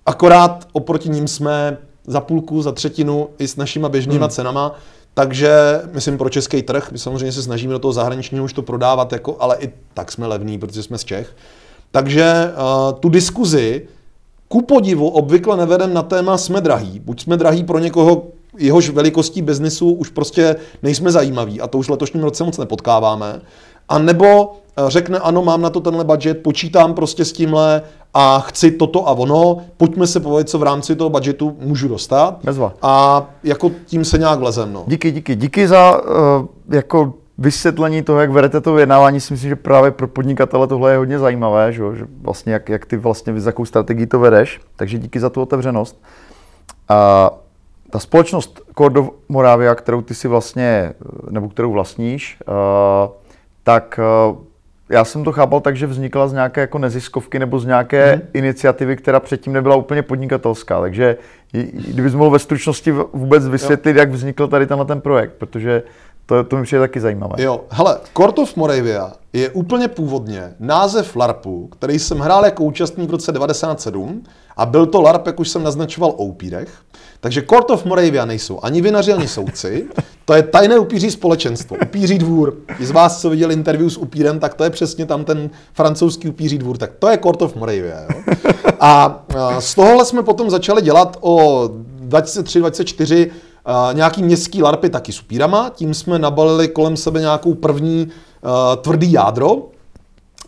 akorát 0.05 0.67
oproti 0.73 1.09
ním 1.09 1.27
jsme 1.27 1.77
za 2.07 2.21
půlku, 2.21 2.61
za 2.61 2.71
třetinu 2.71 3.29
i 3.39 3.47
s 3.47 3.55
našima 3.55 3.89
běžnýma 3.89 4.25
hmm. 4.25 4.31
cenama, 4.31 4.75
takže 5.13 5.81
myslím 5.91 6.17
pro 6.17 6.29
český 6.29 6.61
trh, 6.61 6.91
my 6.91 6.97
samozřejmě 6.97 7.31
se 7.31 7.43
snažíme 7.43 7.73
do 7.73 7.79
toho 7.79 7.93
zahraničního 7.93 8.45
už 8.45 8.53
to 8.53 8.61
prodávat, 8.61 9.13
jako, 9.13 9.37
ale 9.39 9.57
i 9.59 9.69
tak 9.93 10.11
jsme 10.11 10.27
levní, 10.27 10.59
protože 10.59 10.83
jsme 10.83 10.97
z 10.97 11.03
Čech. 11.03 11.35
Takže 11.91 12.51
uh, 12.51 12.99
tu 12.99 13.09
diskuzi 13.09 13.87
ku 14.53 14.61
podivu 14.61 15.09
obvykle 15.09 15.57
nevedem 15.57 15.93
na 15.93 16.01
téma 16.01 16.37
jsme 16.37 16.61
drahý. 16.61 16.99
Buď 16.99 17.21
jsme 17.21 17.37
drahý 17.37 17.63
pro 17.63 17.79
někoho, 17.79 18.23
jehož 18.57 18.89
velikostí 18.89 19.41
biznisu 19.41 19.91
už 19.91 20.09
prostě 20.09 20.55
nejsme 20.83 21.11
zajímaví 21.11 21.61
a 21.61 21.67
to 21.67 21.77
už 21.77 21.89
letošním 21.89 22.23
roce 22.23 22.43
moc 22.43 22.57
nepotkáváme. 22.57 23.41
A 23.89 23.99
nebo 23.99 24.51
eh, 24.77 24.83
řekne, 24.87 25.19
ano, 25.19 25.41
mám 25.41 25.61
na 25.61 25.69
to 25.69 25.79
tenhle 25.79 26.03
budget, 26.03 26.43
počítám 26.43 26.93
prostě 26.93 27.25
s 27.25 27.33
tímhle 27.33 27.81
a 28.13 28.39
chci 28.39 28.71
toto 28.71 29.07
a 29.07 29.11
ono, 29.11 29.57
pojďme 29.77 30.07
se 30.07 30.19
povědět, 30.19 30.49
co 30.49 30.59
v 30.59 30.63
rámci 30.63 30.95
toho 30.95 31.09
budgetu 31.09 31.57
můžu 31.59 31.87
dostat. 31.87 32.39
Bezva. 32.43 32.73
A 32.81 33.25
jako 33.43 33.71
tím 33.85 34.05
se 34.05 34.17
nějak 34.17 34.39
vlezem. 34.39 34.73
No. 34.73 34.83
Díky, 34.87 35.11
díky. 35.11 35.35
Díky 35.35 35.67
za 35.67 36.01
uh, 36.01 36.45
jako 36.69 37.13
vysvětlení 37.37 38.03
toho, 38.03 38.19
jak 38.19 38.29
vedete 38.29 38.61
to 38.61 38.73
vyjednávání, 38.73 39.19
si 39.19 39.33
myslím, 39.33 39.49
že 39.49 39.55
právě 39.55 39.91
pro 39.91 40.07
podnikatele 40.07 40.67
tohle 40.67 40.91
je 40.91 40.97
hodně 40.97 41.19
zajímavé, 41.19 41.73
že, 41.73 41.83
že 41.95 42.05
vlastně 42.21 42.53
jak, 42.53 42.69
jak 42.69 42.85
ty 42.85 42.97
vlastně, 42.97 43.39
z 43.39 43.45
jakou 43.45 43.65
strategii 43.65 44.07
to 44.07 44.19
vedeš, 44.19 44.61
takže 44.75 44.97
díky 44.97 45.19
za 45.19 45.29
tu 45.29 45.41
otevřenost. 45.41 46.03
A 46.89 47.29
ta 47.89 47.99
společnost 47.99 48.61
Cordo 48.77 49.09
Moravia, 49.29 49.75
kterou 49.75 50.01
ty 50.01 50.13
si 50.13 50.27
vlastně, 50.27 50.93
nebo 51.29 51.49
kterou 51.49 51.71
vlastníš, 51.71 52.39
tak 53.63 53.99
já 54.89 55.05
jsem 55.05 55.23
to 55.23 55.31
chápal 55.31 55.61
tak, 55.61 55.75
že 55.75 55.87
vznikla 55.87 56.27
z 56.27 56.33
nějaké 56.33 56.61
jako 56.61 56.77
neziskovky 56.77 57.39
nebo 57.39 57.59
z 57.59 57.65
nějaké 57.65 58.15
mm. 58.15 58.21
iniciativy, 58.33 58.95
která 58.95 59.19
předtím 59.19 59.53
nebyla 59.53 59.75
úplně 59.75 60.01
podnikatelská. 60.01 60.81
Takže 60.81 61.17
kdybys 61.87 62.15
mohl 62.15 62.29
ve 62.29 62.39
stručnosti 62.39 62.91
vůbec 63.13 63.47
vysvětlit, 63.47 63.91
jo. 63.91 63.99
jak 63.99 64.11
vznikl 64.11 64.47
tady 64.47 64.67
tenhle 64.67 64.85
ten 64.85 65.01
projekt, 65.01 65.33
protože 65.37 65.83
to, 66.25 66.43
to 66.43 66.57
mi 66.57 66.63
přijde 66.63 66.79
taky 66.79 66.99
zajímavé. 66.99 67.43
Jo, 67.43 67.61
hele, 67.69 67.97
Court 68.17 68.39
of 68.39 68.55
Moravia 68.55 69.11
je 69.33 69.49
úplně 69.49 69.87
původně 69.87 70.53
název 70.59 71.15
LARPu, 71.15 71.67
který 71.67 71.99
jsem 71.99 72.19
hrál 72.19 72.45
jako 72.45 72.63
účastník 72.63 73.09
v 73.09 73.11
roce 73.11 73.31
97 73.31 74.23
a 74.57 74.65
byl 74.65 74.85
to 74.85 75.01
LARP, 75.01 75.27
jak 75.27 75.39
už 75.39 75.49
jsem 75.49 75.63
naznačoval, 75.63 76.09
o 76.09 76.23
upírech. 76.23 76.69
Takže 77.19 77.41
Court 77.49 77.69
of 77.69 77.85
Moravia 77.85 78.25
nejsou 78.25 78.59
ani 78.63 78.81
vinaři, 78.81 79.13
ani 79.13 79.27
soudci. 79.27 79.85
To 80.25 80.33
je 80.33 80.43
tajné 80.43 80.79
upíří 80.79 81.11
společenstvo, 81.11 81.77
upíří 81.81 82.17
dvůr. 82.17 82.57
I 82.79 82.85
z 82.85 82.91
vás, 82.91 83.21
co 83.21 83.29
viděl 83.29 83.51
interview 83.51 83.89
s 83.89 83.97
upírem, 83.97 84.39
tak 84.39 84.53
to 84.53 84.63
je 84.63 84.69
přesně 84.69 85.05
tam 85.05 85.25
ten 85.25 85.49
francouzský 85.73 86.27
upíří 86.29 86.57
dvůr. 86.57 86.77
Tak 86.77 86.91
to 86.99 87.09
je 87.09 87.17
Court 87.17 87.41
of 87.41 87.55
Moravia. 87.55 88.01
Jo? 88.01 88.33
A 88.79 89.23
z 89.59 89.75
tohohle 89.75 90.05
jsme 90.05 90.23
potom 90.23 90.49
začali 90.49 90.81
dělat 90.81 91.17
o 91.21 91.69
23-24 92.07 93.29
Uh, 93.67 93.95
nějaký 93.95 94.23
městský 94.23 94.63
larpy 94.63 94.89
taky 94.89 95.11
s 95.11 95.21
upírama, 95.21 95.71
tím 95.75 95.93
jsme 95.93 96.19
nabalili 96.19 96.67
kolem 96.67 96.97
sebe 96.97 97.19
nějakou 97.19 97.53
první 97.53 98.07
uh, 98.07 98.51
tvrdý 98.81 99.11
jádro 99.11 99.57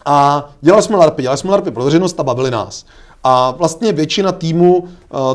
a 0.06 0.50
dělali 0.62 0.84
jsme 0.84 0.98
larpy, 0.98 1.22
dělali 1.22 1.38
jsme 1.38 1.52
larpy 1.52 1.72
pro 1.72 1.84
veřejnost 1.84 2.20
a 2.20 2.24
bavili 2.24 2.52
nás. 2.52 2.86
A 3.24 3.52
vlastně 3.52 3.92
většina 3.92 4.32
týmu 4.32 4.78
uh, 4.78 4.88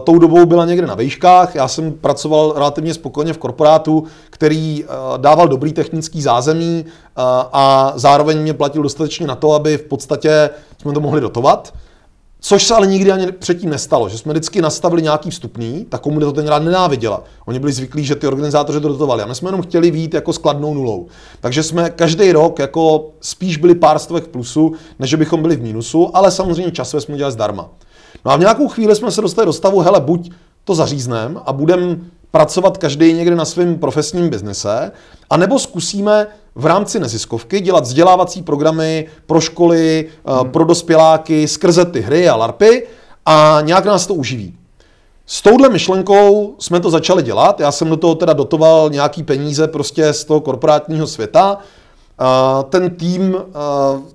tou 0.04 0.18
dobou 0.18 0.46
byla 0.46 0.64
někde 0.64 0.86
na 0.86 0.94
vejškách. 0.94 1.54
Já 1.54 1.68
jsem 1.68 1.92
pracoval 1.92 2.52
relativně 2.56 2.94
spokojeně 2.94 3.32
v 3.32 3.38
korporátu, 3.38 4.04
který 4.30 4.84
uh, 4.84 4.90
dával 5.18 5.48
dobrý 5.48 5.72
technický 5.72 6.22
zázemí 6.22 6.84
uh, 6.84 7.22
a 7.52 7.92
zároveň 7.96 8.38
mě 8.38 8.54
platil 8.54 8.82
dostatečně 8.82 9.26
na 9.26 9.34
to, 9.34 9.52
aby 9.52 9.78
v 9.78 9.82
podstatě 9.82 10.50
jsme 10.80 10.92
to 10.92 11.00
mohli 11.00 11.20
dotovat. 11.20 11.74
Což 12.41 12.66
se 12.66 12.74
ale 12.74 12.86
nikdy 12.86 13.12
ani 13.12 13.32
předtím 13.32 13.70
nestalo, 13.70 14.09
že 14.09 14.18
jsme 14.18 14.32
vždycky 14.32 14.62
nastavili 14.62 15.03
nějaký 15.03 15.30
vstupný, 15.30 15.86
ta 15.88 15.99
komunita 15.99 16.26
to 16.26 16.32
ten 16.32 16.49
rád 16.49 16.62
nenáviděla. 16.62 17.24
Oni 17.47 17.59
byli 17.59 17.72
zvyklí, 17.72 18.05
že 18.05 18.14
ty 18.14 18.26
organizátoři 18.26 18.80
to 18.80 18.88
dotovali 18.88 19.22
a 19.22 19.26
my 19.26 19.34
jsme 19.34 19.49
jenom 19.49 19.62
chtěli 19.62 19.91
vít 19.91 20.14
jako 20.14 20.32
skladnou 20.32 20.74
nulou. 20.74 21.07
Takže 21.41 21.62
jsme 21.62 21.91
každý 21.91 22.32
rok 22.32 22.59
jako 22.59 23.11
spíš 23.20 23.57
byli 23.57 23.74
pár 23.74 23.99
stovek 23.99 24.28
plusu, 24.28 24.72
než 24.99 25.14
bychom 25.14 25.43
byli 25.43 25.57
v 25.57 25.62
mínusu, 25.62 26.16
ale 26.16 26.30
samozřejmě 26.30 26.72
časově 26.72 27.01
jsme 27.01 27.16
dělali 27.16 27.32
zdarma. 27.32 27.68
No 28.24 28.30
a 28.30 28.36
v 28.36 28.41
nějakou 28.41 28.68
chvíli 28.68 28.97
jsme 28.97 29.11
se 29.11 29.20
dostali 29.20 29.47
do 29.47 29.53
stavu, 29.53 29.80
hele, 29.80 30.01
buď 30.01 30.30
to 30.64 30.74
zařízneme 30.74 31.41
a 31.47 31.53
budeme 31.53 31.97
pracovat 32.30 32.78
každý 32.78 33.12
někde 33.12 33.36
na 33.36 33.44
svém 33.44 33.78
profesním 33.78 34.30
biznise, 34.30 34.92
anebo 35.30 35.58
zkusíme 35.58 36.26
v 36.54 36.66
rámci 36.66 37.00
neziskovky 37.00 37.60
dělat 37.60 37.84
vzdělávací 37.84 38.42
programy 38.42 39.06
pro 39.26 39.40
školy, 39.40 40.08
eh, 40.08 40.32
hmm. 40.32 40.50
pro 40.50 40.64
dospěláky 40.64 41.48
skrze 41.48 41.84
ty 41.84 42.00
hry 42.00 42.28
a 42.28 42.36
larpy 42.36 42.86
a 43.26 43.58
nějak 43.60 43.84
nás 43.84 44.06
to 44.06 44.14
uživí. 44.14 44.54
S 45.26 45.42
touhle 45.42 45.68
myšlenkou 45.68 46.54
jsme 46.58 46.80
to 46.80 46.90
začali 46.90 47.22
dělat. 47.22 47.60
Já 47.60 47.72
jsem 47.72 47.88
do 47.88 47.96
toho 47.96 48.14
teda 48.14 48.32
dotoval 48.32 48.90
nějaký 48.90 49.22
peníze 49.22 49.68
prostě 49.68 50.12
z 50.12 50.24
toho 50.24 50.40
korporátního 50.40 51.06
světa. 51.06 51.58
Ten 52.68 52.90
tým 52.90 53.36
eh, 53.38 53.50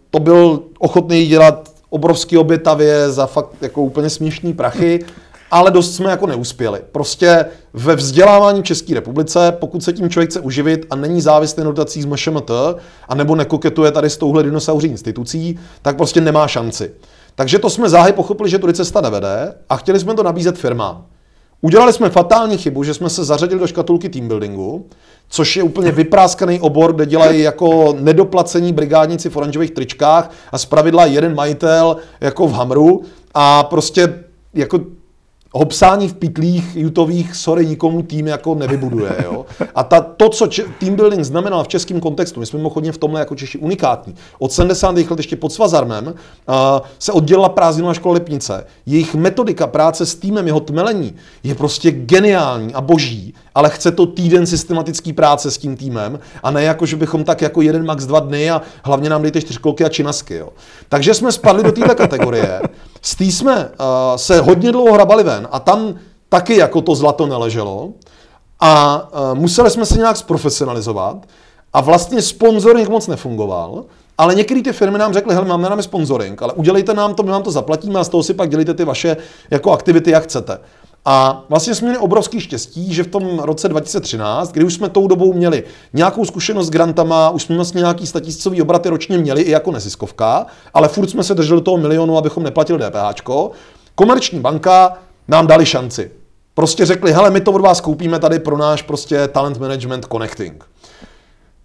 to 0.10 0.20
byl 0.20 0.60
ochotný 0.80 1.26
dělat 1.26 1.70
obrovský 1.90 2.38
obětavě 2.38 3.12
za 3.12 3.26
fakt 3.26 3.50
jako 3.62 3.82
úplně 3.82 4.10
směšný 4.10 4.54
prachy 4.54 5.06
ale 5.52 5.72
dost 5.72 5.96
jsme 5.96 6.10
jako 6.10 6.28
neuspěli. 6.28 6.82
Prostě 6.92 7.46
ve 7.74 7.96
vzdělávání 7.96 8.64
České 8.64 8.94
republice, 8.94 9.52
pokud 9.60 9.84
se 9.84 9.94
tím 9.94 10.10
člověk 10.10 10.30
chce 10.30 10.40
uživit 10.40 10.86
a 10.90 10.96
není 10.96 11.22
závislý 11.22 11.64
na 11.64 11.70
dotacích 11.70 12.04
z 12.04 12.06
MŠMT, 12.06 12.52
a 13.10 13.16
nebo 13.16 13.36
nekoketuje 13.36 13.92
tady 13.92 14.10
s 14.10 14.18
touhle 14.18 14.44
dinosauří 14.44 14.88
institucí, 14.88 15.60
tak 15.82 15.98
prostě 15.98 16.22
nemá 16.22 16.48
šanci. 16.48 16.92
Takže 17.36 17.60
to 17.60 17.70
jsme 17.70 17.90
záhy 17.90 18.14
pochopili, 18.14 18.50
že 18.50 18.60
tudy 18.60 18.74
cesta 18.74 19.02
nevede 19.02 19.54
a 19.70 19.78
chtěli 19.78 20.00
jsme 20.00 20.14
to 20.14 20.24
nabízet 20.24 20.58
firmám. 20.58 21.06
Udělali 21.62 21.94
jsme 21.94 22.10
fatální 22.10 22.58
chybu, 22.58 22.84
že 22.84 22.94
jsme 22.94 23.10
se 23.10 23.24
zařadili 23.24 23.60
do 23.60 23.68
škatulky 23.68 24.10
teambuildingu, 24.10 24.86
což 25.30 25.58
je 25.58 25.64
úplně 25.64 25.92
vypráskaný 25.92 26.60
obor, 26.60 26.94
kde 26.94 27.06
dělají 27.06 27.42
jako 27.42 27.96
nedoplacení 28.00 28.74
brigádníci 28.74 29.30
v 29.30 29.38
oranžových 29.38 29.72
tričkách 29.72 30.32
a 30.52 30.58
zpravidla 30.58 31.06
jeden 31.06 31.36
majitel 31.36 31.98
jako 32.22 32.48
v 32.48 32.54
Hamru 32.54 33.04
a 33.34 33.64
prostě 33.64 34.14
jako 34.54 34.80
hopsání 35.58 36.08
v 36.08 36.14
pitlích 36.14 36.76
jutových, 36.76 37.36
sorry, 37.36 37.66
nikomu 37.66 38.02
tým 38.02 38.28
jako 38.28 38.56
nevybuduje. 38.56 39.16
Jo? 39.24 39.46
A 39.76 39.84
ta, 39.84 40.02
to, 40.02 40.30
co 40.30 40.48
če, 40.48 40.64
team 40.80 40.96
building 40.96 41.24
znamenal 41.24 41.64
v 41.64 41.68
českém 41.68 42.00
kontextu, 42.00 42.40
my 42.40 42.46
jsme 42.46 42.58
mimochodně 42.58 42.92
v 42.92 42.98
tomhle 42.98 43.20
jako 43.20 43.36
Češi 43.36 43.58
unikátní. 43.58 44.16
Od 44.40 44.52
70. 44.52 44.96
let 44.96 45.18
ještě 45.18 45.36
pod 45.36 45.54
Svazarmem 45.54 46.08
uh, 46.08 46.14
se 47.00 47.12
oddělila 47.12 47.50
prázdninová 47.50 47.94
škola 47.94 48.14
Lipnice. 48.14 48.66
Jejich 48.86 49.16
metodika 49.16 49.68
práce 49.68 50.06
s 50.06 50.16
týmem, 50.16 50.48
jeho 50.48 50.60
tmelení 50.60 51.16
je 51.44 51.56
prostě 51.56 51.92
geniální 51.92 52.74
a 52.74 52.82
boží 52.82 53.34
ale 53.56 53.70
chce 53.70 53.92
to 53.92 54.06
týden 54.06 54.46
systematický 54.48 55.14
práce 55.14 55.52
s 55.52 55.58
tím 55.58 55.78
týmem 55.78 56.20
a 56.44 56.52
ne 56.52 56.64
jako, 56.64 56.86
že 56.86 56.96
bychom 56.96 57.24
tak 57.24 57.42
jako 57.42 57.62
jeden 57.62 57.86
max 57.86 58.06
dva 58.06 58.20
dny 58.20 58.52
a 58.52 58.62
hlavně 58.84 59.10
nám 59.10 59.22
dejte 59.22 59.42
čtyřkolky 59.42 59.86
a 59.86 59.90
činasky. 59.90 60.36
Jo. 60.36 60.50
Takže 60.90 61.14
jsme 61.14 61.32
spadli 61.32 61.64
do 61.64 61.72
této 61.72 61.96
kategorie. 61.96 62.62
S 63.02 63.16
tý 63.16 63.32
jsme 63.32 63.56
uh, 63.56 63.66
se 64.16 64.42
hodně 64.42 64.72
dlouho 64.72 64.94
hrabali 64.94 65.24
ven 65.24 65.48
a 65.52 65.60
tam 65.60 65.96
taky 66.30 66.58
jako 66.58 66.82
to 66.82 66.96
zlato 66.96 67.28
neleželo 67.28 67.90
a 68.60 69.04
uh, 69.14 69.40
museli 69.40 69.70
jsme 69.70 69.86
se 69.86 69.98
nějak 69.98 70.18
zprofesionalizovat 70.18 71.26
a 71.74 71.82
vlastně 71.82 72.22
sponsoring 72.22 72.90
moc 72.90 73.08
nefungoval, 73.08 73.84
ale 74.18 74.36
některé 74.36 74.62
ty 74.62 74.74
firmy 74.74 74.98
nám 74.98 75.14
řekly, 75.14 75.36
hele, 75.36 75.48
máme 75.48 75.70
nám 75.70 75.84
sponsoring, 75.84 76.42
ale 76.42 76.54
udělejte 76.54 76.94
nám 76.94 77.16
to, 77.16 77.24
my 77.24 77.32
vám 77.32 77.44
to 77.44 77.52
zaplatíme 77.52 78.00
a 78.00 78.04
z 78.04 78.10
toho 78.10 78.24
si 78.24 78.34
pak 78.34 78.50
dělíte 78.50 78.74
ty 78.74 78.86
vaše 78.86 79.18
jako 79.52 79.72
aktivity, 79.72 80.12
jak 80.12 80.24
chcete. 80.24 80.60
A 81.06 81.44
vlastně 81.50 81.76
jsme 81.76 81.88
měli 81.88 82.04
obrovský 82.04 82.40
štěstí, 82.40 82.94
že 82.94 83.04
v 83.04 83.08
tom 83.08 83.40
roce 83.40 83.70
2013, 83.70 84.52
kdy 84.52 84.66
už 84.66 84.74
jsme 84.74 84.90
tou 84.90 85.08
dobou 85.08 85.34
měli 85.34 85.64
nějakou 85.94 86.26
zkušenost 86.26 86.68
s 86.68 86.70
grantama, 86.70 87.30
už 87.30 87.44
jsme 87.44 87.56
vlastně 87.56 87.80
nějaký 87.80 88.08
statisícový 88.08 88.62
obraty 88.62 88.90
ročně 88.90 89.18
měli 89.18 89.42
i 89.42 89.52
jako 89.52 89.72
neziskovka, 89.72 90.46
ale 90.74 90.88
furt 90.88 91.10
jsme 91.10 91.24
se 91.24 91.34
drželi 91.34 91.62
toho 91.62 91.78
milionu, 91.78 92.18
abychom 92.18 92.44
neplatili 92.44 92.80
DPH. 92.80 93.32
Komerční 93.96 94.40
banka 94.40 94.98
nám 95.28 95.48
dali 95.48 95.66
šanci. 95.66 96.12
Prostě 96.54 96.86
řekli, 96.86 97.14
hele, 97.14 97.30
my 97.30 97.42
to 97.42 97.52
od 97.52 97.62
vás 97.62 97.82
koupíme 97.82 98.20
tady 98.20 98.40
pro 98.40 98.58
náš 98.58 98.82
prostě 98.82 99.28
talent 99.28 99.58
management 99.58 100.06
connecting. 100.12 100.66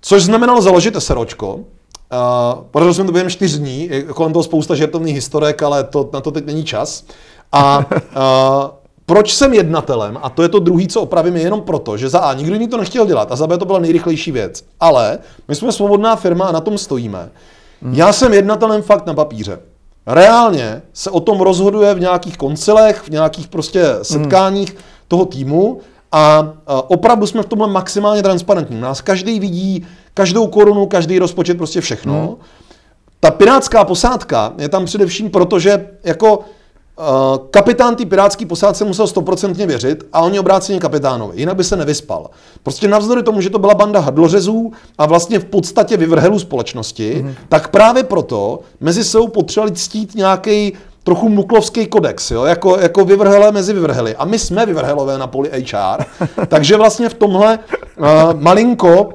Což 0.01 0.23
znamenalo 0.23 0.63
založit 0.63 0.95
SROčko, 0.99 1.55
uh, 1.55 1.63
protože 2.71 2.95
jsme 2.95 3.05
to 3.05 3.13
během 3.13 3.31
čtyř 3.31 3.59
dní, 3.59 3.91
kolem 4.15 4.33
toho 4.33 4.43
spousta 4.43 4.75
žertovných 4.75 5.15
historek, 5.15 5.63
ale 5.63 5.85
to, 5.85 6.11
na 6.13 6.21
to 6.21 6.31
teď 6.31 6.47
není 6.47 6.65
čas. 6.65 7.05
A 7.53 7.79
uh, 7.79 8.80
proč 9.11 9.35
jsem 9.35 9.55
jednatelem, 9.55 10.19
a 10.23 10.31
to 10.31 10.43
je 10.43 10.49
to 10.49 10.59
druhý, 10.59 10.89
co 10.89 11.01
opravím, 11.01 11.37
je 11.37 11.43
jenom 11.43 11.61
proto, 11.61 11.97
že 11.97 12.09
za 12.09 12.19
A 12.19 12.35
nikdo 12.35 12.55
jiný 12.55 12.69
to 12.69 12.77
nechtěl 12.77 13.07
dělat 13.07 13.33
a 13.33 13.37
za 13.37 13.47
B 13.47 13.59
to 13.59 13.65
byla 13.65 13.79
nejrychlejší 13.79 14.33
věc. 14.33 14.65
Ale 14.81 15.19
my 15.49 15.55
jsme 15.55 15.73
svobodná 15.73 16.17
firma 16.17 16.47
a 16.47 16.53
na 16.53 16.61
tom 16.61 16.79
stojíme. 16.79 17.31
Hmm. 17.83 17.95
Já 17.95 18.13
jsem 18.13 18.33
jednatelem 18.33 18.83
fakt 18.83 19.07
na 19.07 19.15
papíře. 19.15 19.59
Reálně 20.07 20.83
se 20.93 21.11
o 21.11 21.21
tom 21.21 21.41
rozhoduje 21.41 21.95
v 21.95 22.01
nějakých 22.01 22.37
koncilech, 22.37 23.03
v 23.03 23.09
nějakých 23.09 23.49
prostě 23.49 23.85
setkáních 24.03 24.71
hmm. 24.71 24.79
toho 25.09 25.25
týmu 25.25 25.81
a 26.13 26.53
opravdu 26.67 27.27
jsme 27.27 27.43
v 27.43 27.47
tomhle 27.47 27.69
maximálně 27.69 28.23
transparentní. 28.23 28.81
Nás 28.81 29.01
každý 29.01 29.41
vidí, 29.41 29.87
každou 30.15 30.47
korunu, 30.47 30.87
každý 30.87 31.19
rozpočet, 31.19 31.57
prostě 31.57 31.81
všechno. 31.81 32.21
Hmm. 32.21 32.37
Ta 33.21 33.31
pirátská 33.31 33.85
posádka 33.85 34.53
je 34.59 34.69
tam 34.69 34.85
především 34.85 35.31
proto, 35.31 35.59
že 35.59 35.87
jako 36.05 36.41
kapitán 37.51 37.97
té 37.97 38.07
pirátské 38.07 38.47
posádce 38.47 38.85
musel 38.85 39.07
stoprocentně 39.07 39.67
věřit 39.67 40.05
a 40.13 40.21
oni 40.21 40.41
obráceně 40.41 40.81
kapitánovi, 40.81 41.41
jinak 41.41 41.57
by 41.57 41.65
se 41.65 41.77
nevyspal. 41.77 42.31
Prostě 42.63 42.89
navzdory 42.89 43.23
tomu, 43.23 43.41
že 43.41 43.51
to 43.51 43.59
byla 43.59 43.75
banda 43.75 44.01
hadlořezů 44.01 44.73
a 44.99 45.07
vlastně 45.07 45.39
v 45.39 45.45
podstatě 45.45 45.97
vyvrhelů 45.97 46.39
společnosti, 46.39 47.25
mm-hmm. 47.25 47.35
tak 47.49 47.69
právě 47.69 48.03
proto 48.03 48.61
mezi 48.81 49.05
sebou 49.05 49.29
potřebovali 49.29 49.73
ctít 49.73 50.15
nějaký 50.15 50.73
trochu 51.05 51.29
muklovský 51.29 51.87
kodex, 51.87 52.31
jo? 52.31 52.45
Jako, 52.45 52.79
jako 52.79 53.05
vyvrhelé 53.05 53.53
mezi 53.53 53.73
vyvrhely. 53.73 54.17
A 54.17 54.25
my 54.25 54.39
jsme 54.39 54.67
vyvrhelové 54.67 55.19
na 55.19 55.27
poli 55.27 55.51
HR, 55.51 56.05
takže 56.49 56.77
vlastně 56.77 57.09
v 57.09 57.15
tomhle 57.15 57.59
uh, 57.99 58.07
malinko 58.41 59.09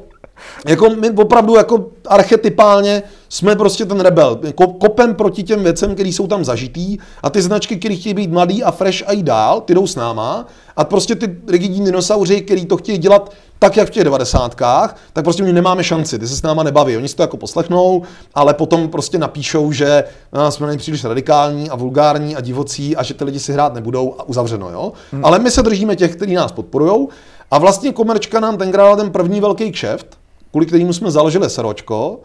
jako 0.65 0.89
my 0.89 1.09
opravdu 1.09 1.55
jako 1.55 1.85
archetypálně 2.07 3.03
jsme 3.29 3.55
prostě 3.55 3.85
ten 3.85 3.99
rebel. 3.99 4.39
Kopem 4.55 5.15
proti 5.15 5.43
těm 5.43 5.63
věcem, 5.63 5.93
které 5.93 6.09
jsou 6.09 6.27
tam 6.27 6.45
zažitý 6.45 6.97
a 7.23 7.29
ty 7.29 7.41
značky, 7.41 7.77
které 7.77 7.95
chtějí 7.95 8.13
být 8.13 8.31
mladý 8.31 8.63
a 8.63 8.71
fresh 8.71 9.03
a 9.05 9.11
jít 9.11 9.23
dál, 9.23 9.61
ty 9.61 9.73
jdou 9.73 9.87
s 9.87 9.95
náma 9.95 10.45
a 10.77 10.83
prostě 10.83 11.15
ty 11.15 11.37
rigidní 11.47 11.85
dinosauři, 11.85 12.41
který 12.41 12.65
to 12.65 12.77
chtějí 12.77 12.97
dělat 12.97 13.31
tak, 13.59 13.77
jak 13.77 13.87
v 13.87 13.91
těch 13.91 14.03
devadesátkách, 14.03 14.95
tak 15.13 15.23
prostě 15.23 15.43
my 15.43 15.53
nemáme 15.53 15.83
šanci, 15.83 16.19
ty 16.19 16.27
se 16.27 16.35
s 16.35 16.41
náma 16.41 16.63
nebaví. 16.63 16.97
Oni 16.97 17.07
si 17.07 17.15
to 17.15 17.23
jako 17.23 17.37
poslechnou, 17.37 18.01
ale 18.35 18.53
potom 18.53 18.87
prostě 18.87 19.17
napíšou, 19.17 19.71
že 19.71 20.03
no, 20.33 20.51
jsme 20.51 20.67
není 20.67 20.77
příliš 20.77 21.03
radikální 21.03 21.69
a 21.69 21.75
vulgární 21.75 22.35
a 22.35 22.41
divocí 22.41 22.95
a 22.95 23.03
že 23.03 23.13
ty 23.13 23.23
lidi 23.23 23.39
si 23.39 23.53
hrát 23.53 23.73
nebudou 23.73 24.15
a 24.19 24.23
uzavřeno. 24.23 24.69
Jo? 24.69 24.91
Hmm. 25.11 25.25
Ale 25.25 25.39
my 25.39 25.51
se 25.51 25.63
držíme 25.63 25.95
těch, 25.95 26.15
kteří 26.15 26.33
nás 26.33 26.51
podporují 26.51 27.07
a 27.51 27.57
vlastně 27.57 27.91
komerčka 27.91 28.39
nám 28.39 28.57
tenkrát 28.57 28.95
ten 28.95 29.11
první 29.11 29.41
velký 29.41 29.71
kšeft, 29.71 30.17
kvůli 30.55 30.65
kterému 30.65 30.93
jsme 30.93 31.11
založili 31.11 31.49
SROčko, 31.49 32.19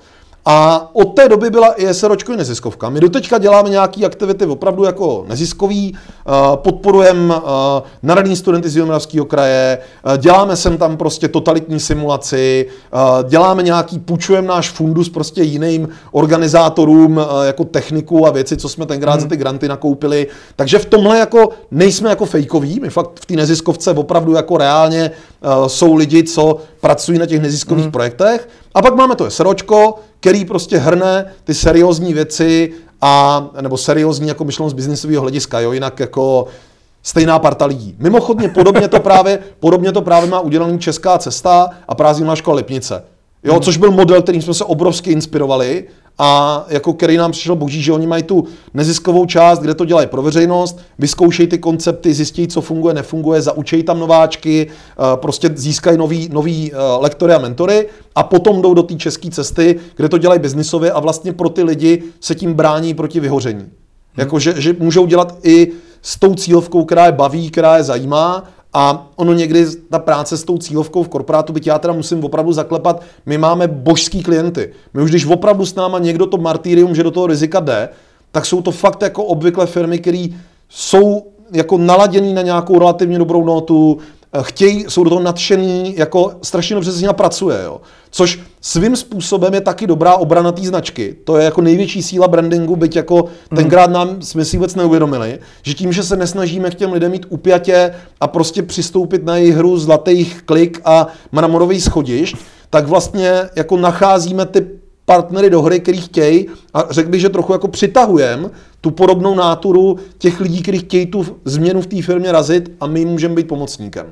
a 0.45 0.91
od 0.93 1.05
té 1.05 1.29
doby 1.29 1.51
byla 1.51 1.73
i 1.73 1.95
SROčko 1.95 2.33
i 2.33 2.37
neziskovka. 2.37 2.91
My 2.91 3.01
doteďka 3.01 3.39
děláme 3.39 3.69
nějaké 3.69 4.07
aktivity 4.07 4.47
opravdu 4.47 4.85
jako 4.85 5.25
neziskový, 5.29 5.97
eh, 5.97 6.31
podporujeme 6.55 7.35
eh, 7.37 7.83
naradní 8.03 8.37
studenty 8.37 8.69
z 8.69 8.77
Jihomoravského 8.77 9.25
kraje, 9.25 9.79
eh, 9.79 10.19
děláme 10.19 10.57
sem 10.57 10.79
tam 10.79 10.97
prostě 10.97 11.29
totalitní 11.29 11.81
simulaci, 11.81 12.67
děláme 13.29 13.63
nějaký, 13.63 13.99
půjčujeme 13.99 14.49
náš 14.49 14.71
fundus 14.71 15.09
prostě 15.09 15.43
jiným 15.43 15.89
organizátorům 16.13 17.21
jako 17.43 17.65
techniku 17.65 18.27
a 18.27 18.31
věci, 18.31 18.57
co 18.57 18.69
jsme 18.69 18.87
tenkrát 18.87 19.13
hmm. 19.13 19.21
za 19.21 19.29
ty 19.29 19.37
granty 19.37 19.69
nakoupili. 19.69 20.27
Takže 20.57 20.79
v 20.79 20.85
tomhle 20.85 21.19
jako 21.19 21.49
nejsme 21.71 22.11
jako 22.11 22.27
fejkoví, 22.27 22.81
my 22.81 22.91
fakt 22.91 23.11
v 23.15 23.27
té 23.27 23.35
neziskovce 23.35 23.91
opravdu 23.91 24.35
jako 24.35 24.57
reálně 24.57 25.11
jsou 25.67 25.95
lidi, 25.95 26.25
co 26.25 26.57
pracují 26.81 27.19
na 27.19 27.27
těch 27.27 27.41
neziskových 27.41 27.85
hmm. 27.85 27.93
projektech. 27.93 28.49
A 28.75 28.83
pak 28.83 28.95
máme 28.95 29.17
to 29.17 29.31
SROčko, 29.31 29.95
který 30.21 30.45
prostě 30.45 30.79
hrne 30.79 31.33
ty 31.45 31.55
seriózní 31.55 32.15
věci 32.15 32.73
a, 33.01 33.47
nebo 33.61 33.77
seriózní 33.77 34.29
jako 34.29 34.45
myšlenost 34.45 34.77
biznisového 34.77 35.23
hlediska, 35.23 35.61
jo, 35.61 35.73
jinak 35.73 36.01
jako 36.01 36.47
stejná 37.03 37.39
parta 37.39 37.67
lidí. 37.67 37.97
Mimochodně 37.99 38.49
podobně 38.49 38.89
to 38.89 39.01
právě, 39.01 39.39
podobně 39.61 39.93
to 39.93 40.03
právě 40.03 40.31
má 40.31 40.41
udělaný 40.41 40.79
Česká 40.79 41.19
cesta 41.19 41.71
a 41.89 41.95
prázdnina 41.95 42.37
škola 42.37 42.57
Lipnice. 42.57 43.05
Jo, 43.45 43.61
což 43.61 43.77
byl 43.77 43.91
model, 43.91 44.23
kterým 44.23 44.43
jsme 44.43 44.55
se 44.55 44.65
obrovsky 44.65 45.13
inspirovali 45.13 45.85
a 46.19 46.65
jako 46.69 46.93
který 46.93 47.17
nám 47.17 47.33
přišel 47.33 47.57
boží, 47.57 47.83
že 47.83 47.93
oni 47.93 48.07
mají 48.07 48.23
tu 48.23 48.45
neziskovou 48.75 49.27
část, 49.27 49.59
kde 49.59 49.75
to 49.75 49.85
dělají 49.85 50.07
pro 50.07 50.23
veřejnost, 50.23 50.79
vyzkoušejí 50.99 51.49
ty 51.49 51.59
koncepty, 51.59 52.15
zjistí, 52.15 52.49
co 52.49 52.61
funguje, 52.61 52.95
nefunguje, 52.95 53.43
zaučejí 53.43 53.83
tam 53.83 53.99
nováčky, 53.99 54.67
eh, 54.67 55.03
prostě 55.17 55.51
získají 55.55 55.99
nový, 55.99 56.29
nový 56.33 56.73
eh, 56.73 56.77
lektory 57.01 57.33
a 57.33 57.39
mentory 57.39 57.89
a 58.15 58.23
potom 58.23 58.63
jdou 58.63 58.75
do 58.75 58.83
té 58.83 58.95
české 58.95 59.31
cesty, 59.31 59.77
kde 59.97 60.09
to 60.09 60.19
dělají 60.19 60.41
biznisově 60.41 60.93
a 60.93 61.01
vlastně 61.01 61.33
pro 61.33 61.49
ty 61.49 61.63
lidi 61.63 62.03
se 62.21 62.35
tím 62.35 62.55
brání 62.55 62.95
proti 62.95 63.21
vyhoření. 63.21 63.61
Hmm. 63.61 63.71
Jako, 64.17 64.39
že, 64.39 64.55
že 64.61 64.77
můžou 64.79 65.07
dělat 65.07 65.39
i 65.43 65.73
s 66.03 66.19
tou 66.19 66.35
cílovkou, 66.35 66.85
která 66.85 67.07
je 67.07 67.13
baví, 67.13 67.51
která 67.51 67.77
je 67.77 67.83
zajímá 67.83 68.45
a 68.73 69.09
ono 69.17 69.33
někdy, 69.33 69.67
ta 69.91 69.99
práce 69.99 70.37
s 70.37 70.45
tou 70.45 70.59
cílovkou 70.59 71.03
v 71.03 71.09
korporátu, 71.09 71.53
byť 71.53 71.67
já 71.67 71.79
teda 71.79 71.95
musím 71.95 72.25
opravdu 72.25 72.53
zaklepat, 72.53 73.03
my 73.27 73.39
máme 73.39 73.69
božský 73.69 74.23
klienty. 74.23 74.73
My 74.95 75.03
už 75.03 75.11
když 75.11 75.27
opravdu 75.27 75.67
s 75.67 75.75
náma 75.75 75.99
někdo 75.99 76.27
to 76.27 76.37
martýrium, 76.37 76.95
že 76.95 77.03
do 77.03 77.11
toho 77.11 77.27
rizika 77.27 77.61
jde, 77.61 77.89
tak 78.33 78.47
jsou 78.47 78.63
to 78.63 78.71
fakt 78.71 79.03
jako 79.03 79.25
obvykle 79.25 79.67
firmy, 79.67 79.99
které 79.99 80.27
jsou 80.69 81.27
jako 81.53 81.79
naladěný 81.79 82.35
na 82.35 82.43
nějakou 82.43 82.79
relativně 82.79 83.19
dobrou 83.19 83.45
notu, 83.45 83.99
Eh, 84.33 84.43
chtějí, 84.43 84.85
jsou 84.89 85.05
do 85.05 85.11
toho 85.11 85.23
nadšený, 85.23 85.95
jako 85.97 86.33
strašně 86.43 86.75
dobře 86.75 86.93
se 86.93 86.99
s 86.99 87.01
nimi 87.01 87.15
pracuje, 87.15 87.59
jo. 87.65 87.81
Což 88.11 88.41
svým 88.61 88.97
způsobem 88.97 89.55
je 89.55 89.61
taky 89.61 89.87
dobrá 89.87 90.15
obrana 90.15 90.53
té 90.53 90.63
značky. 90.63 91.17
To 91.25 91.37
je 91.37 91.45
jako 91.45 91.61
největší 91.61 92.03
síla 92.03 92.29
brandingu, 92.29 92.77
byť 92.77 92.97
jako 92.97 93.25
mm. 93.51 93.57
tenkrát 93.57 93.91
nám 93.91 94.23
jsme 94.23 94.45
si 94.45 94.57
vůbec 94.57 94.75
neuvědomili, 94.75 95.39
že 95.63 95.75
tím, 95.75 95.93
že 95.93 96.03
se 96.03 96.17
nesnažíme 96.17 96.71
k 96.71 96.75
těm 96.75 96.93
lidem 96.93 97.13
mít 97.13 97.27
upjatě 97.29 97.95
a 98.21 98.29
prostě 98.29 98.63
přistoupit 98.63 99.25
na 99.25 99.37
jejich 99.37 99.55
hru 99.55 99.79
zlatých 99.79 100.43
klik 100.43 100.81
a 100.85 101.07
mramorový 101.33 101.81
schodišť, 101.81 102.37
tak 102.71 102.87
vlastně 102.87 103.33
jako 103.57 103.77
nacházíme 103.77 104.47
ty 104.47 104.67
partnery 105.05 105.51
do 105.51 105.63
hry, 105.63 105.81
který 105.81 106.01
chtějí 106.01 106.47
a 106.75 106.87
řekl 106.91 107.11
bych, 107.11 107.21
že 107.21 107.29
trochu 107.29 107.53
jako 107.53 107.69
přitahujem 107.69 108.51
tu 108.81 108.91
podobnou 108.91 109.35
náturu 109.35 109.99
těch 110.19 110.41
lidí, 110.41 110.63
kteří 110.63 110.79
chtějí 110.79 111.07
tu 111.07 111.27
změnu 111.45 111.81
v 111.81 111.87
té 111.87 112.03
firmě 112.03 112.33
razit 112.33 112.73
a 112.81 112.87
my 112.87 112.99
jim 112.99 113.09
můžeme 113.09 113.35
být 113.35 113.49
pomocníkem. 113.49 114.07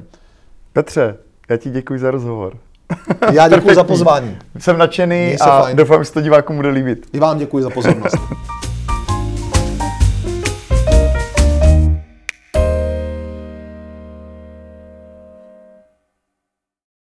Petře, 0.72 1.16
já 1.50 1.56
ti 1.56 1.70
děkuji 1.70 2.00
za 2.00 2.10
rozhovor. 2.10 2.56
Já 3.32 3.48
děkuji 3.48 3.74
za 3.74 3.84
pozvání. 3.84 4.36
Jsem 4.58 4.78
nadšený 4.78 5.36
a 5.40 5.62
fajn. 5.62 5.76
doufám, 5.76 6.00
že 6.00 6.04
se 6.04 6.12
to 6.12 6.20
divákům 6.20 6.56
bude 6.56 6.68
líbit. 6.68 7.06
I 7.12 7.18
vám 7.18 7.38
děkuji 7.38 7.62
za 7.62 7.70
pozornost. 7.70 8.16